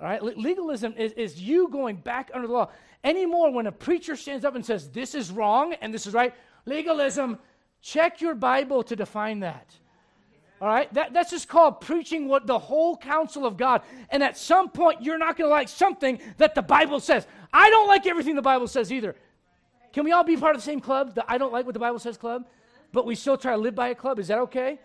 All 0.00 0.06
right? 0.06 0.22
legalism 0.22 0.94
is, 0.96 1.12
is 1.12 1.40
you 1.40 1.68
going 1.68 1.96
back 1.96 2.30
under 2.34 2.46
the 2.46 2.52
law. 2.52 2.70
Anymore, 3.04 3.52
when 3.52 3.66
a 3.66 3.72
preacher 3.72 4.16
stands 4.16 4.44
up 4.44 4.54
and 4.54 4.64
says, 4.64 4.88
this 4.90 5.14
is 5.14 5.30
wrong 5.30 5.74
and 5.80 5.94
this 5.94 6.06
is 6.06 6.14
right, 6.14 6.34
legalism, 6.64 7.38
check 7.80 8.20
your 8.20 8.34
Bible 8.34 8.82
to 8.84 8.96
define 8.96 9.40
that. 9.40 9.66
All 10.60 10.68
right? 10.68 10.92
That, 10.94 11.12
that's 11.12 11.30
just 11.30 11.48
called 11.48 11.80
preaching 11.80 12.26
what 12.26 12.46
the 12.46 12.58
whole 12.58 12.96
counsel 12.96 13.46
of 13.46 13.56
God. 13.56 13.82
And 14.10 14.22
at 14.22 14.36
some 14.36 14.70
point, 14.70 15.02
you're 15.02 15.18
not 15.18 15.36
going 15.36 15.48
to 15.48 15.52
like 15.52 15.68
something 15.68 16.18
that 16.38 16.54
the 16.54 16.62
Bible 16.62 16.98
says. 16.98 17.26
I 17.52 17.70
don't 17.70 17.86
like 17.86 18.06
everything 18.06 18.34
the 18.34 18.42
Bible 18.42 18.66
says 18.66 18.90
either. 18.90 19.14
Can 19.94 20.02
we 20.04 20.10
all 20.10 20.24
be 20.24 20.36
part 20.36 20.56
of 20.56 20.60
the 20.60 20.64
same 20.66 20.80
club, 20.80 21.14
the 21.14 21.24
I 21.30 21.38
don't 21.38 21.52
like 21.52 21.66
what 21.66 21.72
the 21.72 21.78
Bible 21.78 22.00
says 22.00 22.16
club, 22.16 22.48
but 22.90 23.06
we 23.06 23.14
still 23.14 23.38
try 23.38 23.52
to 23.52 23.58
live 23.58 23.76
by 23.76 23.88
a 23.88 23.94
club? 23.94 24.18
Is 24.18 24.26
that 24.26 24.38
okay? 24.40 24.80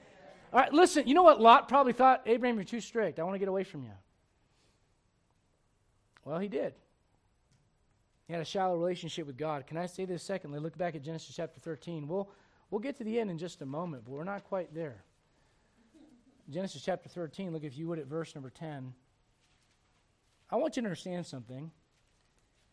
All 0.54 0.60
right, 0.60 0.72
listen, 0.72 1.08
you 1.08 1.16
know 1.16 1.24
what 1.24 1.42
Lot 1.42 1.68
probably 1.68 1.94
thought? 1.94 2.22
Abraham, 2.28 2.58
you're 2.58 2.64
too 2.64 2.80
strict. 2.80 3.18
I 3.18 3.24
want 3.24 3.34
to 3.34 3.40
get 3.40 3.48
away 3.48 3.64
from 3.64 3.82
you. 3.82 3.92
Well, 6.24 6.38
he 6.38 6.48
did. 6.48 6.76
He 8.28 8.34
had 8.34 8.42
a 8.44 8.46
shallow 8.46 8.78
relationship 8.78 9.26
with 9.26 9.36
God. 9.36 9.66
Can 9.66 9.78
I 9.78 9.88
say 9.88 10.06
this 10.06 10.22
secondly? 10.22 10.60
Look 10.60 10.78
back 10.78 10.94
at 10.94 11.02
Genesis 11.02 11.36
chapter 11.36 11.60
13. 11.60 12.08
We'll, 12.08 12.30
we'll 12.70 12.80
get 12.80 12.96
to 12.98 13.04
the 13.04 13.20
end 13.20 13.32
in 13.32 13.40
just 13.40 13.64
a 13.64 13.66
moment, 13.66 14.06
but 14.06 14.12
we're 14.12 14.24
not 14.24 14.44
quite 14.44 14.76
there. 14.76 15.04
Genesis 16.52 16.84
chapter 16.84 17.10
13, 17.10 17.52
look 17.52 17.64
if 17.64 17.76
you 17.76 17.88
would 17.88 17.98
at 17.98 18.06
verse 18.06 18.36
number 18.36 18.52
10. 18.52 18.94
I 20.52 20.56
want 20.58 20.76
you 20.76 20.84
to 20.84 20.88
understand 20.88 21.26
something. 21.26 21.72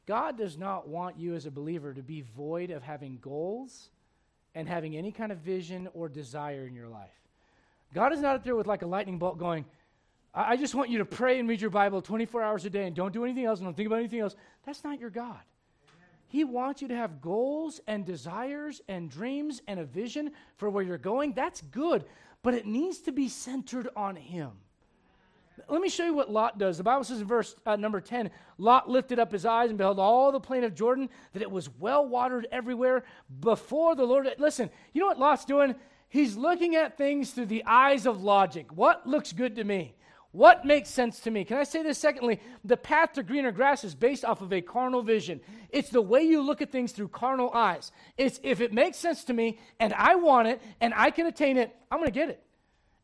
God 0.06 0.38
does 0.38 0.56
not 0.56 0.88
want 0.88 1.18
you 1.18 1.34
as 1.34 1.46
a 1.46 1.50
believer 1.50 1.92
to 1.92 2.02
be 2.02 2.22
void 2.36 2.70
of 2.70 2.82
having 2.82 3.18
goals 3.20 3.90
and 4.54 4.68
having 4.68 4.96
any 4.96 5.12
kind 5.12 5.32
of 5.32 5.38
vision 5.38 5.88
or 5.94 6.08
desire 6.08 6.66
in 6.66 6.74
your 6.74 6.88
life. 6.88 7.10
God 7.92 8.12
is 8.12 8.20
not 8.20 8.36
up 8.36 8.44
there 8.44 8.56
with 8.56 8.66
like 8.66 8.82
a 8.82 8.86
lightning 8.86 9.18
bolt 9.18 9.38
going, 9.38 9.64
I, 10.32 10.52
I 10.52 10.56
just 10.56 10.74
want 10.74 10.90
you 10.90 10.98
to 10.98 11.04
pray 11.04 11.38
and 11.40 11.48
read 11.48 11.60
your 11.60 11.70
Bible 11.70 12.00
24 12.00 12.42
hours 12.42 12.64
a 12.64 12.70
day 12.70 12.86
and 12.86 12.94
don't 12.94 13.12
do 13.12 13.24
anything 13.24 13.44
else 13.44 13.58
and 13.58 13.66
don't 13.66 13.76
think 13.76 13.88
about 13.88 13.98
anything 13.98 14.20
else. 14.20 14.36
That's 14.64 14.84
not 14.84 15.00
your 15.00 15.10
God. 15.10 15.40
He 16.28 16.44
wants 16.44 16.82
you 16.82 16.88
to 16.88 16.96
have 16.96 17.20
goals 17.20 17.80
and 17.86 18.04
desires 18.04 18.80
and 18.88 19.10
dreams 19.10 19.62
and 19.66 19.78
a 19.78 19.84
vision 19.84 20.32
for 20.56 20.68
where 20.68 20.82
you're 20.82 20.98
going. 20.98 21.32
That's 21.32 21.60
good, 21.60 22.04
but 22.42 22.54
it 22.54 22.66
needs 22.66 22.98
to 23.00 23.12
be 23.12 23.28
centered 23.28 23.88
on 23.96 24.16
Him. 24.16 24.52
Let 25.68 25.80
me 25.80 25.88
show 25.88 26.04
you 26.04 26.14
what 26.14 26.30
Lot 26.30 26.58
does. 26.58 26.76
The 26.76 26.84
Bible 26.84 27.04
says 27.04 27.20
in 27.20 27.26
verse 27.26 27.56
uh, 27.64 27.76
number 27.76 28.00
10 28.00 28.30
Lot 28.58 28.88
lifted 28.88 29.18
up 29.18 29.32
his 29.32 29.46
eyes 29.46 29.68
and 29.70 29.78
beheld 29.78 29.98
all 29.98 30.30
the 30.32 30.40
plain 30.40 30.64
of 30.64 30.74
Jordan, 30.74 31.08
that 31.32 31.42
it 31.42 31.50
was 31.50 31.68
well 31.78 32.06
watered 32.06 32.46
everywhere 32.52 33.04
before 33.40 33.94
the 33.94 34.04
Lord. 34.04 34.28
Listen, 34.38 34.70
you 34.92 35.00
know 35.00 35.06
what 35.06 35.18
Lot's 35.18 35.44
doing? 35.44 35.74
He's 36.08 36.36
looking 36.36 36.76
at 36.76 36.96
things 36.96 37.30
through 37.30 37.46
the 37.46 37.64
eyes 37.66 38.06
of 38.06 38.22
logic. 38.22 38.72
What 38.72 39.06
looks 39.06 39.32
good 39.32 39.56
to 39.56 39.64
me? 39.64 39.94
What 40.36 40.66
makes 40.66 40.90
sense 40.90 41.20
to 41.20 41.30
me? 41.30 41.44
Can 41.44 41.56
I 41.56 41.64
say 41.64 41.82
this 41.82 41.96
secondly? 41.96 42.40
The 42.62 42.76
path 42.76 43.14
to 43.14 43.22
greener 43.22 43.52
grass 43.52 43.84
is 43.84 43.94
based 43.94 44.22
off 44.22 44.42
of 44.42 44.52
a 44.52 44.60
carnal 44.60 45.02
vision. 45.02 45.40
It's 45.70 45.88
the 45.88 46.02
way 46.02 46.22
you 46.22 46.42
look 46.42 46.60
at 46.60 46.70
things 46.70 46.92
through 46.92 47.08
carnal 47.08 47.50
eyes. 47.54 47.90
It's 48.18 48.38
if 48.42 48.60
it 48.60 48.72
makes 48.72 48.98
sense 48.98 49.24
to 49.24 49.32
me 49.32 49.58
and 49.80 49.94
I 49.94 50.16
want 50.16 50.48
it 50.48 50.60
and 50.80 50.92
I 50.94 51.10
can 51.10 51.26
attain 51.26 51.56
it, 51.56 51.74
I'm 51.90 51.98
going 51.98 52.10
to 52.10 52.14
get 52.14 52.28
it. 52.28 52.45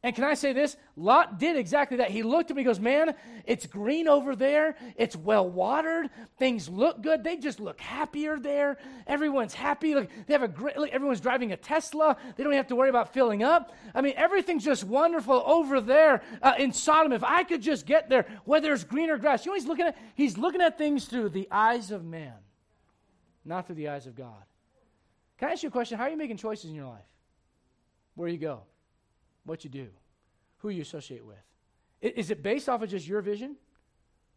And 0.05 0.17
can 0.17 0.25
I 0.25 0.35
say 0.35 0.53
this? 0.53 0.77
Lot 0.97 1.39
did 1.39 1.57
exactly 1.57 1.99
that. 1.99 2.11
He 2.11 2.25
looked 2.25 2.51
at 2.51 2.57
me, 2.57 2.63
he 2.63 2.65
goes, 2.65 2.81
Man, 2.81 3.15
it's 3.45 3.67
green 3.67 4.09
over 4.09 4.35
there. 4.35 4.75
It's 4.97 5.15
well 5.15 5.49
watered. 5.49 6.11
Things 6.39 6.69
look 6.69 7.03
good. 7.03 7.23
They 7.23 7.37
just 7.37 7.61
look 7.61 7.81
happier 7.81 8.37
there. 8.41 8.79
Everyone's 9.07 9.55
happy. 9.55 9.95
Look, 9.95 10.09
they 10.27 10.35
have 10.35 10.43
a 10.43 10.49
great, 10.49 10.77
look, 10.77 10.91
everyone's 10.91 11.21
driving 11.21 11.53
a 11.53 11.57
Tesla. 11.57 12.17
They 12.37 12.43
don't 12.43 12.53
have 12.53 12.67
to 12.69 12.77
worry 12.77 12.89
about 12.89 13.13
filling 13.15 13.45
up. 13.45 13.73
I 13.95 14.01
mean, 14.01 14.15
everything's 14.17 14.65
just 14.65 14.83
wonderful 14.83 15.41
over 15.47 15.81
there 15.81 16.23
uh, 16.43 16.55
in 16.59 16.73
Sodom. 16.73 17.13
If 17.13 17.23
I 17.23 17.45
could 17.45 17.63
just 17.63 17.87
get 17.87 18.09
there 18.09 18.27
where 18.45 18.61
there's 18.61 18.83
greener 18.83 19.19
grass. 19.19 19.47
You 19.47 19.53
know 19.53 19.55
he's 19.55 19.67
looking 19.67 19.87
at? 19.87 19.97
He's 20.17 20.37
looking 20.37 20.63
at 20.63 20.79
things 20.79 21.05
through 21.05 21.29
the 21.29 21.47
eyes 21.49 21.93
of 21.93 22.05
man, 22.05 22.35
not 23.45 23.67
through 23.69 23.77
the 23.77 23.89
eyes 23.89 24.09
of 24.09 24.17
God. 24.17 24.43
Can 25.39 25.49
I 25.49 25.53
ask 25.53 25.63
you 25.63 25.69
a 25.69 25.73
question? 25.73 25.97
How 25.97 26.05
are 26.05 26.11
you 26.11 26.17
making 26.17 26.39
choices 26.39 26.71
in 26.71 26.75
your 26.75 26.87
life? 26.87 27.05
Where 28.17 28.29
you 28.29 28.39
go? 28.39 28.63
What 29.45 29.65
you 29.65 29.71
do, 29.71 29.89
who 30.59 30.69
you 30.69 30.83
associate 30.83 31.25
with. 31.25 31.37
Is 32.01 32.31
it 32.31 32.43
based 32.43 32.69
off 32.69 32.83
of 32.83 32.91
just 32.91 33.07
your 33.07 33.21
vision? 33.21 33.57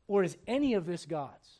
Or 0.07 0.23
is 0.23 0.37
any 0.45 0.75
of 0.75 0.85
this 0.85 1.05
God's? 1.05 1.59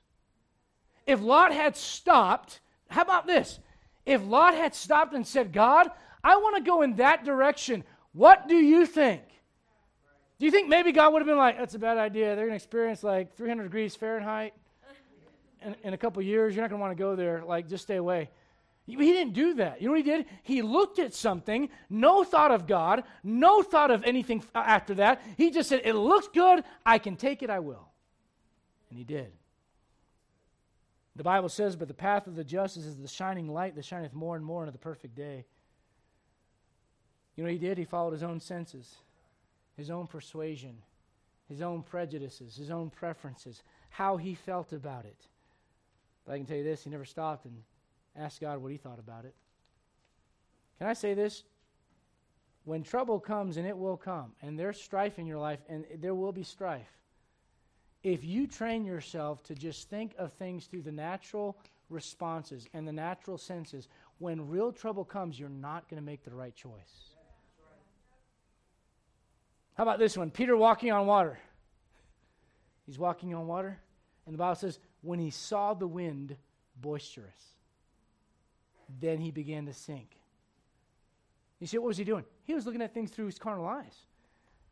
If 1.08 1.22
Lot 1.22 1.52
had 1.52 1.76
stopped, 1.76 2.60
how 2.90 3.02
about 3.02 3.28
this? 3.28 3.60
If 4.06 4.24
Lot 4.24 4.54
had 4.54 4.76
stopped 4.76 5.14
and 5.14 5.26
said, 5.26 5.52
God, 5.52 5.90
I 6.24 6.38
want 6.38 6.58
to 6.58 6.62
go 6.62 6.84
in 6.84 6.96
that 6.96 7.26
direction, 7.26 7.84
what 8.14 8.48
do 8.48 8.56
you 8.56 8.86
think? 8.86 9.24
Do 10.38 10.46
you 10.46 10.52
think 10.52 10.68
maybe 10.68 10.92
God 10.92 11.14
would 11.14 11.20
have 11.20 11.28
been 11.28 11.38
like, 11.38 11.58
that's 11.58 11.76
a 11.76 11.80
bad 11.80 11.98
idea? 11.98 12.36
They're 12.36 12.46
going 12.46 12.50
to 12.50 12.56
experience 12.56 13.04
like 13.04 13.36
300 13.36 13.64
degrees 13.64 13.96
Fahrenheit 13.96 14.54
in, 15.62 15.76
in 15.84 15.94
a 15.94 15.98
couple 15.98 16.22
years. 16.22 16.56
You're 16.56 16.64
not 16.64 16.70
going 16.70 16.80
to 16.80 16.82
want 16.82 16.98
to 16.98 17.02
go 17.02 17.16
there. 17.16 17.44
Like, 17.46 17.68
just 17.68 17.84
stay 17.84 17.96
away. 17.96 18.30
He 18.86 18.95
didn't 18.95 19.34
do 19.34 19.56
that. 19.56 19.82
You 19.82 19.88
know 19.88 19.93
what 19.93 20.06
he 20.06 20.12
did? 20.12 20.26
He 20.43 20.62
looked 20.62 21.00
at 21.00 21.13
something, 21.13 21.69
no 21.89 22.24
thought 22.24 22.52
of 22.52 22.67
God, 22.67 23.04
no 23.24 23.63
thought 23.63 23.89
of 23.89 24.04
anything 24.04 24.43
uh, 24.54 24.60
after 24.60 24.93
that. 24.95 25.21
He 25.38 25.50
just 25.50 25.69
said, 25.69 25.82
It 25.84 25.93
looks 25.93 26.28
good. 26.28 26.63
I 26.86 27.00
can 27.00 27.15
take 27.15 27.41
it. 27.41 27.50
I 27.50 27.60
will. 27.60 27.88
And 28.89 29.00
he 29.00 29.04
did. 29.04 29.32
The 31.15 31.24
Bible 31.24 31.50
says, 31.50 31.76
But 31.76 31.88
the 31.88 31.95
path 31.95 32.28
of 32.28 32.36
the 32.36 32.43
just 32.43 32.78
is 32.78 32.95
the 32.98 33.08
shining 33.08 33.48
light 33.48 33.76
that 33.76 33.86
shineth 33.86 34.13
more 34.13 34.36
and 34.36 34.45
more 34.45 34.62
into 34.62 34.71
the 34.71 34.78
perfect 34.78 35.15
day. 35.15 35.45
You 37.36 37.43
know 37.43 37.50
he 37.50 37.58
did? 37.58 37.80
He 37.80 37.86
followed 37.86 38.12
his 38.12 38.24
own 38.24 38.39
senses, 38.39 38.98
his 39.76 39.89
own 39.89 40.06
persuasion, 40.06 40.78
his 41.50 41.62
own 41.62 41.82
prejudices, 41.82 42.56
his 42.56 42.69
own 42.69 42.91
preferences, 42.91 43.63
how 43.89 44.17
he 44.17 44.36
felt 44.36 44.74
about 44.74 45.06
it. 45.06 45.17
But 46.26 46.34
I 46.34 46.38
can 46.38 46.45
tell 46.45 46.58
you 46.58 46.63
this, 46.63 46.84
he 46.84 46.91
never 46.91 47.04
stopped 47.04 47.45
and 47.45 47.63
Ask 48.17 48.41
God 48.41 48.62
what 48.62 48.71
He 48.71 48.78
thought 48.78 48.99
about 48.99 49.25
it. 49.25 49.36
Can 50.78 50.88
I 50.88 50.93
say 50.93 51.13
this? 51.13 51.43
When 52.63 52.84
trouble 52.84 53.19
comes, 53.19 53.58
and 53.58 53.67
it 53.67 53.78
will 53.78 53.97
come, 53.97 54.32
and 54.41 54.58
there's 54.58 54.82
strife 54.82 55.19
in 55.19 55.28
your 55.28 55.38
life, 55.38 55.60
and 55.69 55.86
there 55.99 56.15
will 56.15 56.32
be 56.32 56.43
strife, 56.43 56.89
if 58.04 58.23
you 58.23 58.47
train 58.47 58.86
yourself 58.86 59.43
to 59.43 59.56
just 59.56 59.89
think 59.89 60.13
of 60.17 60.34
things 60.34 60.65
through 60.65 60.84
the 60.84 60.91
natural 60.91 61.58
responses 61.89 62.67
and 62.73 62.88
the 62.88 62.91
natural 62.91 63.38
senses, 63.38 63.88
when 64.19 64.47
real 64.49 64.71
trouble 64.71 65.04
comes, 65.04 65.39
you're 65.39 65.49
not 65.49 65.89
going 65.89 66.01
to 66.01 66.06
make 66.06 66.23
the 66.23 66.34
right 66.34 66.56
choice. 66.56 67.13
How 69.75 69.84
about 69.84 69.99
this 69.99 70.17
one? 70.17 70.32
Peter 70.32 70.56
walking 70.56 70.91
on 70.91 71.06
water. 71.06 71.38
He's 72.86 72.97
walking 72.99 73.34
on 73.34 73.47
water, 73.47 73.80
and 74.25 74.34
the 74.34 74.38
Bible 74.38 74.56
says, 74.56 74.80
when 75.01 75.19
he 75.19 75.30
saw 75.30 75.73
the 75.73 75.88
wind 75.88 76.36
boisterous. 76.82 77.55
Then 79.00 79.19
he 79.19 79.32
began 79.32 79.65
to 79.65 79.74
sink. 79.74 80.17
You 81.60 81.67
see, 81.67 81.78
what 81.78 81.88
was 81.88 81.98
he 81.98 82.04
doing? 82.04 82.26
He 82.43 82.54
was 82.54 82.65
looking 82.65 82.82
at 82.82 82.93
things 82.93 83.12
through 83.12 83.28
his 83.28 83.39
carnal 83.39 83.67
eyes. 83.67 83.95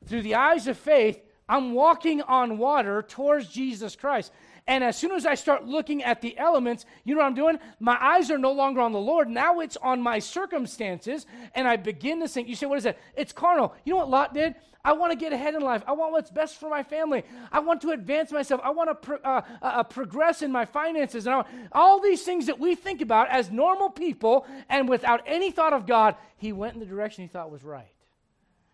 Through 0.06 0.23
the 0.23 0.36
eyes 0.36 0.67
of 0.67 0.78
faith, 0.78 1.21
I'm 1.47 1.73
walking 1.73 2.21
on 2.21 2.58
water 2.58 3.02
towards 3.02 3.49
Jesus 3.49 3.95
Christ. 3.95 4.32
And 4.65 4.84
as 4.84 4.97
soon 4.97 5.12
as 5.12 5.26
I 5.26 5.36
start 5.36 5.65
looking 5.65 6.04
at 6.04 6.21
the 6.21 6.38
elements, 6.38 6.86
you 7.04 7.15
know 7.15 7.21
what 7.21 7.28
I'm 7.28 7.36
doing? 7.36 7.60
My 7.80 7.97
eyes 8.02 8.32
are 8.32 8.38
no 8.38 8.54
longer 8.54 8.80
on 8.80 8.93
the 8.93 8.99
Lord. 8.99 9.30
Now 9.30 9.60
it's 9.60 9.78
on 9.78 10.02
my 10.02 10.19
circumstances. 10.19 11.26
And 11.54 11.67
I 11.67 11.76
begin 11.76 12.21
to 12.21 12.28
think, 12.28 12.47
you 12.47 12.56
say, 12.56 12.65
what 12.65 12.78
is 12.78 12.86
that? 12.86 12.97
It's 13.15 13.34
carnal. 13.34 13.73
You 13.84 13.93
know 13.93 13.97
what 13.97 14.10
Lot 14.10 14.34
did? 14.34 14.56
I 14.86 14.93
want 14.93 15.12
to 15.12 15.17
get 15.17 15.32
ahead 15.32 15.56
in 15.56 15.62
life. 15.62 15.82
I 15.88 15.93
want 15.93 16.12
what's 16.12 16.30
best 16.30 16.60
for 16.60 16.69
my 16.69 16.84
family. 16.84 17.23
I 17.52 17.60
want 17.60 17.82
to 17.82 17.91
advance 17.91 18.32
myself. 18.32 18.60
I 18.63 18.71
want 18.71 18.89
to 18.89 18.95
pro- 18.95 19.17
uh, 19.17 19.41
uh, 19.62 19.65
uh, 19.65 19.84
progress 19.84 20.41
in 20.41 20.52
my 20.52 20.65
finances. 20.65 21.26
And 21.26 21.43
all 21.71 22.02
these 22.02 22.23
things 22.23 22.45
that 22.47 22.60
we 22.60 22.76
think 22.76 23.02
about 23.02 23.30
as 23.30 23.49
normal 23.49 23.89
people 23.89 24.45
and 24.69 24.89
without 24.89 25.23
any 25.26 25.52
thought 25.52 25.71
of 25.73 25.86
God, 25.86 26.15
he 26.36 26.52
went 26.52 26.73
in 26.73 26.80
the 26.82 26.86
direction 26.86 27.23
he 27.23 27.30
thought 27.30 27.49
was 27.49 27.63
right. 27.63 27.93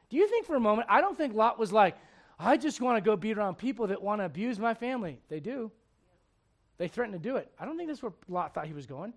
Do 0.09 0.17
you 0.17 0.27
think 0.27 0.47
for 0.47 0.55
a 0.55 0.59
moment, 0.59 0.87
I 0.89 1.01
don't 1.01 1.15
think 1.15 1.35
Lot 1.35 1.59
was 1.59 1.71
like, 1.71 1.95
I 2.39 2.57
just 2.57 2.81
want 2.81 2.97
to 2.97 3.01
go 3.01 3.15
be 3.15 3.33
around 3.33 3.59
people 3.59 3.87
that 3.87 4.01
want 4.01 4.21
to 4.21 4.25
abuse 4.25 4.57
my 4.57 4.73
family. 4.73 5.19
They 5.29 5.39
do. 5.39 5.71
They 6.79 6.87
threatened 6.87 7.21
to 7.21 7.29
do 7.29 7.35
it. 7.35 7.51
I 7.59 7.65
don't 7.65 7.77
think 7.77 7.89
that's 7.89 8.01
where 8.01 8.13
Lot 8.27 8.55
thought 8.55 8.65
he 8.65 8.73
was 8.73 8.87
going. 8.87 9.13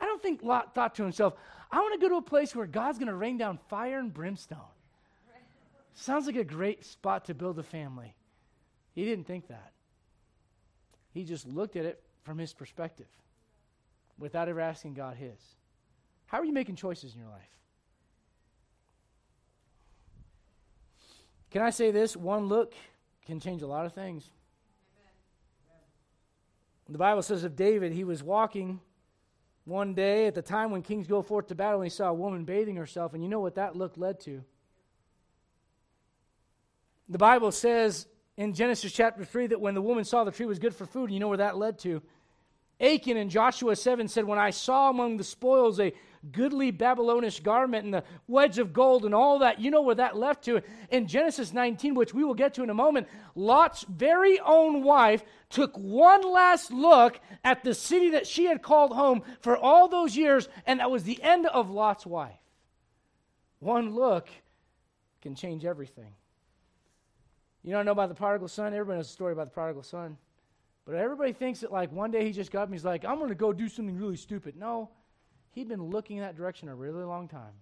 I 0.00 0.04
don't 0.04 0.22
think 0.22 0.44
Lot 0.44 0.74
thought 0.74 0.94
to 0.96 1.02
himself, 1.02 1.34
I 1.72 1.80
want 1.80 1.94
to 1.94 2.00
go 2.00 2.08
to 2.10 2.16
a 2.18 2.22
place 2.22 2.54
where 2.54 2.66
God's 2.66 2.98
going 2.98 3.08
to 3.08 3.14
rain 3.14 3.36
down 3.36 3.58
fire 3.68 3.98
and 3.98 4.14
brimstone. 4.14 4.58
Sounds 5.94 6.26
like 6.26 6.36
a 6.36 6.44
great 6.44 6.84
spot 6.84 7.24
to 7.24 7.34
build 7.34 7.58
a 7.58 7.64
family. 7.64 8.14
He 8.94 9.04
didn't 9.04 9.26
think 9.26 9.48
that. 9.48 9.72
He 11.12 11.24
just 11.24 11.48
looked 11.48 11.74
at 11.74 11.84
it 11.84 12.00
from 12.22 12.38
his 12.38 12.52
perspective 12.52 13.08
without 14.18 14.48
ever 14.48 14.60
asking 14.60 14.94
God 14.94 15.16
his. 15.16 15.40
How 16.26 16.38
are 16.38 16.44
you 16.44 16.52
making 16.52 16.76
choices 16.76 17.14
in 17.14 17.20
your 17.20 17.30
life? 17.30 17.58
Can 21.50 21.62
I 21.62 21.70
say 21.70 21.90
this? 21.90 22.16
One 22.16 22.46
look 22.46 22.74
can 23.26 23.40
change 23.40 23.62
a 23.62 23.66
lot 23.66 23.86
of 23.86 23.94
things. 23.94 24.30
The 26.88 26.98
Bible 26.98 27.22
says 27.22 27.44
of 27.44 27.54
David, 27.54 27.92
he 27.92 28.04
was 28.04 28.22
walking 28.22 28.80
one 29.64 29.92
day 29.92 30.26
at 30.26 30.34
the 30.34 30.40
time 30.40 30.70
when 30.70 30.80
kings 30.80 31.06
go 31.06 31.20
forth 31.20 31.48
to 31.48 31.54
battle, 31.54 31.80
and 31.80 31.90
he 31.90 31.94
saw 31.94 32.08
a 32.08 32.14
woman 32.14 32.44
bathing 32.44 32.76
herself, 32.76 33.12
and 33.12 33.22
you 33.22 33.28
know 33.28 33.40
what 33.40 33.56
that 33.56 33.76
look 33.76 33.98
led 33.98 34.20
to? 34.20 34.42
The 37.10 37.18
Bible 37.18 37.52
says 37.52 38.06
in 38.38 38.54
Genesis 38.54 38.92
chapter 38.92 39.24
3 39.24 39.48
that 39.48 39.60
when 39.60 39.74
the 39.74 39.82
woman 39.82 40.04
saw 40.04 40.24
the 40.24 40.30
tree 40.30 40.46
was 40.46 40.58
good 40.58 40.74
for 40.74 40.86
food, 40.86 41.10
you 41.10 41.20
know 41.20 41.28
where 41.28 41.38
that 41.38 41.58
led 41.58 41.78
to? 41.80 42.02
Achan 42.80 43.16
in 43.16 43.28
Joshua 43.28 43.74
7 43.74 44.06
said, 44.08 44.24
When 44.24 44.38
I 44.38 44.50
saw 44.50 44.90
among 44.90 45.16
the 45.16 45.24
spoils 45.24 45.80
a 45.80 45.92
goodly 46.32 46.70
Babylonish 46.70 47.40
garment 47.40 47.84
and 47.84 47.94
the 47.94 48.04
wedge 48.26 48.58
of 48.58 48.72
gold 48.72 49.04
and 49.04 49.14
all 49.14 49.40
that, 49.40 49.60
you 49.60 49.70
know 49.70 49.82
where 49.82 49.96
that 49.96 50.16
left 50.16 50.44
to. 50.44 50.62
In 50.90 51.06
Genesis 51.06 51.52
19, 51.52 51.94
which 51.94 52.14
we 52.14 52.24
will 52.24 52.34
get 52.34 52.54
to 52.54 52.62
in 52.62 52.70
a 52.70 52.74
moment, 52.74 53.08
Lot's 53.34 53.84
very 53.88 54.38
own 54.40 54.82
wife 54.82 55.24
took 55.50 55.76
one 55.76 56.22
last 56.22 56.70
look 56.70 57.20
at 57.44 57.64
the 57.64 57.74
city 57.74 58.10
that 58.10 58.26
she 58.26 58.44
had 58.44 58.62
called 58.62 58.92
home 58.92 59.22
for 59.40 59.56
all 59.56 59.88
those 59.88 60.16
years, 60.16 60.48
and 60.66 60.80
that 60.80 60.90
was 60.90 61.04
the 61.04 61.20
end 61.22 61.46
of 61.46 61.70
Lot's 61.70 62.06
wife. 62.06 62.38
One 63.60 63.94
look 63.94 64.28
can 65.20 65.34
change 65.34 65.64
everything. 65.64 66.12
You 67.64 67.72
don't 67.72 67.84
know 67.84 67.92
about 67.92 68.08
the 68.08 68.14
prodigal 68.14 68.48
son? 68.48 68.72
Everybody 68.72 68.98
knows 68.98 69.08
the 69.08 69.12
story 69.12 69.32
about 69.32 69.46
the 69.46 69.52
prodigal 69.52 69.82
son. 69.82 70.16
But 70.88 70.96
everybody 70.96 71.34
thinks 71.34 71.60
that, 71.60 71.70
like, 71.70 71.92
one 71.92 72.10
day 72.10 72.24
he 72.24 72.32
just 72.32 72.50
got 72.50 72.62
up 72.62 72.68
and 72.68 72.74
he's 72.74 72.84
like, 72.84 73.04
I'm 73.04 73.18
going 73.18 73.28
to 73.28 73.34
go 73.34 73.52
do 73.52 73.68
something 73.68 73.98
really 73.98 74.16
stupid. 74.16 74.56
No, 74.56 74.88
he'd 75.50 75.68
been 75.68 75.90
looking 75.90 76.16
in 76.16 76.22
that 76.22 76.34
direction 76.34 76.70
a 76.70 76.74
really 76.74 77.04
long 77.04 77.28
time. 77.28 77.52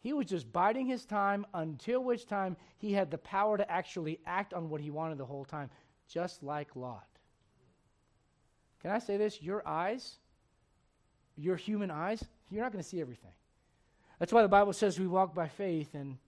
He 0.00 0.12
was 0.12 0.26
just 0.26 0.52
biding 0.52 0.84
his 0.84 1.04
time 1.04 1.46
until 1.54 2.02
which 2.02 2.26
time 2.26 2.56
he 2.76 2.92
had 2.92 3.08
the 3.08 3.18
power 3.18 3.56
to 3.56 3.70
actually 3.70 4.18
act 4.26 4.52
on 4.52 4.68
what 4.68 4.80
he 4.80 4.90
wanted 4.90 5.16
the 5.16 5.24
whole 5.24 5.44
time, 5.44 5.70
just 6.08 6.42
like 6.42 6.74
Lot. 6.74 7.06
Can 8.82 8.90
I 8.90 8.98
say 8.98 9.16
this? 9.16 9.40
Your 9.40 9.62
eyes, 9.64 10.16
your 11.36 11.54
human 11.54 11.92
eyes, 11.92 12.24
you're 12.50 12.64
not 12.64 12.72
going 12.72 12.82
to 12.82 12.88
see 12.88 13.00
everything. 13.00 13.32
That's 14.18 14.32
why 14.32 14.42
the 14.42 14.48
Bible 14.48 14.72
says 14.72 14.98
we 14.98 15.06
walk 15.06 15.36
by 15.36 15.46
faith 15.46 15.94
and 15.94 16.18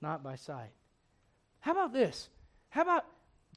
not 0.00 0.22
by 0.22 0.36
sight. 0.36 0.70
How 1.58 1.72
about 1.72 1.92
this? 1.92 2.28
How 2.68 2.82
about 2.82 3.04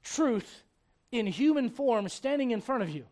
truth 0.01 0.63
in 1.11 1.25
human 1.25 1.69
form 1.69 2.09
standing 2.09 2.51
in 2.51 2.61
front 2.61 2.83
of 2.83 2.89
you? 2.89 3.05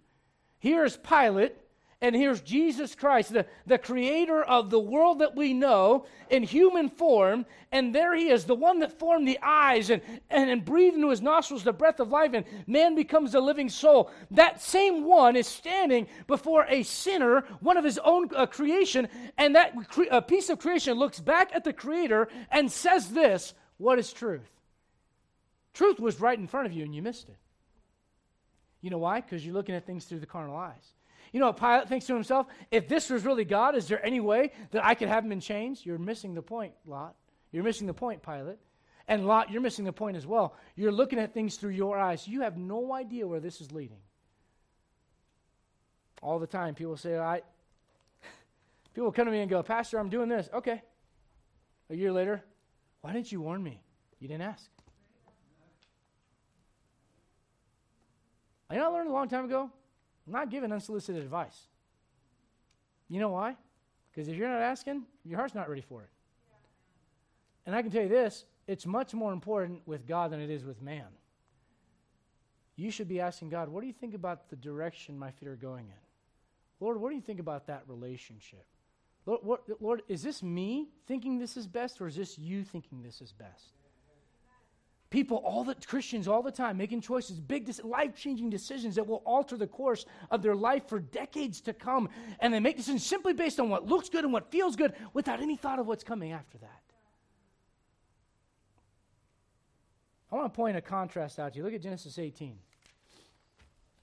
Here 0.60 0.84
is 0.84 0.98
Pilate 0.98 1.56
and 2.02 2.16
here's 2.16 2.42
Jesus 2.42 2.94
Christ, 2.94 3.32
the, 3.32 3.46
the 3.66 3.78
creator 3.78 4.44
of 4.44 4.70
the 4.70 4.80
world 4.80 5.20
that 5.20 5.36
we 5.36 5.54
know 5.54 6.06
in 6.30 6.44
human 6.44 6.90
form. 6.90 7.46
And 7.72 7.96
there 7.96 8.14
he 8.14 8.30
is, 8.30 8.44
the 8.46 8.54
one 8.54 8.80
that 8.80 9.00
formed 9.00 9.28
the 9.28 9.40
eyes 9.42 9.90
and, 9.90 10.02
and, 10.30 10.50
and 10.50 10.64
breathed 10.64 10.96
into 10.96 11.10
his 11.10 11.22
nostrils 11.22 11.64
the 11.64 11.72
breath 11.72 12.00
of 12.02 12.10
life, 12.10 12.32
and 12.34 12.46
man 12.68 12.96
becomes 12.96 13.34
a 13.34 13.40
living 13.40 13.70
soul. 13.70 14.12
That 14.32 14.62
same 14.62 15.06
one 15.06 15.36
is 15.38 15.48
standing 15.48 16.08
before 16.28 16.66
a 16.70 16.84
sinner, 16.84 17.46
one 17.62 17.78
of 17.78 17.86
his 17.86 17.98
own 17.98 18.30
uh, 18.36 18.46
creation, 18.46 19.08
and 19.38 19.56
that 19.56 19.74
cre- 19.90 20.04
a 20.12 20.22
piece 20.22 20.50
of 20.50 20.60
creation 20.60 20.98
looks 20.98 21.20
back 21.20 21.52
at 21.56 21.64
the 21.64 21.74
creator 21.74 22.28
and 22.52 22.70
says 22.72 23.10
this 23.10 23.54
What 23.78 24.00
is 24.00 24.12
truth? 24.12 24.52
Truth 25.74 26.00
was 26.00 26.20
right 26.20 26.38
in 26.38 26.48
front 26.48 26.68
of 26.68 26.74
you, 26.74 26.84
and 26.84 26.94
you 26.94 27.02
missed 27.02 27.30
it. 27.30 27.38
You 28.86 28.92
know 28.92 29.00
why? 29.00 29.20
Because 29.20 29.44
you're 29.44 29.56
looking 29.56 29.74
at 29.74 29.88
things 29.88 30.06
through 30.06 30.20
the 30.20 30.28
carnal 30.28 30.56
eyes. 30.56 30.94
You 31.32 31.40
know 31.40 31.48
what 31.48 31.58
Pilate 31.58 31.90
thinks 31.90 32.06
to 32.06 32.14
himself? 32.14 32.46
If 32.70 32.88
this 32.88 33.10
was 33.10 33.26
really 33.26 33.44
God, 33.44 33.76
is 33.76 33.88
there 33.88 34.06
any 34.06 34.20
way 34.20 34.52
that 34.70 34.86
I 34.86 34.94
could 34.94 35.08
have 35.08 35.26
him 35.26 35.32
in 35.32 35.40
chains? 35.40 35.84
You're 35.84 35.98
missing 35.98 36.36
the 36.36 36.44
point, 36.44 36.72
Lot. 36.86 37.16
You're 37.52 37.64
missing 37.64 37.88
the 37.88 37.96
point, 37.96 38.22
Pilate. 38.22 38.60
And 39.08 39.26
Lot, 39.26 39.50
you're 39.50 39.64
missing 39.64 39.86
the 39.86 39.92
point 39.92 40.18
as 40.18 40.28
well. 40.28 40.56
You're 40.76 40.92
looking 40.92 41.18
at 41.18 41.34
things 41.34 41.56
through 41.56 41.72
your 41.72 41.98
eyes. 41.98 42.28
You 42.28 42.42
have 42.42 42.58
no 42.58 42.94
idea 42.94 43.26
where 43.26 43.40
this 43.40 43.60
is 43.60 43.72
leading. 43.72 43.98
All 46.22 46.38
the 46.38 46.46
time, 46.46 46.76
people 46.76 46.96
say, 46.96 47.18
I. 47.18 47.42
People 48.94 49.12
come 49.12 49.26
to 49.26 49.32
me 49.32 49.40
and 49.40 49.50
go, 49.50 49.64
Pastor, 49.64 49.98
I'm 49.98 50.10
doing 50.10 50.30
this. 50.30 50.48
Okay. 50.54 50.84
A 51.90 51.96
year 51.96 52.12
later, 52.12 52.44
why 53.02 53.14
didn't 53.14 53.32
you 53.32 53.42
warn 53.42 53.64
me? 53.64 53.82
You 54.20 54.28
didn't 54.28 54.44
ask. 54.44 54.70
You 58.72 58.78
know, 58.78 58.86
I 58.86 58.88
learned 58.88 59.10
a 59.10 59.14
long 59.14 59.28
time 59.28 59.46
ago 59.46 59.70
I'm 60.26 60.34
not 60.34 60.50
giving 60.50 60.72
unsolicited 60.72 61.22
advice. 61.22 61.68
You 63.10 63.20
know 63.20 63.30
why? 63.30 63.56
Because 64.12 64.28
if 64.28 64.36
you're 64.36 64.50
not 64.50 64.62
asking, 64.62 65.04
your 65.24 65.38
heart's 65.38 65.54
not 65.54 65.70
ready 65.70 65.82
for 65.82 66.02
it. 66.02 66.10
And 67.66 67.76
I 67.76 67.82
can 67.82 67.92
tell 67.92 68.04
you 68.04 68.10
this 68.10 68.46
it's 68.68 68.86
much 68.86 69.14
more 69.14 69.34
important 69.34 69.82
with 69.86 70.08
God 70.08 70.32
than 70.32 70.40
it 70.40 70.50
is 70.50 70.64
with 70.64 70.82
man. 70.82 71.06
You 72.76 72.92
should 72.92 73.08
be 73.08 73.22
asking 73.22 73.50
God, 73.50 73.70
what 73.70 73.82
do 73.82 73.88
you 73.88 73.94
think 73.94 74.14
about 74.14 74.50
the 74.50 74.56
direction 74.56 75.18
my 75.18 75.32
feet 75.32 75.48
are 75.48 75.56
going 75.56 75.86
in? 75.86 76.86
Lord, 76.86 77.00
what 77.00 77.10
do 77.10 77.16
you 77.16 77.22
think 77.22 77.40
about 77.40 77.68
that 77.68 77.84
relationship? 77.88 78.66
Lord, 79.26 79.40
what, 79.44 79.64
Lord, 79.80 80.02
is 80.08 80.24
this 80.24 80.44
me 80.44 80.90
thinking 81.08 81.40
this 81.40 81.56
is 81.56 81.68
best, 81.68 82.02
or 82.02 82.08
is 82.08 82.16
this 82.16 82.38
you 82.38 82.64
thinking 82.64 83.02
this 83.02 83.22
is 83.22 83.32
best? 83.32 83.72
People, 85.10 85.38
all 85.38 85.64
the 85.64 85.76
Christians, 85.76 86.28
all 86.28 86.42
the 86.42 86.52
time, 86.52 86.78
making 86.78 87.02
choices, 87.02 87.40
big, 87.40 87.72
life 87.84 88.16
changing 88.16 88.50
decisions 88.50 88.96
that 88.96 89.06
will 89.06 89.22
alter 89.26 89.56
the 89.56 89.68
course 89.68 90.06
of 90.32 90.42
their 90.42 90.56
life 90.56 90.90
for 90.90 91.00
decades 91.00 91.62
to 91.62 91.74
come. 91.74 92.10
And 92.40 92.54
they 92.54 92.60
make 92.60 92.76
decisions 92.76 93.06
simply 93.06 93.34
based 93.34 93.60
on 93.60 93.70
what 93.70 93.86
looks 93.86 94.10
good 94.10 94.24
and 94.24 94.34
what 94.34 94.52
feels 94.52 94.76
good 94.76 94.94
without 95.14 95.42
any 95.42 95.56
thought 95.56 95.80
of 95.80 95.88
what's 95.88 96.04
coming 96.04 96.32
after 96.32 96.58
that. 96.58 96.82
I 100.32 100.36
want 100.36 100.52
to 100.52 100.56
point 100.56 100.76
a 100.76 100.82
contrast 100.82 101.40
out 101.40 101.54
to 101.54 101.60
you. 101.60 101.64
Look 101.64 101.74
at 101.74 101.82
Genesis 101.82 102.20
18. 102.20 102.58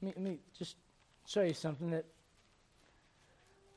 Let 0.00 0.16
me, 0.16 0.22
let 0.22 0.32
me 0.32 0.38
just 0.56 0.76
show 1.26 1.42
you 1.42 1.52
something 1.52 1.90
that 1.90 2.06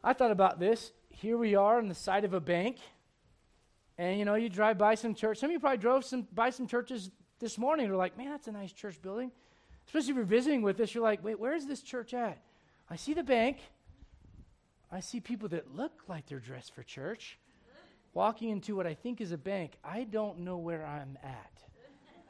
I 0.03 0.13
thought 0.13 0.31
about 0.31 0.59
this. 0.59 0.91
Here 1.09 1.37
we 1.37 1.55
are 1.55 1.79
on 1.79 1.87
the 1.89 1.95
side 1.95 2.23
of 2.23 2.33
a 2.33 2.39
bank. 2.39 2.77
And 3.97 4.19
you 4.19 4.25
know, 4.25 4.35
you 4.35 4.49
drive 4.49 4.77
by 4.77 4.95
some 4.95 5.15
church. 5.15 5.37
Some 5.39 5.49
of 5.49 5.53
you 5.53 5.59
probably 5.59 5.77
drove 5.77 6.03
some 6.03 6.27
by 6.33 6.49
some 6.49 6.67
churches 6.67 7.11
this 7.39 7.57
morning. 7.57 7.87
They're 7.87 7.95
like, 7.95 8.17
man, 8.17 8.29
that's 8.29 8.47
a 8.47 8.51
nice 8.51 8.71
church 8.71 9.01
building. 9.01 9.31
Especially 9.87 10.11
if 10.11 10.15
you're 10.15 10.25
visiting 10.25 10.61
with 10.61 10.79
us, 10.79 10.93
you're 10.93 11.03
like, 11.03 11.23
wait, 11.23 11.39
where's 11.39 11.65
this 11.65 11.81
church 11.81 12.13
at? 12.13 12.39
I 12.89 12.95
see 12.95 13.13
the 13.13 13.23
bank. 13.23 13.57
I 14.91 14.99
see 14.99 15.19
people 15.19 15.49
that 15.49 15.75
look 15.75 15.91
like 16.07 16.27
they're 16.27 16.39
dressed 16.39 16.73
for 16.73 16.83
church 16.83 17.37
walking 18.13 18.49
into 18.49 18.75
what 18.75 18.87
I 18.87 18.93
think 18.93 19.21
is 19.21 19.31
a 19.31 19.37
bank. 19.37 19.73
I 19.83 20.05
don't 20.05 20.39
know 20.39 20.57
where 20.57 20.85
I'm 20.85 21.17
at. 21.21 21.63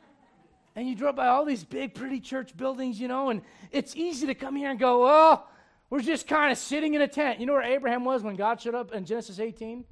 and 0.76 0.90
you 0.90 0.96
drove 0.96 1.16
by 1.16 1.28
all 1.28 1.46
these 1.46 1.64
big, 1.64 1.94
pretty 1.94 2.20
church 2.20 2.58
buildings, 2.58 3.00
you 3.00 3.08
know, 3.08 3.30
and 3.30 3.42
it's 3.72 3.96
easy 3.96 4.28
to 4.28 4.36
come 4.36 4.56
here 4.56 4.72
and 4.72 4.80
go, 4.80 5.08
oh, 5.08 5.44
we're 5.90 6.02
just 6.02 6.28
kind 6.28 6.52
of 6.52 6.58
sitting 6.58 6.96
in 6.96 7.02
a 7.02 7.08
tent. 7.08 7.40
You 7.40 7.46
know 7.46 7.54
where 7.54 7.62
Abraham 7.62 8.04
was 8.04 8.24
when 8.24 8.36
God 8.36 8.60
showed 8.60 8.76
up 8.76 8.94
in 8.94 9.06
Genesis 9.06 9.40
18? 9.40 9.86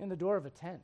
In 0.00 0.08
the 0.08 0.16
door 0.16 0.36
of 0.36 0.46
a 0.46 0.50
tent. 0.50 0.80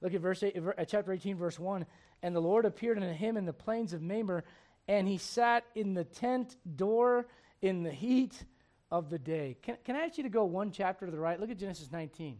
Look 0.00 0.14
at 0.14 0.20
verse 0.20 0.42
eight, 0.42 0.56
uh, 0.56 0.84
chapter 0.84 1.12
18, 1.12 1.36
verse 1.36 1.58
1. 1.58 1.84
And 2.22 2.34
the 2.34 2.40
Lord 2.40 2.64
appeared 2.64 2.98
unto 2.98 3.12
him 3.12 3.36
in 3.36 3.46
the 3.46 3.52
plains 3.52 3.92
of 3.92 4.02
Mamre, 4.02 4.44
and 4.86 5.08
he 5.08 5.18
sat 5.18 5.64
in 5.74 5.94
the 5.94 6.04
tent 6.04 6.56
door 6.76 7.26
in 7.62 7.82
the 7.82 7.90
heat 7.90 8.44
of 8.90 9.10
the 9.10 9.18
day. 9.18 9.56
Can, 9.62 9.76
can 9.84 9.96
I 9.96 10.00
ask 10.00 10.16
you 10.16 10.24
to 10.24 10.30
go 10.30 10.44
one 10.44 10.70
chapter 10.70 11.06
to 11.06 11.12
the 11.12 11.18
right? 11.18 11.38
Look 11.38 11.50
at 11.50 11.58
Genesis 11.58 11.90
19. 11.90 12.38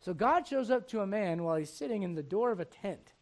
So 0.00 0.14
God 0.14 0.46
shows 0.46 0.70
up 0.70 0.88
to 0.88 1.00
a 1.00 1.06
man 1.06 1.42
while 1.42 1.56
he's 1.56 1.72
sitting 1.72 2.02
in 2.02 2.14
the 2.14 2.22
door 2.22 2.52
of 2.52 2.60
a 2.60 2.64
tent. 2.64 3.12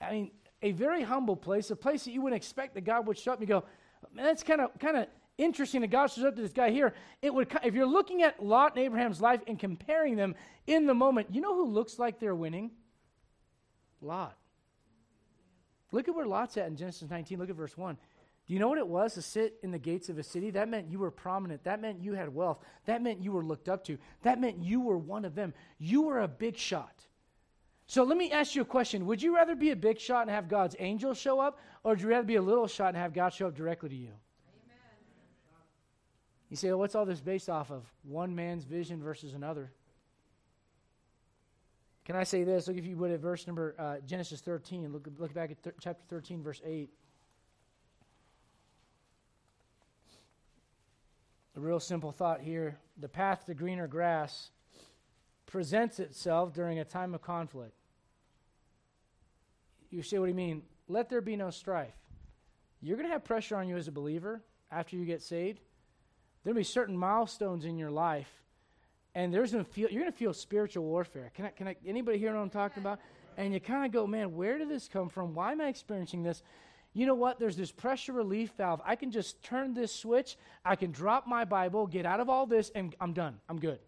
I 0.00 0.12
mean, 0.12 0.30
a 0.62 0.72
very 0.72 1.02
humble 1.02 1.36
place, 1.36 1.70
a 1.70 1.76
place 1.76 2.04
that 2.04 2.12
you 2.12 2.22
wouldn't 2.22 2.40
expect 2.40 2.74
that 2.74 2.82
God 2.82 3.06
would 3.06 3.18
show 3.18 3.32
up 3.32 3.38
and 3.38 3.48
go, 3.48 3.64
man, 4.12 4.24
that's 4.24 4.42
kind 4.42 4.60
of 4.60 4.78
kind 4.78 4.96
of 4.96 5.06
interesting 5.38 5.80
that 5.80 5.88
God 5.88 6.08
shows 6.08 6.24
up 6.24 6.36
to 6.36 6.42
this 6.42 6.52
guy 6.52 6.70
here. 6.70 6.94
It 7.22 7.32
would, 7.32 7.56
if 7.62 7.74
you're 7.74 7.86
looking 7.86 8.22
at 8.22 8.44
Lot 8.44 8.76
and 8.76 8.84
Abraham's 8.84 9.20
life 9.20 9.40
and 9.46 9.58
comparing 9.58 10.16
them 10.16 10.34
in 10.66 10.86
the 10.86 10.94
moment, 10.94 11.34
you 11.34 11.40
know 11.40 11.54
who 11.54 11.66
looks 11.66 11.98
like 11.98 12.20
they're 12.20 12.34
winning? 12.34 12.70
Lot. 14.00 14.36
Look 15.92 16.08
at 16.08 16.14
where 16.14 16.26
Lot's 16.26 16.56
at 16.56 16.66
in 16.66 16.76
Genesis 16.76 17.08
19. 17.08 17.38
Look 17.38 17.50
at 17.50 17.56
verse 17.56 17.76
1. 17.76 17.96
Do 18.46 18.52
you 18.52 18.60
know 18.60 18.68
what 18.68 18.78
it 18.78 18.86
was 18.86 19.14
to 19.14 19.22
sit 19.22 19.54
in 19.62 19.70
the 19.70 19.78
gates 19.78 20.08
of 20.08 20.18
a 20.18 20.22
city? 20.22 20.50
That 20.50 20.68
meant 20.68 20.90
you 20.90 20.98
were 20.98 21.10
prominent. 21.10 21.64
That 21.64 21.80
meant 21.80 22.02
you 22.02 22.12
had 22.12 22.34
wealth. 22.34 22.58
That 22.84 23.00
meant 23.00 23.22
you 23.22 23.32
were 23.32 23.44
looked 23.44 23.68
up 23.68 23.84
to. 23.84 23.96
That 24.22 24.40
meant 24.40 24.62
you 24.62 24.80
were 24.80 24.98
one 24.98 25.24
of 25.24 25.34
them. 25.34 25.54
You 25.78 26.02
were 26.02 26.20
a 26.20 26.28
big 26.28 26.58
shot. 26.58 27.06
So 27.86 28.02
let 28.02 28.18
me 28.18 28.32
ask 28.32 28.54
you 28.54 28.62
a 28.62 28.66
question. 28.66 29.06
Would 29.06 29.22
you 29.22 29.34
rather 29.34 29.54
be 29.54 29.70
a 29.70 29.76
big 29.76 29.98
shot 29.98 30.22
and 30.22 30.30
have 30.30 30.48
God's 30.48 30.76
angel 30.78 31.14
show 31.14 31.40
up, 31.40 31.58
or 31.84 31.92
would 31.92 32.02
you 32.02 32.08
rather 32.08 32.26
be 32.26 32.36
a 32.36 32.42
little 32.42 32.66
shot 32.66 32.88
and 32.88 32.96
have 32.96 33.14
God 33.14 33.32
show 33.32 33.46
up 33.46 33.54
directly 33.54 33.88
to 33.90 33.96
you? 33.96 34.12
You 36.50 36.56
say, 36.56 36.68
well, 36.68 36.78
what's 36.78 36.94
all 36.94 37.06
this 37.06 37.20
based 37.20 37.48
off 37.48 37.70
of? 37.70 37.84
One 38.04 38.34
man's 38.34 38.64
vision 38.64 39.02
versus 39.02 39.34
another. 39.34 39.72
Can 42.04 42.16
I 42.16 42.24
say 42.24 42.44
this? 42.44 42.68
Look, 42.68 42.76
if 42.76 42.84
you 42.84 42.96
would, 42.98 43.10
at 43.10 43.20
verse 43.20 43.46
number, 43.46 43.74
uh, 43.78 43.96
Genesis 44.06 44.40
13. 44.40 44.92
Look, 44.92 45.08
look 45.18 45.32
back 45.32 45.50
at 45.50 45.62
th- 45.62 45.76
chapter 45.80 46.04
13, 46.08 46.42
verse 46.42 46.60
8. 46.64 46.90
A 51.56 51.60
real 51.60 51.80
simple 51.80 52.12
thought 52.12 52.40
here. 52.40 52.78
The 52.98 53.08
path 53.08 53.46
to 53.46 53.54
greener 53.54 53.86
grass 53.86 54.50
presents 55.46 55.98
itself 55.98 56.52
during 56.52 56.78
a 56.78 56.84
time 56.84 57.14
of 57.14 57.22
conflict. 57.22 57.74
You 59.90 60.02
say, 60.02 60.18
what 60.18 60.26
do 60.26 60.30
you 60.30 60.36
mean? 60.36 60.62
Let 60.88 61.08
there 61.08 61.20
be 61.20 61.36
no 61.36 61.50
strife. 61.50 61.94
You're 62.82 62.96
going 62.96 63.08
to 63.08 63.12
have 63.12 63.24
pressure 63.24 63.56
on 63.56 63.68
you 63.68 63.76
as 63.76 63.88
a 63.88 63.92
believer 63.92 64.42
after 64.70 64.96
you 64.96 65.06
get 65.06 65.22
saved. 65.22 65.60
There'll 66.44 66.56
be 66.56 66.62
certain 66.62 66.96
milestones 66.96 67.64
in 67.64 67.78
your 67.78 67.90
life, 67.90 68.30
and 69.14 69.32
there's 69.32 69.52
gonna 69.52 69.64
feel 69.64 69.88
you're 69.90 70.02
gonna 70.02 70.12
feel 70.12 70.34
spiritual 70.34 70.84
warfare. 70.84 71.32
Can 71.34 71.46
I? 71.46 71.48
Can 71.48 71.68
I? 71.68 71.76
Anybody 71.86 72.18
hear 72.18 72.34
what 72.34 72.40
I'm 72.40 72.50
talking 72.50 72.82
about? 72.82 73.00
And 73.36 73.52
you 73.52 73.58
kind 73.58 73.84
of 73.84 73.90
go, 73.90 74.06
man, 74.06 74.36
where 74.36 74.58
did 74.58 74.68
this 74.68 74.86
come 74.86 75.08
from? 75.08 75.34
Why 75.34 75.52
am 75.52 75.60
I 75.60 75.68
experiencing 75.68 76.22
this? 76.22 76.42
You 76.92 77.06
know 77.06 77.14
what? 77.14 77.40
There's 77.40 77.56
this 77.56 77.72
pressure 77.72 78.12
relief 78.12 78.52
valve. 78.56 78.80
I 78.84 78.94
can 78.94 79.10
just 79.10 79.42
turn 79.42 79.74
this 79.74 79.92
switch. 79.92 80.36
I 80.64 80.76
can 80.76 80.92
drop 80.92 81.26
my 81.26 81.44
Bible, 81.44 81.88
get 81.88 82.06
out 82.06 82.20
of 82.20 82.28
all 82.28 82.46
this, 82.46 82.70
and 82.74 82.94
I'm 83.00 83.12
done. 83.12 83.40
I'm 83.48 83.58
good. 83.58 83.80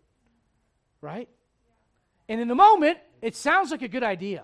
Right? 1.00 1.28
And 2.28 2.40
in 2.40 2.48
the 2.48 2.56
moment, 2.56 2.98
it 3.22 3.36
sounds 3.36 3.70
like 3.70 3.82
a 3.82 3.88
good 3.88 4.02
idea 4.02 4.42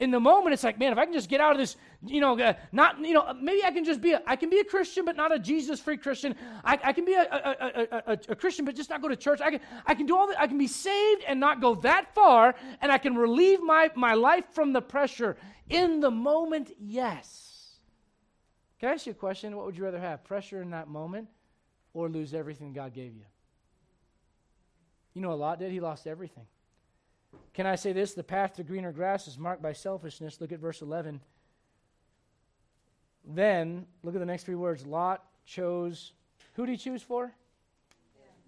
in 0.00 0.12
the 0.12 0.20
moment 0.20 0.54
it's 0.54 0.62
like 0.62 0.78
man 0.78 0.92
if 0.92 0.98
i 0.98 1.04
can 1.04 1.12
just 1.12 1.28
get 1.28 1.40
out 1.40 1.52
of 1.52 1.58
this 1.58 1.76
you 2.06 2.20
know 2.20 2.38
uh, 2.38 2.52
not 2.72 2.98
you 3.00 3.12
know 3.12 3.34
maybe 3.40 3.64
i 3.64 3.70
can 3.70 3.84
just 3.84 4.00
be 4.00 4.12
a, 4.12 4.22
i 4.26 4.36
can 4.36 4.48
be 4.48 4.58
a 4.60 4.64
christian 4.64 5.04
but 5.04 5.16
not 5.16 5.34
a 5.34 5.38
jesus 5.38 5.80
free 5.80 5.96
christian. 5.96 6.34
I, 6.64 6.78
I, 6.84 6.92
can 6.92 7.04
be 7.04 7.14
a, 7.14 7.22
a, 7.22 8.12
a, 8.12 8.18
a, 8.28 8.36
christian 8.36 8.64
but 8.64 8.76
just 8.76 8.90
not 8.90 9.02
go 9.02 9.08
to 9.08 9.16
church. 9.16 9.40
I 9.40 9.50
can 9.50 9.60
i 9.86 9.94
can 9.94 10.06
do 10.06 10.16
all 10.16 10.28
that. 10.28 10.40
I 10.40 10.46
can 10.46 10.58
be 10.58 10.66
saved 10.66 11.24
and 11.26 11.40
not 11.40 11.60
go 11.60 11.74
that 11.76 12.14
far 12.14 12.54
and 12.80 12.92
i 12.92 12.98
can 12.98 13.16
relieve 13.16 13.62
my 13.62 13.90
my 13.94 14.14
life 14.14 14.44
from 14.52 14.72
the 14.72 14.80
pressure 14.80 15.36
in 15.68 16.00
the 16.00 16.10
moment 16.10 16.70
yes. 16.78 17.78
Can 18.78 18.90
i 18.90 18.92
ask 18.92 19.06
you 19.06 19.12
a 19.12 19.14
question? 19.14 19.56
What 19.56 19.66
would 19.66 19.76
you 19.76 19.84
rather 19.84 20.00
have 20.00 20.24
pressure 20.24 20.62
in 20.62 20.70
that 20.70 20.88
moment 20.88 21.28
or 21.92 22.08
lose 22.08 22.34
everything 22.34 22.72
god 22.72 22.94
gave 22.94 23.14
you? 23.14 23.24
You 25.14 25.22
know 25.22 25.32
a 25.32 25.34
lot 25.34 25.58
did. 25.58 25.72
He 25.72 25.80
lost 25.80 26.06
everything 26.06 26.46
can 27.58 27.66
I 27.66 27.74
say 27.74 27.92
this? 27.92 28.14
The 28.14 28.22
path 28.22 28.54
to 28.54 28.62
greener 28.62 28.92
grass 28.92 29.26
is 29.26 29.36
marked 29.36 29.60
by 29.60 29.72
selfishness. 29.72 30.40
Look 30.40 30.52
at 30.52 30.60
verse 30.60 30.80
11. 30.80 31.20
Then, 33.24 33.84
look 34.04 34.14
at 34.14 34.20
the 34.20 34.26
next 34.26 34.44
three 34.44 34.54
words 34.54 34.86
Lot 34.86 35.24
chose, 35.44 36.12
who 36.54 36.66
did 36.66 36.70
he 36.70 36.78
choose 36.78 37.02
for? 37.02 37.32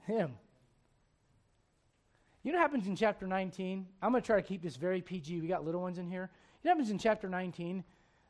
Yeah. 0.06 0.14
Him. 0.14 0.34
You 2.44 2.52
know 2.52 2.58
what 2.58 2.62
happens 2.62 2.86
in 2.86 2.94
chapter 2.94 3.26
19? 3.26 3.84
I'm 4.00 4.12
going 4.12 4.22
to 4.22 4.26
try 4.26 4.36
to 4.36 4.46
keep 4.46 4.62
this 4.62 4.76
very 4.76 5.02
PG. 5.02 5.40
We 5.40 5.48
got 5.48 5.64
little 5.64 5.80
ones 5.80 5.98
in 5.98 6.06
here. 6.06 6.30
You 6.62 6.68
know 6.68 6.70
what 6.70 6.76
happens 6.76 6.90
in 6.92 6.98
chapter 7.00 7.28
19. 7.28 7.82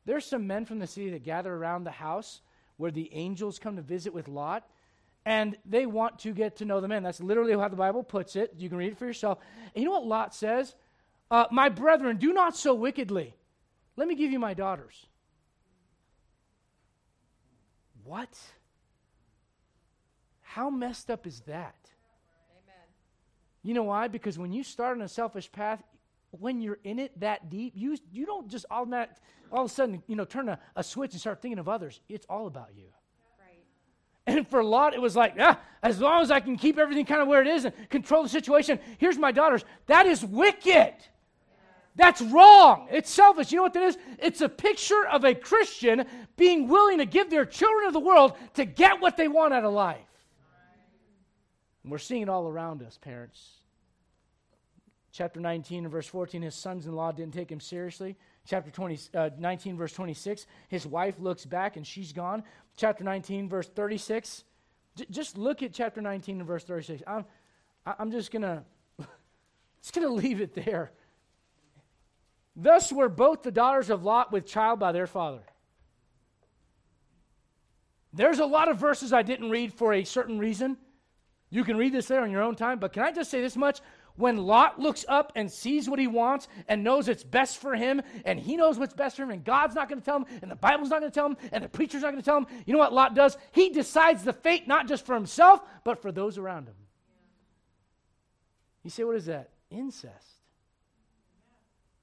There's 0.07 0.25
some 0.25 0.47
men 0.47 0.65
from 0.65 0.79
the 0.79 0.87
city 0.87 1.11
that 1.11 1.25
gather 1.25 1.55
around 1.55 1.85
the 1.85 1.91
house 1.91 2.41
where 2.79 2.91
the 2.91 3.13
angels 3.13 3.59
come 3.59 3.77
to 3.77 3.83
visit 3.83 4.15
with 4.15 4.29
Lot, 4.29 4.67
and 5.27 5.57
they 5.67 5.87
want 5.87 6.19
to 6.21 6.33
get 6.33 6.57
to 6.57 6.65
know 6.65 6.81
the 6.81 6.89
men. 6.89 7.03
That's 7.03 7.21
literally 7.21 7.53
how 7.53 7.69
the 7.69 7.77
Bible 7.77 8.03
puts 8.03 8.37
it. 8.37 8.55
You 8.57 8.69
can 8.69 8.79
read 8.79 8.93
it 8.93 8.99
for 8.99 9.07
yourself. 9.07 9.39
And 9.75 9.83
you 9.83 9.89
know 9.89 9.99
what 9.99 10.07
Lot 10.07 10.35
says? 10.35 10.75
Uh, 11.31 11.45
my 11.51 11.69
brethren, 11.69 12.17
do 12.17 12.33
not 12.33 12.57
so 12.57 12.75
wickedly. 12.75 13.35
Let 13.97 14.09
me 14.09 14.15
give 14.15 14.33
you 14.33 14.39
my 14.39 14.55
daughters. 14.55 15.07
What? 18.03 18.37
How 20.41 20.71
messed 20.71 21.11
up 21.11 21.27
is 21.27 21.41
that? 21.43 21.77
Amen. 22.65 22.87
You 23.63 23.75
know 23.75 23.85
why? 23.85 24.09
Because 24.09 24.39
when 24.39 24.53
you 24.53 24.65
start 24.65 24.97
on 24.97 25.03
a 25.03 25.09
selfish 25.09 25.53
path, 25.53 25.83
when 26.31 26.61
you're 26.61 26.79
in 26.83 26.99
it 26.99 27.19
that 27.21 27.51
deep, 27.51 27.75
you, 27.77 27.97
you 28.11 28.27
don't 28.27 28.49
just 28.49 28.65
automatic, 28.71 29.17
all 29.53 29.65
of 29.65 29.71
a 29.71 29.75
sudden, 29.75 30.03
you 30.07 30.17
know, 30.17 30.25
turn 30.25 30.49
a, 30.49 30.59
a 30.75 30.83
switch 30.83 31.13
and 31.13 31.21
start 31.21 31.43
thinking 31.43 31.59
of 31.59 31.69
others. 31.69 32.01
It's 32.09 32.27
all 32.29 32.47
about 32.47 32.71
you. 32.75 32.89
And 34.31 34.47
for 34.47 34.63
Lot, 34.63 34.95
it 34.95 35.03
was 35.03 35.17
like, 35.17 35.35
ah, 35.41 35.59
as 35.83 36.01
long 36.01 36.23
as 36.23 36.31
I 36.31 36.39
can 36.39 36.57
keep 36.57 36.79
everything 36.79 37.05
kind 37.05 37.21
of 37.21 37.27
where 37.27 37.43
it 37.43 37.49
is 37.49 37.65
and 37.65 37.75
control 37.89 38.23
the 38.23 38.29
situation, 38.29 38.79
here's 38.99 39.19
my 39.19 39.33
daughters. 39.33 39.65
That 39.87 40.07
is 40.07 40.25
wicked. 40.25 40.95
That's 41.97 42.23
wrong. 42.23 42.87
It's 42.93 43.11
selfish. 43.11 43.51
You 43.51 43.57
know 43.57 43.63
what 43.65 43.75
that 43.75 43.83
is? 43.83 43.99
It's 44.21 44.41
a 44.41 44.49
picture 44.49 45.07
of 45.11 45.25
a 45.25 45.35
Christian 45.35 46.05
being 46.37 46.69
willing 46.69 46.99
to 46.99 47.07
give 47.07 47.29
their 47.29 47.45
children 47.45 47.89
of 47.89 47.93
the 47.93 48.01
world 48.01 48.35
to 48.55 48.65
get 48.65 49.01
what 49.01 49.17
they 49.17 49.27
want 49.27 49.53
out 49.53 49.65
of 49.65 49.73
life. 49.73 49.99
And 51.83 51.91
we're 51.91 51.99
seeing 51.99 52.23
it 52.23 52.29
all 52.29 52.47
around 52.47 52.83
us, 52.83 52.99
parents. 52.99 53.61
Chapter 55.13 55.41
19 55.41 55.85
and 55.85 55.93
verse 55.93 56.07
14, 56.07 56.43
his 56.43 56.55
sons 56.55 56.87
in 56.87 56.93
law 56.93 57.11
didn't 57.11 57.35
take 57.35 57.51
him 57.51 57.61
seriously. 57.61 58.17
Chapter 58.51 58.73
20, 58.73 58.99
uh, 59.15 59.31
19, 59.39 59.77
verse 59.77 59.93
26, 59.93 60.45
his 60.67 60.85
wife 60.85 61.15
looks 61.21 61.45
back 61.45 61.77
and 61.77 61.87
she's 61.87 62.13
gone. 62.13 62.43
Chapter 62.77 63.05
19, 63.05 63.49
verse 63.49 63.69
36. 63.69 64.43
J- 64.97 65.07
just 65.09 65.39
look 65.39 65.63
at 65.63 65.73
chapter 65.73 66.01
19 66.01 66.39
and 66.39 66.47
verse 66.49 66.65
36. 66.65 67.01
I'm, 67.07 67.25
I'm 67.87 68.11
just 68.11 68.33
going 68.33 68.43
to 68.43 68.65
just 69.81 69.95
going 69.95 70.05
to 70.05 70.13
leave 70.13 70.41
it 70.41 70.53
there. 70.53 70.91
Thus 72.57 72.93
were 72.93 73.09
both 73.09 73.45
the 73.45 73.53
daughters 73.53 73.89
of 73.89 74.03
Lot 74.03 74.33
with 74.33 74.47
child 74.47 74.81
by 74.81 74.91
their 74.91 75.07
father. 75.07 75.45
There's 78.13 78.41
a 78.41 78.47
lot 78.47 78.69
of 78.69 78.79
verses 78.79 79.13
I 79.13 79.23
didn't 79.23 79.51
read 79.51 79.73
for 79.73 79.95
a 79.95 80.03
certain 80.03 80.41
reason. 80.41 80.77
You 81.51 81.63
can 81.63 81.77
read 81.77 81.93
this 81.93 82.07
there 82.09 82.23
on 82.23 82.33
your 82.33 82.43
own 82.43 82.57
time, 82.57 82.81
but 82.81 82.93
can 82.93 83.05
I 83.05 83.13
just 83.13 83.31
say 83.31 83.41
this 83.41 83.57
much? 83.57 83.79
When 84.21 84.37
Lot 84.37 84.79
looks 84.79 85.07
up 85.09 85.33
and 85.35 85.51
sees 85.51 85.89
what 85.89 85.99
he 85.99 86.07
wants 86.07 86.47
and 86.69 86.85
knows 86.85 87.09
it's 87.09 87.25
best 87.25 87.57
for 87.57 87.75
him, 87.75 88.03
and 88.27 88.39
he 88.39 88.55
knows 88.55 88.79
what's 88.79 88.93
best 88.93 89.17
for 89.17 89.23
him, 89.23 89.31
and 89.31 89.43
God's 89.43 89.75
not 89.75 89.89
going 89.89 89.99
to 89.99 90.05
tell 90.05 90.19
him, 90.19 90.27
and 90.43 90.51
the 90.51 90.57
Bible's 90.57 90.91
not 90.91 91.01
going 91.01 91.11
to 91.11 91.15
tell 91.15 91.27
him, 91.27 91.39
and 91.53 91.65
the 91.65 91.71
preacher's 91.71 92.03
not 92.03 92.11
going 92.11 92.23
to 92.23 92.25
tell 92.25 92.37
him, 92.37 92.47
you 92.67 92.75
know 92.75 92.79
what 92.79 92.93
Lot 92.93 93.15
does? 93.15 93.39
He 93.53 93.71
decides 93.71 94.23
the 94.23 94.35
fate 94.35 94.69
not 94.69 94.87
just 94.87 95.07
for 95.07 95.15
himself, 95.15 95.63
but 95.85 96.03
for 96.03 96.13
those 96.13 96.37
around 96.37 96.69
him. 96.69 96.75
You 98.85 98.91
say, 98.91 99.05
what 99.05 99.17
is 99.17 99.25
that? 99.25 99.49
Incest. 99.71 100.15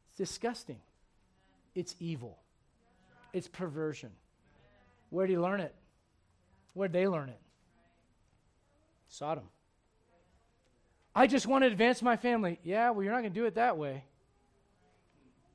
It's 0.09 0.17
disgusting. 0.17 0.79
It's 1.75 1.95
evil. 1.99 2.39
It's 3.31 3.47
perversion. 3.47 4.09
Where 5.11 5.27
did 5.27 5.33
he 5.33 5.39
learn 5.39 5.59
it? 5.59 5.75
Where 6.73 6.87
did 6.87 6.99
they 6.99 7.07
learn 7.07 7.29
it? 7.29 7.39
Sodom. 9.07 9.43
I 11.17 11.25
just 11.25 11.47
want 11.47 11.63
to 11.63 11.67
advance 11.67 12.03
my 12.03 12.15
family. 12.15 12.59
Yeah, 12.63 12.91
well, 12.91 13.01
you're 13.01 13.11
not 13.11 13.21
going 13.21 13.33
to 13.33 13.39
do 13.39 13.47
it 13.47 13.55
that 13.55 13.75
way. 13.75 14.03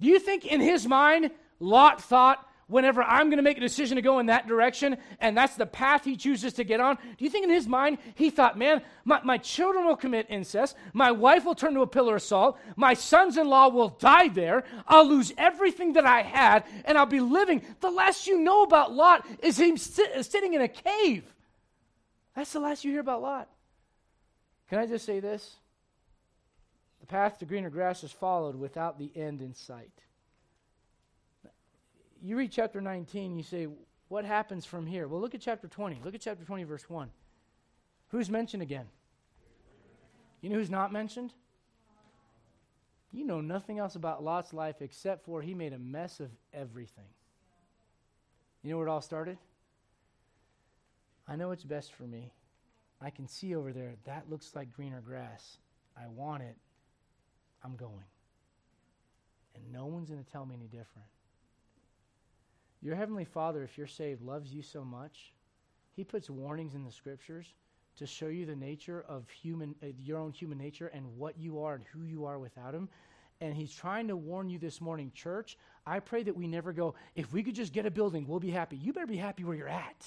Do 0.01 0.09
you 0.09 0.19
think 0.19 0.45
in 0.45 0.61
his 0.61 0.89
mind, 0.89 1.31
Lot 1.61 2.03
thought, 2.03 2.45
whenever 2.67 3.01
I'm 3.01 3.29
going 3.29 3.37
to 3.37 3.45
make 3.45 3.59
a 3.59 3.61
decision 3.61 3.95
to 3.95 4.03
go 4.03 4.19
in 4.19 4.27
that 4.27 4.49
direction, 4.49 4.97
and 5.21 5.39
that's 5.39 5.55
the 5.55 5.65
path 5.65 6.03
he 6.03 6.17
chooses 6.17 6.55
to 6.55 6.65
get 6.65 6.81
on, 6.81 6.97
do 6.97 7.25
you 7.25 7.31
think 7.31 7.45
in 7.45 7.51
his 7.51 7.69
mind, 7.69 7.99
he 8.17 8.29
thought, 8.29 8.59
man, 8.59 8.83
my, 9.05 9.21
my 9.23 9.39
children 9.39 9.87
will 9.87 9.95
commit 9.95 10.27
incest, 10.29 10.75
my 10.95 11.13
wife 11.13 11.45
will 11.45 11.55
turn 11.55 11.75
to 11.75 11.83
a 11.83 11.87
pillar 11.87 12.17
of 12.17 12.23
salt, 12.23 12.59
my 12.75 12.93
sons 12.93 13.37
in 13.37 13.49
law 13.49 13.69
will 13.69 13.91
die 13.91 14.27
there, 14.27 14.65
I'll 14.89 15.07
lose 15.07 15.33
everything 15.39 15.93
that 15.93 16.07
I 16.07 16.23
had, 16.23 16.65
and 16.87 16.99
I'll 16.99 17.07
be 17.07 17.21
living. 17.21 17.63
The 17.79 17.91
last 17.91 18.27
you 18.27 18.41
know 18.41 18.65
about 18.65 18.93
Lot 18.93 19.25
is 19.41 19.61
him 19.61 19.77
sit, 19.77 20.25
sitting 20.25 20.55
in 20.55 20.61
a 20.61 20.67
cave. 20.67 21.23
That's 22.35 22.53
the 22.53 22.59
last 22.59 22.85
you 22.85 22.91
hear 22.91 23.01
about 23.01 23.23
Lot. 23.23 23.49
Can 24.73 24.79
I 24.81 24.87
just 24.87 25.05
say 25.05 25.21
this? 25.21 25.57
The 27.01 27.07
path 27.07 27.37
to 27.41 27.45
greener 27.45 27.69
grass 27.69 28.03
is 28.05 28.11
followed 28.11 28.57
without 28.57 28.99
the 28.99 29.13
end 29.15 29.43
in 29.43 29.53
sight. 29.53 29.93
You 32.23 32.39
read 32.39 32.51
chapter 32.51 32.81
19, 32.81 33.37
you 33.37 33.43
say, 33.43 33.69
What 34.09 34.25
happens 34.25 34.65
from 34.65 34.87
here? 34.87 35.07
Well, 35.07 35.21
look 35.21 35.35
at 35.35 35.43
chapter 35.43 35.69
20. 35.69 36.01
Look 36.03 36.15
at 36.15 36.23
chapter 36.23 36.47
20, 36.47 36.65
verse 36.65 36.89
1. 36.89 37.11
Who's 38.13 38.31
mentioned 38.31 38.63
again? 38.63 38.87
You 40.41 40.49
know 40.49 40.57
who's 40.57 40.71
not 40.71 40.91
mentioned? 40.91 41.35
You 43.13 43.27
know 43.27 43.43
nothing 43.43 43.79
else 43.79 43.95
about 43.95 44.25
Lot's 44.25 44.55
life 44.55 44.81
except 44.81 45.27
for 45.27 45.43
he 45.43 45.53
made 45.53 45.75
a 45.75 45.79
mess 45.79 46.19
of 46.19 46.31
everything. 46.55 47.11
You 48.63 48.71
know 48.71 48.79
where 48.79 48.87
it 48.87 48.91
all 48.91 49.03
started? 49.03 49.37
I 51.29 51.37
know 51.37 51.49
what's 51.49 51.63
best 51.63 51.93
for 51.93 52.05
me. 52.05 52.33
I 53.05 53.11
can 53.11 53.27
see 53.27 53.55
over 53.55 53.73
there, 53.73 53.95
that 54.05 54.31
looks 54.31 54.55
like 54.55 54.73
greener 54.73 55.01
grass. 55.01 55.59
I 55.97 56.07
want 56.09 56.43
it. 56.43 56.57
I'm 57.65 57.77
going. 57.77 58.05
And 59.55 59.65
no 59.73 59.87
one's 59.87 60.11
going 60.11 60.23
to 60.23 60.31
tell 60.31 60.47
me 60.47 60.55
any 60.55 60.67
different. 60.67 61.09
Your 62.81 62.97
Heavenly 62.97 63.25
Father, 63.25 63.63
if 63.63 63.79
you're 63.79 63.87
saved, 63.87 64.23
loves 64.23 64.53
you 64.53 64.63
so 64.63 64.85
much. 64.85 65.33
He 65.95 66.05
puts 66.05 66.29
warnings 66.29 66.75
in 66.75 66.85
the 66.85 66.91
scriptures 66.91 67.55
to 67.97 68.07
show 68.07 68.29
you 68.29 68.47
the 68.47 68.57
nature 68.57 69.05
of 69.09 69.29
human, 69.31 69.75
uh, 69.83 69.89
your 70.01 70.19
own 70.19 70.33
human 70.33 70.59
nature 70.59 70.89
and 70.89 71.07
what 71.17 71.39
you 71.39 71.63
are 71.63 71.75
and 71.75 71.85
who 71.93 72.03
you 72.03 72.25
are 72.25 72.39
without 72.39 72.75
Him. 72.75 72.89
And 73.41 73.55
He's 73.55 73.75
trying 73.75 74.09
to 74.09 74.17
warn 74.17 74.49
you 74.49 74.59
this 74.59 74.81
morning, 74.81 75.13
church. 75.15 75.59
I 75.87 76.01
pray 76.01 76.23
that 76.23 76.37
we 76.37 76.47
never 76.47 76.73
go, 76.73 76.95
if 77.15 77.33
we 77.33 77.43
could 77.43 77.55
just 77.55 77.73
get 77.73 77.87
a 77.87 77.91
building, 77.91 78.27
we'll 78.27 78.41
be 78.41 78.51
happy. 78.51 78.77
You 78.77 78.93
better 78.93 79.07
be 79.07 79.17
happy 79.17 79.45
where 79.45 79.57
you're 79.57 79.69
at. 79.69 80.07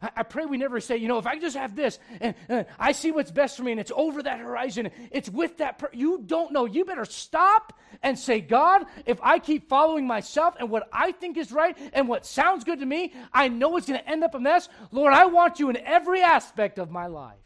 I, 0.00 0.10
I 0.16 0.22
pray 0.22 0.46
we 0.46 0.56
never 0.56 0.80
say, 0.80 0.96
you 0.96 1.08
know, 1.08 1.18
if 1.18 1.26
I 1.26 1.38
just 1.38 1.56
have 1.56 1.74
this 1.74 1.98
and 2.20 2.34
uh, 2.48 2.64
I 2.78 2.92
see 2.92 3.10
what's 3.10 3.30
best 3.30 3.56
for 3.56 3.62
me 3.62 3.72
and 3.72 3.80
it's 3.80 3.92
over 3.94 4.22
that 4.22 4.40
horizon, 4.40 4.90
it's 5.10 5.28
with 5.28 5.58
that. 5.58 5.78
Per- 5.78 5.90
you 5.92 6.22
don't 6.24 6.52
know. 6.52 6.64
You 6.64 6.84
better 6.84 7.04
stop 7.04 7.78
and 8.02 8.18
say, 8.18 8.40
God, 8.40 8.84
if 9.06 9.18
I 9.22 9.38
keep 9.38 9.68
following 9.68 10.06
myself 10.06 10.54
and 10.58 10.70
what 10.70 10.88
I 10.92 11.12
think 11.12 11.36
is 11.36 11.52
right 11.52 11.76
and 11.92 12.08
what 12.08 12.26
sounds 12.26 12.64
good 12.64 12.80
to 12.80 12.86
me, 12.86 13.12
I 13.32 13.48
know 13.48 13.76
it's 13.76 13.86
going 13.86 14.00
to 14.00 14.08
end 14.08 14.24
up 14.24 14.34
a 14.34 14.40
mess. 14.40 14.68
Lord, 14.90 15.12
I 15.12 15.26
want 15.26 15.58
you 15.58 15.70
in 15.70 15.76
every 15.76 16.22
aspect 16.22 16.78
of 16.78 16.90
my 16.90 17.06
life. 17.06 17.36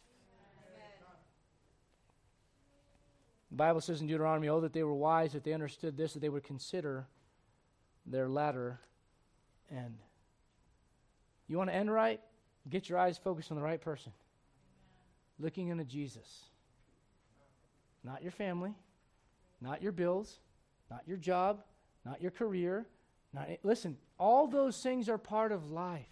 The 3.51 3.57
Bible 3.57 3.83
says 3.83 4.01
in 4.01 4.07
Deuteronomy, 4.07 4.49
oh, 4.49 4.63
that 4.63 4.73
they 4.73 4.83
were 4.83 4.95
wise, 4.95 5.35
that 5.35 5.45
they 5.45 5.53
understood 5.53 5.95
this, 5.95 6.15
that 6.15 6.21
they 6.21 6.31
would 6.31 6.43
consider 6.43 7.07
their 8.07 8.27
latter 8.27 8.81
end. 9.71 9.99
You 11.49 11.59
want 11.59 11.69
to 11.69 11.77
end 11.77 11.93
right? 11.93 12.19
Get 12.69 12.89
your 12.89 12.99
eyes 12.99 13.19
focused 13.19 13.51
on 13.51 13.57
the 13.57 13.63
right 13.63 13.81
person. 13.81 14.13
Looking 15.39 15.69
into 15.69 15.85
Jesus. 15.85 16.45
Not 18.05 18.23
your 18.23 18.33
family, 18.33 18.75
not 19.61 19.83
your 19.83 19.93
bills, 19.93 20.41
not 20.91 21.03
your 21.07 21.17
job, 21.17 21.63
not 22.05 22.21
your 22.21 22.31
career. 22.31 22.87
Not, 23.33 23.49
listen, 23.63 23.97
all 24.19 24.47
those 24.47 24.81
things 24.83 25.09
are 25.09 25.19
part 25.19 25.53
of 25.53 25.71
life. 25.71 26.07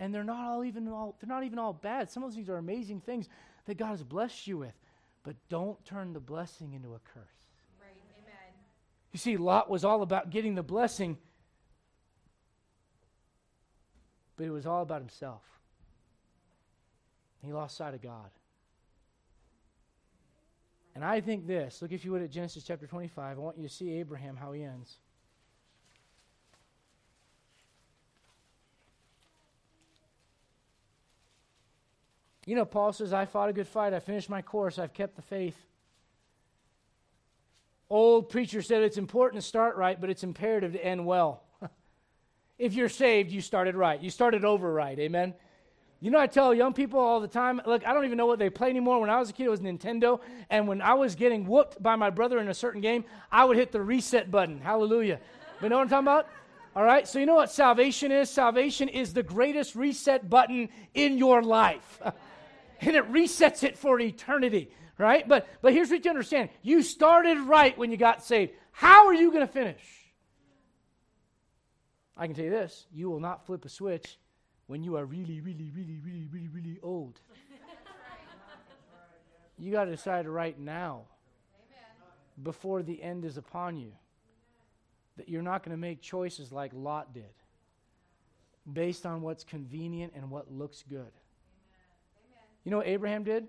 And 0.00 0.14
they're 0.14 0.24
not 0.24 0.46
all 0.46 0.64
even 0.64 0.86
all 0.88 1.16
they're 1.20 1.28
not 1.28 1.42
even 1.42 1.58
all 1.58 1.72
bad. 1.72 2.08
Some 2.08 2.22
of 2.22 2.30
those 2.30 2.36
things 2.36 2.48
are 2.48 2.56
amazing 2.56 3.00
things 3.00 3.28
that 3.66 3.76
God 3.76 3.88
has 3.88 4.04
blessed 4.04 4.46
you 4.46 4.58
with. 4.58 4.74
But 5.24 5.34
don't 5.48 5.82
turn 5.84 6.12
the 6.12 6.20
blessing 6.20 6.72
into 6.72 6.94
a 6.94 7.00
curse. 7.00 7.26
Right. 7.80 7.90
Amen. 8.18 8.54
You 9.12 9.18
see, 9.18 9.36
Lot 9.36 9.68
was 9.68 9.84
all 9.84 10.02
about 10.02 10.30
getting 10.30 10.54
the 10.54 10.62
blessing, 10.62 11.18
but 14.36 14.46
it 14.46 14.50
was 14.50 14.66
all 14.66 14.82
about 14.82 15.00
himself. 15.00 15.42
He 17.44 17.52
lost 17.52 17.76
sight 17.76 17.94
of 17.94 18.02
God. 18.02 18.30
And 20.94 21.04
I 21.04 21.20
think 21.20 21.46
this 21.46 21.80
look, 21.80 21.92
if 21.92 22.04
you 22.04 22.10
would, 22.12 22.22
at 22.22 22.30
Genesis 22.30 22.64
chapter 22.64 22.86
25. 22.86 23.38
I 23.38 23.40
want 23.40 23.56
you 23.56 23.68
to 23.68 23.72
see 23.72 23.92
Abraham, 23.92 24.36
how 24.36 24.52
he 24.52 24.64
ends. 24.64 24.98
You 32.46 32.54
know, 32.54 32.64
Paul 32.64 32.94
says, 32.94 33.12
I 33.12 33.26
fought 33.26 33.50
a 33.50 33.52
good 33.52 33.68
fight. 33.68 33.92
I 33.92 34.00
finished 34.00 34.30
my 34.30 34.40
course. 34.40 34.78
I've 34.78 34.94
kept 34.94 35.16
the 35.16 35.22
faith. 35.22 35.56
Old 37.90 38.30
preacher 38.30 38.62
said 38.62 38.82
it's 38.82 38.96
important 38.96 39.42
to 39.42 39.46
start 39.46 39.76
right, 39.76 40.00
but 40.00 40.10
it's 40.10 40.24
imperative 40.24 40.72
to 40.72 40.84
end 40.84 41.06
well. 41.06 41.44
If 42.58 42.74
you're 42.74 42.88
saved, 42.88 43.30
you 43.30 43.40
started 43.40 43.76
right. 43.76 44.02
You 44.02 44.10
started 44.10 44.44
over 44.44 44.72
right. 44.72 44.98
Amen. 44.98 45.34
You 46.00 46.12
know, 46.12 46.18
I 46.18 46.28
tell 46.28 46.54
young 46.54 46.74
people 46.74 47.00
all 47.00 47.20
the 47.20 47.26
time, 47.26 47.60
look, 47.66 47.84
I 47.84 47.92
don't 47.92 48.04
even 48.04 48.18
know 48.18 48.26
what 48.26 48.38
they 48.38 48.50
play 48.50 48.70
anymore. 48.70 49.00
When 49.00 49.10
I 49.10 49.18
was 49.18 49.30
a 49.30 49.32
kid, 49.32 49.46
it 49.46 49.50
was 49.50 49.60
Nintendo. 49.60 50.20
And 50.48 50.68
when 50.68 50.80
I 50.80 50.94
was 50.94 51.16
getting 51.16 51.44
whooped 51.44 51.82
by 51.82 51.96
my 51.96 52.10
brother 52.10 52.38
in 52.38 52.48
a 52.48 52.54
certain 52.54 52.80
game, 52.80 53.04
I 53.32 53.44
would 53.44 53.56
hit 53.56 53.72
the 53.72 53.82
reset 53.82 54.30
button. 54.30 54.60
Hallelujah. 54.60 55.18
But 55.60 55.68
know 55.68 55.76
what 55.76 55.82
I'm 55.82 55.88
talking 55.88 56.06
about? 56.06 56.28
All 56.76 56.84
right, 56.84 57.08
so 57.08 57.18
you 57.18 57.26
know 57.26 57.34
what 57.34 57.50
salvation 57.50 58.12
is? 58.12 58.30
Salvation 58.30 58.88
is 58.88 59.12
the 59.12 59.24
greatest 59.24 59.74
reset 59.74 60.30
button 60.30 60.68
in 60.94 61.18
your 61.18 61.42
life. 61.42 62.00
and 62.80 62.94
it 62.94 63.10
resets 63.10 63.64
it 63.64 63.76
for 63.76 63.98
eternity, 63.98 64.70
right? 64.98 65.26
But 65.26 65.48
but 65.60 65.72
here's 65.72 65.90
what 65.90 66.04
you 66.04 66.10
understand. 66.10 66.50
You 66.62 66.82
started 66.82 67.38
right 67.38 67.76
when 67.76 67.90
you 67.90 67.96
got 67.96 68.22
saved. 68.22 68.52
How 68.70 69.08
are 69.08 69.14
you 69.14 69.32
going 69.32 69.44
to 69.44 69.52
finish? 69.52 69.82
I 72.16 72.26
can 72.26 72.36
tell 72.36 72.44
you 72.44 72.50
this, 72.50 72.86
you 72.92 73.10
will 73.10 73.20
not 73.20 73.46
flip 73.46 73.64
a 73.64 73.68
switch 73.68 74.16
when 74.68 74.84
you 74.84 74.96
are 74.96 75.04
really, 75.04 75.40
really, 75.40 75.70
really, 75.74 75.98
really, 76.04 76.28
really, 76.30 76.48
really 76.48 76.78
old. 76.82 77.18
you 79.58 79.72
got 79.72 79.86
to 79.86 79.90
decide 79.90 80.28
right 80.28 80.58
now, 80.58 81.04
Amen. 81.70 82.12
before 82.42 82.82
the 82.82 83.02
end 83.02 83.24
is 83.24 83.38
upon 83.38 83.76
you, 83.76 83.92
that 85.16 85.28
you're 85.28 85.42
not 85.42 85.64
going 85.64 85.74
to 85.74 85.80
make 85.80 86.00
choices 86.00 86.52
like 86.52 86.70
Lot 86.74 87.14
did, 87.14 87.24
based 88.70 89.06
on 89.06 89.22
what's 89.22 89.42
convenient 89.42 90.12
and 90.14 90.30
what 90.30 90.52
looks 90.52 90.84
good. 90.88 90.98
Amen. 91.00 91.10
You 92.64 92.70
know 92.70 92.76
what 92.76 92.86
Abraham 92.86 93.24
did? 93.24 93.48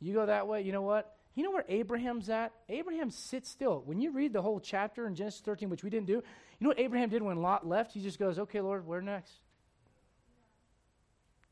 You 0.00 0.12
go 0.12 0.26
that 0.26 0.46
way, 0.46 0.62
you 0.62 0.72
know 0.72 0.82
what? 0.82 1.16
You 1.34 1.44
know 1.44 1.50
where 1.50 1.64
Abraham's 1.68 2.28
at? 2.28 2.52
Abraham 2.68 3.10
sits 3.10 3.48
still. 3.48 3.82
When 3.86 4.00
you 4.00 4.10
read 4.10 4.34
the 4.34 4.42
whole 4.42 4.60
chapter 4.60 5.06
in 5.06 5.14
Genesis 5.14 5.40
13, 5.40 5.70
which 5.70 5.82
we 5.82 5.88
didn't 5.88 6.06
do, 6.06 6.14
you 6.14 6.22
know 6.60 6.68
what 6.68 6.78
Abraham 6.78 7.08
did 7.08 7.22
when 7.22 7.40
Lot 7.40 7.66
left? 7.66 7.92
He 7.92 8.02
just 8.02 8.18
goes, 8.18 8.38
Okay, 8.38 8.60
Lord, 8.60 8.86
where 8.86 9.00
next? 9.00 9.32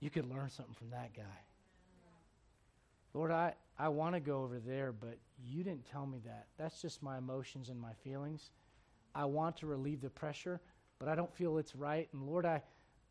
You 0.07 0.11
could 0.11 0.31
learn 0.31 0.51
something 0.51 0.75
from 0.77 0.91
that 0.91 1.17
guy. 1.17 1.23
Lord, 3.13 3.33
I, 3.33 3.55
I 3.77 3.89
want 3.89 4.15
to 4.15 4.21
go 4.21 4.45
over 4.45 4.61
there, 4.61 4.93
but 4.93 5.19
you 5.45 5.65
didn't 5.65 5.91
tell 5.91 6.07
me 6.07 6.21
that. 6.25 6.47
That's 6.57 6.81
just 6.81 7.03
my 7.03 7.19
emotions 7.19 7.71
and 7.71 7.81
my 7.81 7.93
feelings. 8.05 8.51
I 9.17 9.25
want 9.25 9.57
to 9.57 9.67
relieve 9.67 10.01
the 10.01 10.09
pressure, 10.09 10.61
but 11.01 11.09
I 11.09 11.17
don't 11.17 11.35
feel 11.35 11.59
it's 11.59 11.75
right. 11.75 12.09
And 12.13 12.23
Lord, 12.23 12.47
I, 12.47 12.63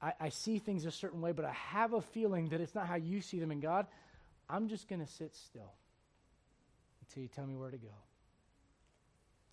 I, 0.01 0.13
I 0.21 0.29
see 0.29 0.57
things 0.57 0.85
a 0.85 0.91
certain 0.91 1.19
way, 1.19 1.33
but 1.33 1.43
I 1.43 1.51
have 1.51 1.91
a 1.91 2.01
feeling 2.01 2.47
that 2.47 2.61
it's 2.61 2.73
not 2.73 2.87
how 2.87 2.95
you 2.95 3.19
see 3.19 3.41
them 3.41 3.51
in 3.51 3.59
God. 3.59 3.87
I'm 4.49 4.69
just 4.69 4.87
going 4.87 5.05
to 5.05 5.11
sit 5.11 5.35
still 5.35 5.73
until 7.01 7.23
you 7.23 7.27
tell 7.27 7.45
me 7.45 7.57
where 7.57 7.71
to 7.71 7.77
go. 7.77 7.91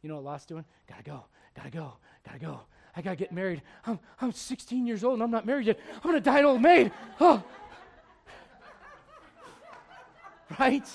You 0.01 0.11
know 0.11 0.15
what 0.15 0.25
Lot's 0.25 0.47
doing? 0.47 0.65
Gotta 0.89 1.03
go, 1.03 1.25
gotta 1.57 1.71
go, 1.71 1.95
gotta 2.25 2.39
go. 2.39 2.61
I 2.95 3.01
gotta 3.03 3.17
get 3.17 3.33
married. 3.33 3.63
I'm, 3.87 3.99
I'm 4.21 4.33
16 4.33 4.87
years 4.87 5.03
old 5.03 5.15
and 5.15 5.23
I'm 5.23 5.31
not 5.31 5.47
married 5.47 5.67
yet. 5.67 5.81
I'm 5.97 6.03
gonna 6.03 6.21
die 6.21 6.41
an 6.41 6.45
old 6.45 6.61
maid. 6.61 6.93
Oh. 7.21 7.43
right? 10.59 10.87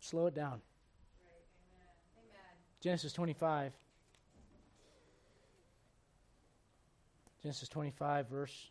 Slow 0.00 0.26
it 0.26 0.34
down. 0.34 0.60
Genesis 2.82 3.12
25. 3.12 3.72
Genesis 7.42 7.68
25, 7.68 8.28
verse 8.28 8.70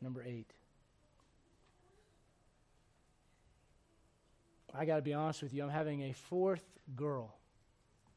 number 0.00 0.22
8. 0.22 0.46
I 4.74 4.84
got 4.84 4.96
to 4.96 5.02
be 5.02 5.12
honest 5.12 5.42
with 5.42 5.52
you, 5.52 5.62
I'm 5.62 5.70
having 5.70 6.02
a 6.02 6.12
fourth 6.12 6.64
girl. 6.96 7.36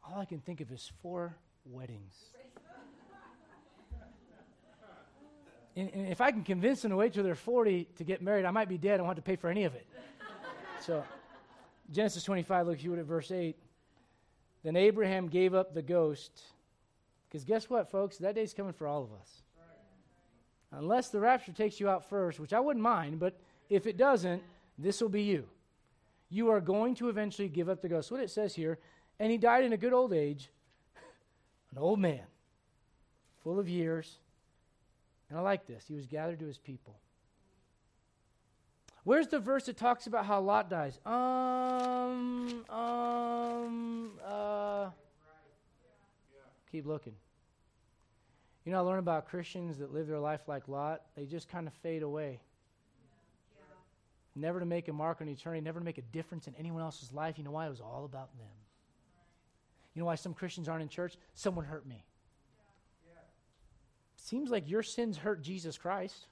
All 0.03 0.19
I 0.19 0.25
can 0.25 0.39
think 0.39 0.61
of 0.61 0.71
is 0.71 0.91
four 1.01 1.35
weddings. 1.65 2.13
and, 5.75 5.89
and, 5.93 6.07
if 6.07 6.21
I 6.21 6.31
can 6.31 6.43
convince 6.43 6.81
them 6.81 6.91
to 6.91 6.97
wait 6.97 7.13
till 7.13 7.23
they're 7.23 7.35
40 7.35 7.89
to 7.97 8.03
get 8.03 8.21
married, 8.21 8.45
I 8.45 8.51
might 8.51 8.69
be 8.69 8.77
dead. 8.77 8.95
I 8.95 8.97
don't 8.97 9.07
have 9.07 9.17
to 9.17 9.21
pay 9.21 9.35
for 9.35 9.49
any 9.49 9.65
of 9.65 9.75
it. 9.75 9.85
so, 10.81 11.03
Genesis 11.91 12.23
25, 12.23 12.67
look, 12.67 12.83
you 12.83 12.97
at 12.97 13.05
verse 13.05 13.31
8. 13.31 13.57
Then 14.63 14.77
Abraham 14.77 15.27
gave 15.27 15.53
up 15.53 15.73
the 15.73 15.81
ghost. 15.81 16.41
Because 17.27 17.43
guess 17.43 17.69
what, 17.69 17.91
folks? 17.91 18.17
That 18.17 18.35
day's 18.35 18.53
coming 18.53 18.73
for 18.73 18.87
all 18.87 19.03
of 19.03 19.11
us. 19.11 19.41
Unless 20.71 21.09
the 21.09 21.19
rapture 21.19 21.51
takes 21.51 21.79
you 21.79 21.89
out 21.89 22.09
first, 22.09 22.39
which 22.39 22.53
I 22.53 22.59
wouldn't 22.59 22.83
mind, 22.83 23.19
but 23.19 23.39
if 23.69 23.87
it 23.87 23.97
doesn't, 23.97 24.43
this 24.77 25.01
will 25.01 25.09
be 25.09 25.23
you 25.23 25.47
you 26.35 26.49
are 26.49 26.59
going 26.59 26.93
to 26.95 27.07
eventually 27.07 27.47
give 27.47 27.69
up 27.69 27.81
the 27.81 27.87
ghost. 27.87 28.11
What 28.11 28.19
it 28.19 28.29
says 28.29 28.53
here, 28.53 28.77
and 29.19 29.31
he 29.31 29.37
died 29.37 29.63
in 29.63 29.71
a 29.71 29.77
good 29.77 29.93
old 29.93 30.11
age, 30.11 30.49
an 31.71 31.77
old 31.77 31.97
man, 31.97 32.23
full 33.41 33.57
of 33.57 33.69
years. 33.69 34.17
And 35.29 35.39
I 35.39 35.41
like 35.41 35.65
this. 35.65 35.85
He 35.87 35.95
was 35.95 36.05
gathered 36.05 36.39
to 36.39 36.45
his 36.45 36.57
people. 36.57 36.99
Where's 39.05 39.27
the 39.27 39.39
verse 39.39 39.67
that 39.67 39.77
talks 39.77 40.07
about 40.07 40.25
how 40.25 40.41
Lot 40.41 40.69
dies? 40.69 40.99
Um, 41.05 42.65
um, 42.69 44.11
uh, 44.25 44.89
keep 46.69 46.85
looking. 46.85 47.15
You 48.65 48.73
know, 48.73 48.79
I 48.79 48.81
learn 48.81 48.99
about 48.99 49.29
Christians 49.29 49.77
that 49.77 49.93
live 49.93 50.07
their 50.07 50.19
life 50.19 50.41
like 50.47 50.67
Lot. 50.67 51.03
They 51.15 51.25
just 51.25 51.47
kind 51.47 51.65
of 51.65 51.73
fade 51.75 52.03
away 52.03 52.41
never 54.35 54.59
to 54.59 54.65
make 54.65 54.87
a 54.87 54.93
mark 54.93 55.21
on 55.21 55.29
eternity, 55.29 55.61
never 55.61 55.79
to 55.79 55.85
make 55.85 55.97
a 55.97 56.03
difference 56.03 56.47
in 56.47 56.55
anyone 56.55 56.81
else's 56.81 57.11
life. 57.11 57.37
You 57.37 57.43
know 57.43 57.51
why? 57.51 57.67
It 57.67 57.69
was 57.69 57.81
all 57.81 58.05
about 58.05 58.35
them. 58.37 58.47
You 59.93 60.01
know 60.01 60.07
why 60.07 60.15
some 60.15 60.33
Christians 60.33 60.67
aren't 60.67 60.81
in 60.81 60.89
church? 60.89 61.17
Someone 61.33 61.65
hurt 61.65 61.87
me. 61.87 62.03
Seems 64.17 64.49
like 64.49 64.69
your 64.69 64.83
sins 64.83 65.17
hurt 65.17 65.41
Jesus 65.41 65.77
Christ. 65.77 66.27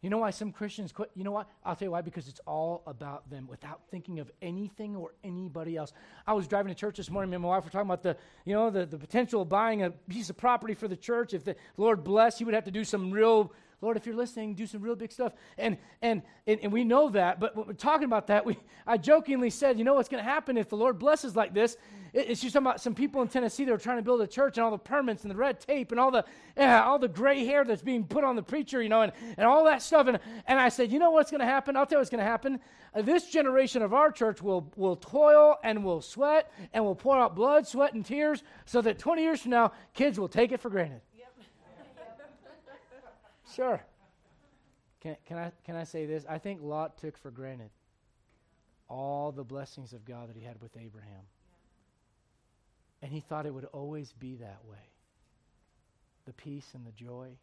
You 0.00 0.10
know 0.10 0.18
why 0.18 0.32
some 0.32 0.52
Christians 0.52 0.92
quit? 0.92 1.10
You 1.14 1.24
know 1.24 1.30
what? 1.30 1.48
I'll 1.64 1.74
tell 1.74 1.86
you 1.86 1.92
why. 1.92 2.02
Because 2.02 2.28
it's 2.28 2.40
all 2.46 2.82
about 2.86 3.30
them 3.30 3.46
without 3.48 3.80
thinking 3.90 4.20
of 4.20 4.30
anything 4.42 4.96
or 4.96 5.14
anybody 5.24 5.78
else. 5.78 5.94
I 6.26 6.34
was 6.34 6.46
driving 6.46 6.68
to 6.68 6.78
church 6.78 6.98
this 6.98 7.10
morning. 7.10 7.30
Me 7.30 7.36
and 7.36 7.42
my 7.42 7.48
wife 7.48 7.64
were 7.64 7.70
talking 7.70 7.88
about 7.88 8.02
the, 8.02 8.14
you 8.44 8.52
know, 8.52 8.68
the, 8.68 8.84
the 8.84 8.98
potential 8.98 9.40
of 9.40 9.48
buying 9.48 9.82
a 9.82 9.90
piece 9.90 10.28
of 10.28 10.36
property 10.36 10.74
for 10.74 10.88
the 10.88 10.96
church. 10.96 11.32
If 11.32 11.44
the 11.44 11.56
Lord 11.78 12.04
bless, 12.04 12.36
He 12.36 12.44
would 12.44 12.52
have 12.52 12.64
to 12.64 12.70
do 12.70 12.84
some 12.84 13.10
real 13.12 13.50
Lord, 13.84 13.96
if 13.96 14.06
you're 14.06 14.16
listening, 14.16 14.54
do 14.54 14.66
some 14.66 14.80
real 14.80 14.96
big 14.96 15.12
stuff. 15.12 15.34
And, 15.58 15.76
and, 16.00 16.22
and, 16.46 16.60
and 16.62 16.72
we 16.72 16.84
know 16.84 17.10
that, 17.10 17.38
but 17.38 17.54
when 17.54 17.66
we're 17.66 17.74
talking 17.74 18.06
about 18.06 18.28
that, 18.28 18.46
we, 18.46 18.56
I 18.86 18.96
jokingly 18.96 19.50
said, 19.50 19.78
you 19.78 19.84
know 19.84 19.94
what's 19.94 20.08
going 20.08 20.24
to 20.24 20.28
happen 20.28 20.56
if 20.56 20.68
the 20.68 20.76
Lord 20.76 20.98
blesses 20.98 21.36
like 21.36 21.52
this? 21.52 21.76
It, 22.14 22.30
it's 22.30 22.40
just 22.40 22.56
about 22.56 22.80
some 22.80 22.94
people 22.94 23.20
in 23.20 23.28
Tennessee 23.28 23.64
that 23.64 23.72
are 23.72 23.78
trying 23.78 23.98
to 23.98 24.02
build 24.02 24.22
a 24.22 24.26
church 24.26 24.56
and 24.56 24.64
all 24.64 24.70
the 24.70 24.78
permits 24.78 25.22
and 25.22 25.30
the 25.30 25.36
red 25.36 25.60
tape 25.60 25.90
and 25.90 26.00
all 26.00 26.10
the, 26.10 26.24
yeah, 26.56 26.82
all 26.82 26.98
the 26.98 27.08
gray 27.08 27.44
hair 27.44 27.64
that's 27.64 27.82
being 27.82 28.04
put 28.04 28.24
on 28.24 28.36
the 28.36 28.42
preacher, 28.42 28.82
you 28.82 28.88
know, 28.88 29.02
and, 29.02 29.12
and 29.36 29.46
all 29.46 29.64
that 29.64 29.82
stuff. 29.82 30.06
And, 30.06 30.18
and 30.46 30.58
I 30.58 30.70
said, 30.70 30.90
you 30.90 30.98
know 30.98 31.10
what's 31.10 31.30
going 31.30 31.40
to 31.40 31.46
happen? 31.46 31.76
I'll 31.76 31.84
tell 31.84 31.98
you 31.98 32.00
what's 32.00 32.10
going 32.10 32.24
to 32.24 32.24
happen. 32.24 32.60
Uh, 32.94 33.02
this 33.02 33.30
generation 33.30 33.82
of 33.82 33.92
our 33.92 34.10
church 34.10 34.40
will, 34.40 34.72
will 34.76 34.96
toil 34.96 35.56
and 35.62 35.84
will 35.84 36.00
sweat 36.00 36.52
and 36.72 36.84
will 36.84 36.94
pour 36.94 37.18
out 37.18 37.34
blood, 37.34 37.66
sweat, 37.66 37.94
and 37.94 38.06
tears 38.06 38.42
so 38.64 38.80
that 38.80 38.98
20 38.98 39.22
years 39.22 39.42
from 39.42 39.50
now, 39.50 39.72
kids 39.92 40.18
will 40.18 40.28
take 40.28 40.52
it 40.52 40.60
for 40.60 40.70
granted. 40.70 41.00
Sure. 43.54 43.80
Can, 45.00 45.16
can, 45.26 45.38
I, 45.38 45.52
can 45.64 45.76
I 45.76 45.84
say 45.84 46.06
this? 46.06 46.24
I 46.28 46.38
think 46.38 46.60
Lot 46.62 46.98
took 46.98 47.16
for 47.18 47.30
granted 47.30 47.70
all 48.88 49.32
the 49.32 49.44
blessings 49.44 49.92
of 49.92 50.04
God 50.04 50.28
that 50.28 50.36
he 50.36 50.44
had 50.44 50.60
with 50.60 50.76
Abraham. 50.76 51.22
And 53.02 53.12
he 53.12 53.20
thought 53.20 53.46
it 53.46 53.52
would 53.52 53.66
always 53.66 54.12
be 54.12 54.36
that 54.36 54.60
way 54.68 54.78
the 56.26 56.32
peace 56.32 56.70
and 56.72 56.86
the 56.86 56.92
joy. 56.92 57.36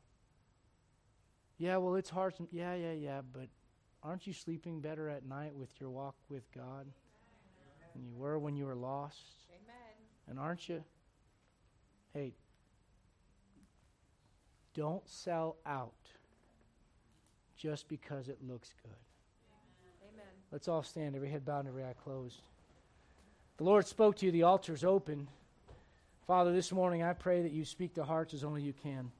Yeah, 1.60 1.78
well, 1.78 1.94
it's 1.94 2.10
hard. 2.10 2.36
Some, 2.36 2.48
yeah, 2.52 2.74
yeah, 2.74 2.94
yeah, 2.94 3.22
but 3.32 3.48
aren't 4.02 4.26
you 4.26 4.34
sleeping 4.34 4.82
better 4.82 5.08
at 5.08 5.24
night 5.24 5.56
with 5.56 5.70
your 5.80 5.92
walk 5.92 6.16
with 6.30 6.44
God 6.56 6.88
than 7.94 8.04
you 8.04 8.16
were 8.16 8.40
when 8.40 8.56
you 8.56 8.66
were 8.66 8.76
lost? 8.76 9.20
Amen. 9.52 9.76
And 10.28 10.40
aren't 10.40 10.68
you? 10.68 10.84
Hey, 12.14 12.34
don't 14.74 15.08
sell 15.08 15.58
out 15.66 15.94
just 17.58 17.88
because 17.88 18.28
it 18.28 18.38
looks 18.48 18.74
good. 18.82 18.92
Amen. 20.14 20.26
Let's 20.52 20.68
all 20.68 20.84
stand, 20.84 21.16
every 21.16 21.30
head 21.30 21.46
bowed 21.46 21.60
and 21.60 21.68
every 21.68 21.84
eye 21.84 21.96
closed. 22.04 22.42
The 23.58 23.64
Lord 23.64 23.86
spoke 23.86 24.18
to 24.18 24.26
you, 24.26 24.32
the 24.32 24.44
altar's 24.44 24.84
open. 24.84 25.28
Father, 26.26 26.52
this 26.52 26.72
morning 26.72 27.04
I 27.04 27.14
pray 27.14 27.42
that 27.44 27.52
you 27.52 27.66
speak 27.66 27.96
to 27.96 28.04
hearts 28.04 28.34
as 28.34 28.44
only 28.44 28.62
you 28.62 28.74
can. 28.74 29.12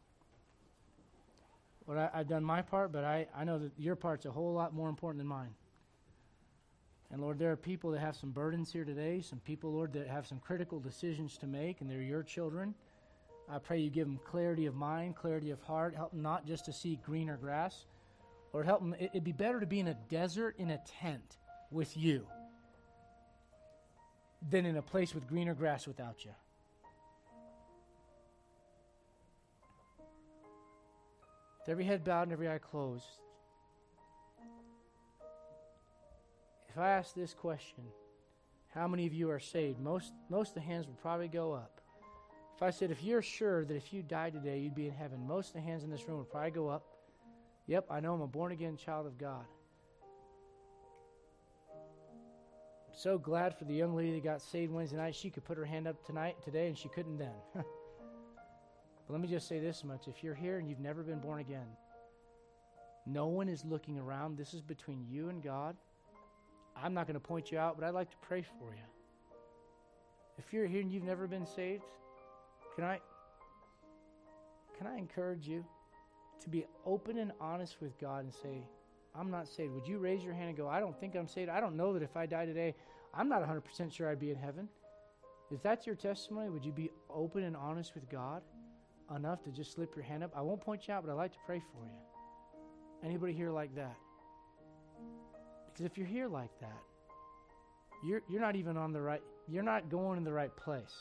Lord, 1.86 2.00
I, 2.00 2.18
have 2.18 2.28
done 2.28 2.44
my 2.44 2.62
part, 2.62 2.92
but 2.92 3.04
I, 3.04 3.28
I 3.36 3.44
know 3.44 3.60
that 3.60 3.72
your 3.78 3.96
part's 3.96 4.26
a 4.26 4.32
whole 4.32 4.54
lot 4.54 4.74
more 4.74 4.90
important 4.90 5.20
than 5.20 5.28
mine. 5.28 5.54
And 7.12 7.22
Lord, 7.22 7.38
there 7.38 7.52
are 7.52 7.58
people 7.58 7.92
that 7.92 8.00
have 8.00 8.16
some 8.16 8.32
burdens 8.32 8.72
here 8.72 8.86
today, 8.86 9.22
some 9.22 9.40
people, 9.40 9.74
Lord, 9.74 9.92
that 9.94 10.08
have 10.08 10.26
some 10.26 10.40
critical 10.40 10.80
decisions 10.80 11.38
to 11.40 11.48
make, 11.48 11.82
and 11.82 11.90
they're 11.90 12.02
your 12.02 12.24
children. 12.24 12.74
I 13.52 13.60
pray 13.60 13.80
you 13.80 13.90
give 13.90 14.08
them 14.08 14.20
clarity 14.24 14.66
of 14.66 14.76
mind, 14.76 15.18
clarity 15.18 15.52
of 15.52 15.62
heart, 15.62 15.94
help 15.94 16.12
them 16.12 16.22
not 16.22 16.48
just 16.48 16.66
to 16.66 16.74
see 16.74 16.98
greener 17.04 17.36
grass, 17.36 17.86
Lord, 18.54 18.66
help 18.66 18.80
them. 18.80 18.96
It'd 19.00 19.24
be 19.24 19.32
better 19.32 19.60
to 19.60 19.66
be 19.66 19.80
in 19.80 19.88
a 19.88 19.98
desert 20.10 20.56
in 20.58 20.72
a 20.72 20.80
tent 21.02 21.38
with 21.70 21.96
you 21.96 22.26
than 24.50 24.66
in 24.66 24.78
a 24.78 24.82
place 24.82 25.14
with 25.14 25.28
greener 25.28 25.54
grass 25.54 25.88
without 25.88 26.24
you. 26.26 26.32
With 31.60 31.70
every 31.70 31.84
head 31.84 32.04
bowed 32.04 32.24
and 32.24 32.32
every 32.32 32.50
eye 32.50 32.58
closed, 32.58 33.06
if 36.70 36.78
I 36.78 36.92
ask 36.92 37.14
this 37.14 37.34
question, 37.34 37.84
how 38.70 38.88
many 38.88 39.06
of 39.06 39.14
you 39.14 39.30
are 39.30 39.40
saved? 39.40 39.80
Most, 39.80 40.14
most 40.30 40.50
of 40.50 40.56
the 40.56 40.62
hands 40.62 40.88
would 40.88 41.00
probably 41.02 41.28
go 41.28 41.54
up. 41.54 41.81
If 42.62 42.68
I 42.68 42.70
said, 42.70 42.92
if 42.92 43.02
you're 43.02 43.24
sure 43.24 43.66
that 43.66 43.76
if 43.76 43.92
you 43.92 44.04
died 44.04 44.34
today, 44.34 44.60
you'd 44.60 44.76
be 44.76 44.86
in 44.86 44.94
heaven, 44.94 45.26
most 45.26 45.48
of 45.48 45.54
the 45.56 45.62
hands 45.62 45.84
in 45.84 45.90
this 45.90 46.08
room 46.08 46.20
would 46.20 46.30
probably 46.30 46.52
go 46.52 46.70
up. 46.70 46.86
Yep, 47.66 47.88
I 47.90 48.00
know 48.00 48.14
I'm 48.14 48.22
a 48.22 48.28
born 48.28 48.52
again 48.52 48.78
child 48.78 49.08
of 49.08 49.18
God. 49.18 49.46
I'm 51.74 52.94
so 52.96 53.18
glad 53.18 53.58
for 53.58 53.66
the 53.66 53.74
young 53.74 53.96
lady 53.96 54.14
that 54.14 54.24
got 54.24 54.44
saved 54.44 54.72
Wednesday 54.72 54.98
night. 54.98 55.16
She 55.16 55.32
could 55.32 55.44
put 55.44 55.58
her 55.58 55.66
hand 55.66 55.88
up 55.88 56.06
tonight, 56.06 56.36
today, 56.46 56.68
and 56.68 56.78
she 56.78 56.88
couldn't 56.88 57.18
then. 57.18 57.34
but 57.56 57.66
let 59.10 59.20
me 59.20 59.28
just 59.28 59.48
say 59.48 59.58
this 59.58 59.84
much. 59.84 60.08
If 60.08 60.24
you're 60.24 60.36
here 60.36 60.60
and 60.60 60.70
you've 60.70 60.80
never 60.80 61.02
been 61.02 61.18
born 61.18 61.40
again, 61.40 61.66
no 63.08 63.26
one 63.26 63.50
is 63.50 63.66
looking 63.66 63.98
around. 63.98 64.38
This 64.38 64.54
is 64.54 64.62
between 64.62 65.04
you 65.10 65.30
and 65.30 65.42
God. 65.42 65.76
I'm 66.76 66.94
not 66.94 67.08
going 67.08 67.16
to 67.16 67.20
point 67.20 67.52
you 67.52 67.58
out, 67.58 67.76
but 67.80 67.88
I'd 67.88 67.96
like 67.96 68.12
to 68.12 68.18
pray 68.18 68.44
for 68.44 68.76
you. 68.76 68.84
If 70.38 70.54
you're 70.54 70.68
here 70.68 70.82
and 70.82 70.92
you've 70.92 71.02
never 71.02 71.26
been 71.26 71.48
saved, 71.48 71.82
can 72.76 72.84
I 72.84 73.00
can 74.78 74.88
I 74.88 74.98
encourage 74.98 75.48
you 75.48 75.64
to 76.42 76.50
be 76.50 76.66
open 76.86 77.20
and 77.20 77.32
honest 77.40 77.78
with 77.82 78.00
God 78.00 78.24
and 78.24 78.34
say, 78.34 78.64
I'm 79.16 79.30
not 79.30 79.48
saved. 79.48 79.74
Would 79.74 79.88
you 79.88 80.00
raise 80.00 80.24
your 80.24 80.34
hand 80.34 80.50
and 80.50 80.58
go, 80.58 80.68
I 80.68 80.80
don't 80.80 81.00
think 81.00 81.16
I'm 81.16 81.28
saved. 81.28 81.50
I 81.50 81.60
don't 81.60 81.78
know 81.78 81.94
that 81.94 82.02
if 82.02 82.18
I 82.18 82.26
die 82.26 82.46
today, 82.46 82.74
I'm 83.14 83.30
not 83.30 83.48
100% 83.48 83.94
sure 83.94 84.10
I'd 84.10 84.20
be 84.20 84.32
in 84.32 84.38
heaven. 84.38 84.68
If 85.52 85.62
that's 85.62 85.86
your 85.86 85.96
testimony, 85.96 86.50
would 86.50 86.66
you 86.66 86.72
be 86.72 86.90
open 87.10 87.44
and 87.44 87.56
honest 87.56 87.94
with 87.94 88.10
God 88.10 88.42
enough 89.14 89.44
to 89.44 89.52
just 89.52 89.74
slip 89.74 89.96
your 89.96 90.06
hand 90.06 90.24
up? 90.24 90.32
I 90.36 90.42
won't 90.42 90.62
point 90.62 90.88
you 90.88 90.94
out, 90.94 91.06
but 91.06 91.12
I'd 91.12 91.18
like 91.18 91.34
to 91.34 91.40
pray 91.46 91.60
for 91.60 91.86
you. 91.86 92.00
Anybody 93.04 93.34
here 93.34 93.52
like 93.52 93.76
that? 93.76 93.96
Because 95.68 95.86
if 95.86 95.98
you're 95.98 96.08
here 96.08 96.28
like 96.28 96.58
that, 96.62 96.82
you're, 98.04 98.22
you're 98.30 98.42
not 98.42 98.56
even 98.56 98.78
on 98.78 98.94
the 98.94 99.02
right, 99.02 99.22
you're 99.48 99.64
not 99.64 99.90
going 99.90 100.18
in 100.18 100.24
the 100.24 100.34
right 100.34 100.56
place. 100.56 100.96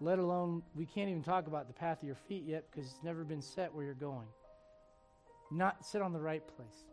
Let 0.00 0.18
alone, 0.18 0.62
we 0.74 0.84
can't 0.84 1.08
even 1.08 1.22
talk 1.22 1.46
about 1.46 1.68
the 1.68 1.72
path 1.72 2.02
of 2.02 2.06
your 2.06 2.16
feet 2.16 2.44
yet 2.46 2.66
because 2.70 2.90
it's 2.90 3.02
never 3.02 3.24
been 3.24 3.40
set 3.40 3.74
where 3.74 3.84
you're 3.84 3.94
going. 3.94 4.28
Not 5.50 5.84
sit 5.84 6.02
on 6.02 6.12
the 6.12 6.20
right 6.20 6.46
place. 6.46 6.84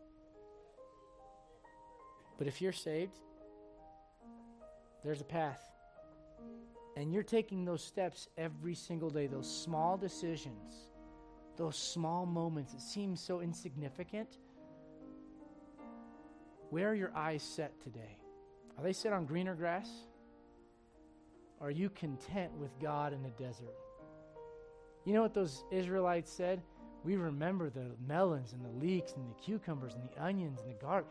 But 2.37 2.47
if 2.47 2.61
you're 2.61 2.71
saved, 2.71 3.17
there's 5.03 5.21
a 5.21 5.25
path. 5.25 5.61
And 6.95 7.13
you're 7.13 7.23
taking 7.23 7.65
those 7.65 7.83
steps 7.83 8.29
every 8.37 8.75
single 8.75 9.09
day, 9.09 9.27
those 9.27 9.53
small 9.53 9.97
decisions, 9.97 10.73
those 11.57 11.75
small 11.75 12.25
moments 12.25 12.73
that 12.73 12.81
seem 12.81 13.15
so 13.15 13.41
insignificant 13.41 14.37
where 16.73 16.89
are 16.89 16.95
your 16.95 17.15
eyes 17.15 17.43
set 17.43 17.79
today? 17.83 18.17
Are 18.79 18.83
they 18.83 18.93
set 18.93 19.13
on 19.13 19.25
greener 19.25 19.53
grass? 19.53 19.87
Are 21.63 21.71
you 21.71 21.89
content 21.89 22.51
with 22.59 22.77
God 22.81 23.13
in 23.13 23.23
the 23.23 23.29
desert? 23.29 23.73
You 25.05 25.13
know 25.13 25.21
what 25.21 25.33
those 25.33 25.63
Israelites 25.71 26.29
said? 26.29 26.61
We 27.05 27.15
remember 27.15 27.69
the 27.69 27.91
melons 28.05 28.51
and 28.51 28.63
the 28.63 28.85
leeks 28.85 29.13
and 29.13 29.29
the 29.29 29.41
cucumbers 29.41 29.93
and 29.95 30.03
the 30.03 30.21
onions 30.21 30.59
and 30.61 30.69
the 30.69 30.81
garlic, 30.81 31.05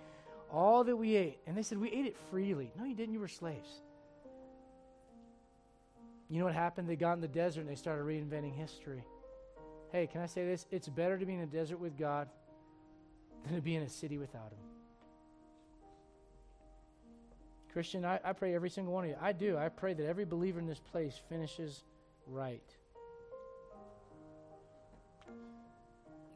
all 0.52 0.84
that 0.84 0.94
we 0.94 1.16
ate. 1.16 1.38
And 1.46 1.56
they 1.56 1.62
said, 1.62 1.78
We 1.78 1.90
ate 1.90 2.04
it 2.04 2.16
freely. 2.30 2.70
No, 2.78 2.84
you 2.84 2.94
didn't. 2.94 3.14
You 3.14 3.20
were 3.20 3.28
slaves. 3.28 3.80
You 6.28 6.38
know 6.38 6.44
what 6.44 6.54
happened? 6.54 6.86
They 6.86 6.96
got 6.96 7.14
in 7.14 7.22
the 7.22 7.28
desert 7.28 7.62
and 7.62 7.70
they 7.70 7.74
started 7.74 8.04
reinventing 8.04 8.54
history. 8.54 9.04
Hey, 9.90 10.06
can 10.06 10.20
I 10.20 10.26
say 10.26 10.44
this? 10.44 10.66
It's 10.70 10.88
better 10.88 11.18
to 11.18 11.24
be 11.24 11.32
in 11.32 11.40
a 11.40 11.46
desert 11.46 11.78
with 11.78 11.98
God 11.98 12.28
than 13.44 13.54
to 13.54 13.62
be 13.62 13.74
in 13.74 13.82
a 13.82 13.88
city 13.88 14.18
without 14.18 14.52
Him. 14.52 14.71
Christian, 17.72 18.04
I, 18.04 18.20
I 18.22 18.32
pray 18.34 18.54
every 18.54 18.68
single 18.68 18.92
one 18.92 19.04
of 19.04 19.10
you. 19.10 19.16
I 19.20 19.32
do. 19.32 19.56
I 19.56 19.68
pray 19.70 19.94
that 19.94 20.06
every 20.06 20.26
believer 20.26 20.58
in 20.60 20.66
this 20.66 20.80
place 20.80 21.18
finishes 21.28 21.82
right. 22.26 22.62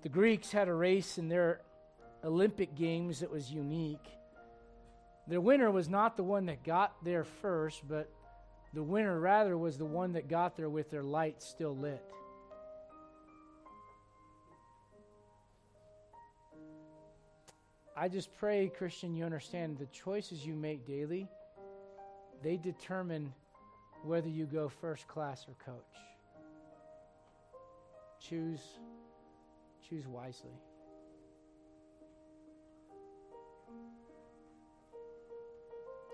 The 0.02 0.08
Greeks 0.08 0.50
had 0.50 0.68
a 0.68 0.74
race 0.74 1.18
in 1.18 1.28
their 1.28 1.60
Olympic 2.24 2.74
Games 2.74 3.20
that 3.20 3.30
was 3.30 3.50
unique. 3.50 4.06
Their 5.26 5.40
winner 5.40 5.70
was 5.70 5.88
not 5.88 6.16
the 6.16 6.22
one 6.22 6.46
that 6.46 6.62
got 6.62 7.04
there 7.04 7.24
first, 7.24 7.86
but 7.86 8.10
the 8.72 8.82
winner 8.82 9.18
rather 9.18 9.58
was 9.58 9.76
the 9.76 9.84
one 9.84 10.12
that 10.12 10.28
got 10.28 10.56
there 10.56 10.70
with 10.70 10.90
their 10.90 11.02
light 11.02 11.42
still 11.42 11.76
lit. 11.76 12.02
I 17.98 18.08
just 18.08 18.34
pray, 18.36 18.70
Christian, 18.76 19.14
you 19.14 19.24
understand 19.24 19.78
the 19.78 19.86
choices 19.86 20.44
you 20.44 20.54
make 20.54 20.86
daily, 20.86 21.28
they 22.42 22.58
determine 22.58 23.32
whether 24.04 24.28
you 24.28 24.44
go 24.44 24.68
first 24.68 25.08
class 25.08 25.46
or 25.48 25.54
coach. 25.64 25.82
Choose 28.20 28.60
choose 29.88 30.06
wisely. 30.06 30.50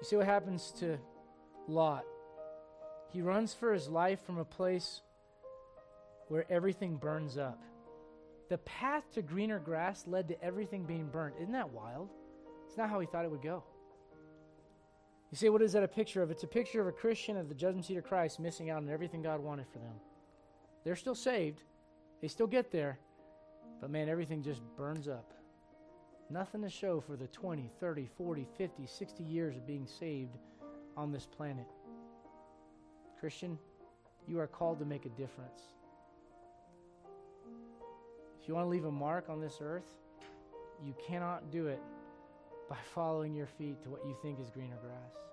You 0.00 0.06
see 0.06 0.16
what 0.16 0.26
happens 0.26 0.72
to 0.80 0.98
Lot? 1.66 2.04
He 3.12 3.22
runs 3.22 3.54
for 3.54 3.72
his 3.72 3.88
life 3.88 4.20
from 4.24 4.38
a 4.38 4.44
place 4.44 5.00
where 6.28 6.44
everything 6.50 6.96
burns 6.96 7.38
up. 7.38 7.62
The 8.52 8.58
path 8.58 9.10
to 9.14 9.22
greener 9.22 9.58
grass 9.58 10.04
led 10.06 10.28
to 10.28 10.44
everything 10.44 10.84
being 10.84 11.06
burnt. 11.06 11.36
Isn't 11.40 11.54
that 11.54 11.72
wild? 11.72 12.10
It's 12.66 12.76
not 12.76 12.90
how 12.90 13.00
he 13.00 13.06
thought 13.06 13.24
it 13.24 13.30
would 13.30 13.40
go. 13.40 13.64
You 15.30 15.38
say, 15.38 15.48
what 15.48 15.62
is 15.62 15.72
that 15.72 15.82
a 15.82 15.88
picture 15.88 16.22
of? 16.22 16.30
It's 16.30 16.42
a 16.42 16.46
picture 16.46 16.78
of 16.78 16.86
a 16.86 16.92
Christian 16.92 17.38
at 17.38 17.48
the 17.48 17.54
judgment 17.54 17.86
seat 17.86 17.96
of 17.96 18.04
Christ 18.04 18.38
missing 18.38 18.68
out 18.68 18.82
on 18.82 18.90
everything 18.90 19.22
God 19.22 19.40
wanted 19.40 19.68
for 19.72 19.78
them. 19.78 19.94
They're 20.84 20.96
still 20.96 21.14
saved, 21.14 21.62
they 22.20 22.28
still 22.28 22.46
get 22.46 22.70
there, 22.70 22.98
but 23.80 23.88
man, 23.88 24.10
everything 24.10 24.42
just 24.42 24.60
burns 24.76 25.08
up. 25.08 25.32
Nothing 26.28 26.60
to 26.60 26.68
show 26.68 27.00
for 27.00 27.16
the 27.16 27.28
20, 27.28 27.70
30, 27.80 28.06
40, 28.18 28.46
50, 28.58 28.86
60 28.86 29.24
years 29.24 29.56
of 29.56 29.66
being 29.66 29.86
saved 29.86 30.36
on 30.98 31.10
this 31.10 31.24
planet. 31.24 31.68
Christian, 33.18 33.58
you 34.28 34.38
are 34.40 34.46
called 34.46 34.78
to 34.80 34.84
make 34.84 35.06
a 35.06 35.10
difference. 35.10 35.72
If 38.42 38.48
you 38.48 38.56
want 38.56 38.66
to 38.66 38.70
leave 38.70 38.86
a 38.86 38.90
mark 38.90 39.28
on 39.28 39.40
this 39.40 39.58
earth, 39.60 39.86
you 40.84 40.96
cannot 41.06 41.52
do 41.52 41.68
it 41.68 41.80
by 42.68 42.76
following 42.92 43.36
your 43.36 43.46
feet 43.46 43.80
to 43.84 43.88
what 43.90 44.04
you 44.04 44.16
think 44.20 44.40
is 44.40 44.50
greener 44.50 44.78
grass. 44.82 45.31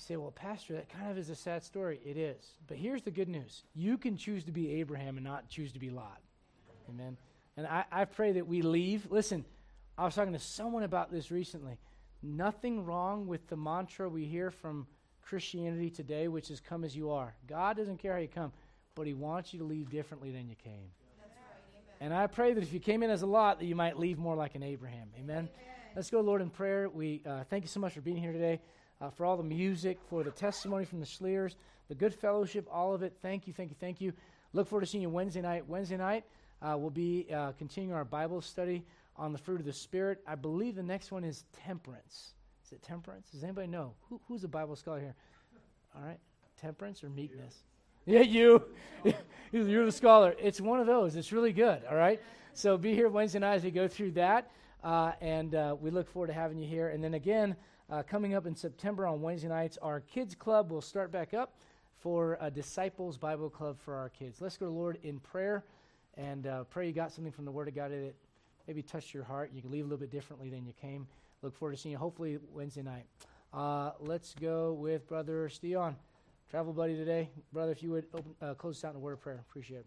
You 0.00 0.14
say, 0.14 0.16
well, 0.16 0.30
Pastor, 0.30 0.72
that 0.74 0.88
kind 0.88 1.10
of 1.10 1.18
is 1.18 1.28
a 1.28 1.34
sad 1.34 1.62
story. 1.62 2.00
It 2.02 2.16
is. 2.16 2.54
But 2.66 2.78
here's 2.78 3.02
the 3.02 3.10
good 3.10 3.28
news 3.28 3.64
you 3.74 3.98
can 3.98 4.16
choose 4.16 4.44
to 4.44 4.50
be 4.50 4.80
Abraham 4.80 5.18
and 5.18 5.24
not 5.24 5.50
choose 5.50 5.72
to 5.72 5.78
be 5.78 5.90
Lot. 5.90 6.22
Amen. 6.88 7.18
And 7.58 7.66
I, 7.66 7.84
I 7.92 8.04
pray 8.06 8.32
that 8.32 8.46
we 8.46 8.62
leave. 8.62 9.08
Listen, 9.10 9.44
I 9.98 10.06
was 10.06 10.14
talking 10.14 10.32
to 10.32 10.38
someone 10.38 10.84
about 10.84 11.12
this 11.12 11.30
recently. 11.30 11.76
Nothing 12.22 12.86
wrong 12.86 13.26
with 13.26 13.46
the 13.48 13.58
mantra 13.58 14.08
we 14.08 14.24
hear 14.24 14.50
from 14.50 14.86
Christianity 15.20 15.90
today, 15.90 16.28
which 16.28 16.50
is 16.50 16.60
come 16.60 16.82
as 16.82 16.96
you 16.96 17.10
are. 17.10 17.34
God 17.46 17.76
doesn't 17.76 17.98
care 17.98 18.14
how 18.14 18.20
you 18.20 18.28
come, 18.28 18.52
but 18.94 19.06
He 19.06 19.12
wants 19.12 19.52
you 19.52 19.58
to 19.58 19.66
leave 19.66 19.90
differently 19.90 20.30
than 20.30 20.48
you 20.48 20.56
came. 20.56 20.88
and 22.00 22.14
I 22.14 22.26
pray 22.26 22.54
that 22.54 22.62
if 22.62 22.72
you 22.72 22.80
came 22.80 23.02
in 23.02 23.10
as 23.10 23.20
a 23.20 23.26
Lot, 23.26 23.58
that 23.58 23.66
you 23.66 23.76
might 23.76 23.98
leave 23.98 24.16
more 24.16 24.34
like 24.34 24.54
an 24.54 24.62
Abraham. 24.62 25.08
Amen. 25.18 25.36
Amen. 25.36 25.48
Let's 25.94 26.08
go, 26.08 26.22
Lord, 26.22 26.40
in 26.40 26.48
prayer. 26.48 26.88
We 26.88 27.20
uh, 27.26 27.44
thank 27.50 27.64
you 27.64 27.68
so 27.68 27.80
much 27.80 27.92
for 27.92 28.00
being 28.00 28.16
here 28.16 28.32
today 28.32 28.60
uh, 29.00 29.10
for 29.10 29.24
all 29.24 29.36
the 29.36 29.42
music, 29.42 29.98
for 30.08 30.22
the 30.22 30.30
testimony 30.30 30.84
from 30.84 31.00
the 31.00 31.06
Schleers, 31.06 31.54
the 31.88 31.94
good 31.94 32.14
fellowship, 32.14 32.66
all 32.70 32.94
of 32.94 33.02
it. 33.02 33.14
Thank 33.22 33.46
you, 33.46 33.52
thank 33.52 33.70
you, 33.70 33.76
thank 33.80 34.00
you. 34.00 34.12
Look 34.52 34.68
forward 34.68 34.82
to 34.82 34.86
seeing 34.86 35.02
you 35.02 35.10
Wednesday 35.10 35.40
night. 35.40 35.68
Wednesday 35.68 35.96
night, 35.96 36.24
uh, 36.62 36.76
we'll 36.78 36.90
be 36.90 37.26
uh, 37.32 37.52
continuing 37.52 37.94
our 37.94 38.04
Bible 38.04 38.40
study 38.40 38.84
on 39.16 39.32
the 39.32 39.38
fruit 39.38 39.60
of 39.60 39.66
the 39.66 39.72
Spirit. 39.72 40.20
I 40.26 40.34
believe 40.34 40.74
the 40.74 40.82
next 40.82 41.12
one 41.12 41.24
is 41.24 41.44
temperance. 41.64 42.34
Is 42.64 42.72
it 42.72 42.82
temperance? 42.82 43.30
Does 43.30 43.44
anybody 43.44 43.66
know? 43.66 43.92
Who, 44.08 44.20
who's 44.28 44.44
a 44.44 44.48
Bible 44.48 44.76
scholar 44.76 45.00
here? 45.00 45.14
All 45.96 46.02
right. 46.02 46.18
Temperance 46.60 47.02
or 47.02 47.10
meekness? 47.10 47.64
Yeah, 48.06 48.20
you. 48.20 48.64
You're 49.52 49.84
the 49.84 49.92
scholar. 49.92 50.34
It's 50.38 50.60
one 50.60 50.80
of 50.80 50.86
those. 50.86 51.16
It's 51.16 51.32
really 51.32 51.52
good. 51.52 51.82
All 51.88 51.96
right. 51.96 52.20
So 52.54 52.78
be 52.78 52.94
here 52.94 53.08
Wednesday 53.08 53.38
night 53.38 53.54
as 53.54 53.64
we 53.64 53.70
go 53.70 53.88
through 53.88 54.12
that. 54.12 54.50
Uh, 54.82 55.12
and 55.20 55.54
uh, 55.54 55.76
we 55.80 55.90
look 55.90 56.08
forward 56.08 56.28
to 56.28 56.32
having 56.32 56.58
you 56.58 56.66
here. 56.66 56.88
And 56.88 57.02
then 57.02 57.14
again, 57.14 57.56
Uh, 57.90 58.04
coming 58.04 58.34
up 58.34 58.46
in 58.46 58.54
September 58.54 59.04
on 59.04 59.20
Wednesday 59.20 59.48
nights, 59.48 59.76
our 59.82 59.98
kids 59.98 60.36
club 60.36 60.70
will 60.70 60.80
start 60.80 61.10
back 61.10 61.34
up 61.34 61.54
for 61.98 62.38
a 62.40 62.48
disciples 62.48 63.18
Bible 63.18 63.50
club 63.50 63.80
for 63.80 63.96
our 63.96 64.08
kids. 64.10 64.40
Let's 64.40 64.56
go 64.56 64.66
to 64.66 64.70
Lord 64.70 65.00
in 65.02 65.18
prayer 65.18 65.64
and 66.16 66.46
uh, 66.46 66.62
pray 66.64 66.86
you 66.86 66.92
got 66.92 67.10
something 67.10 67.32
from 67.32 67.46
the 67.46 67.50
Word 67.50 67.66
of 67.66 67.74
God 67.74 67.90
that 67.90 68.14
maybe 68.68 68.80
touched 68.80 69.12
your 69.12 69.24
heart. 69.24 69.50
You 69.52 69.60
can 69.60 69.72
leave 69.72 69.82
a 69.82 69.88
little 69.88 69.98
bit 69.98 70.12
differently 70.12 70.48
than 70.48 70.64
you 70.64 70.72
came. 70.80 71.08
Look 71.42 71.52
forward 71.56 71.74
to 71.74 71.82
seeing 71.82 71.94
you 71.94 71.98
hopefully 71.98 72.38
Wednesday 72.52 72.82
night. 72.82 73.06
Uh, 73.52 73.90
let's 73.98 74.34
go 74.40 74.72
with 74.72 75.08
Brother 75.08 75.48
Steon, 75.48 75.96
travel 76.48 76.72
buddy 76.72 76.94
today. 76.94 77.28
Brother, 77.52 77.72
if 77.72 77.82
you 77.82 77.90
would 77.90 78.06
open, 78.14 78.34
uh, 78.40 78.54
close 78.54 78.78
us 78.78 78.84
out 78.84 78.90
in 78.92 78.98
a 78.98 79.00
word 79.00 79.14
of 79.14 79.20
prayer. 79.20 79.42
Appreciate 79.50 79.78
it. 79.78 79.86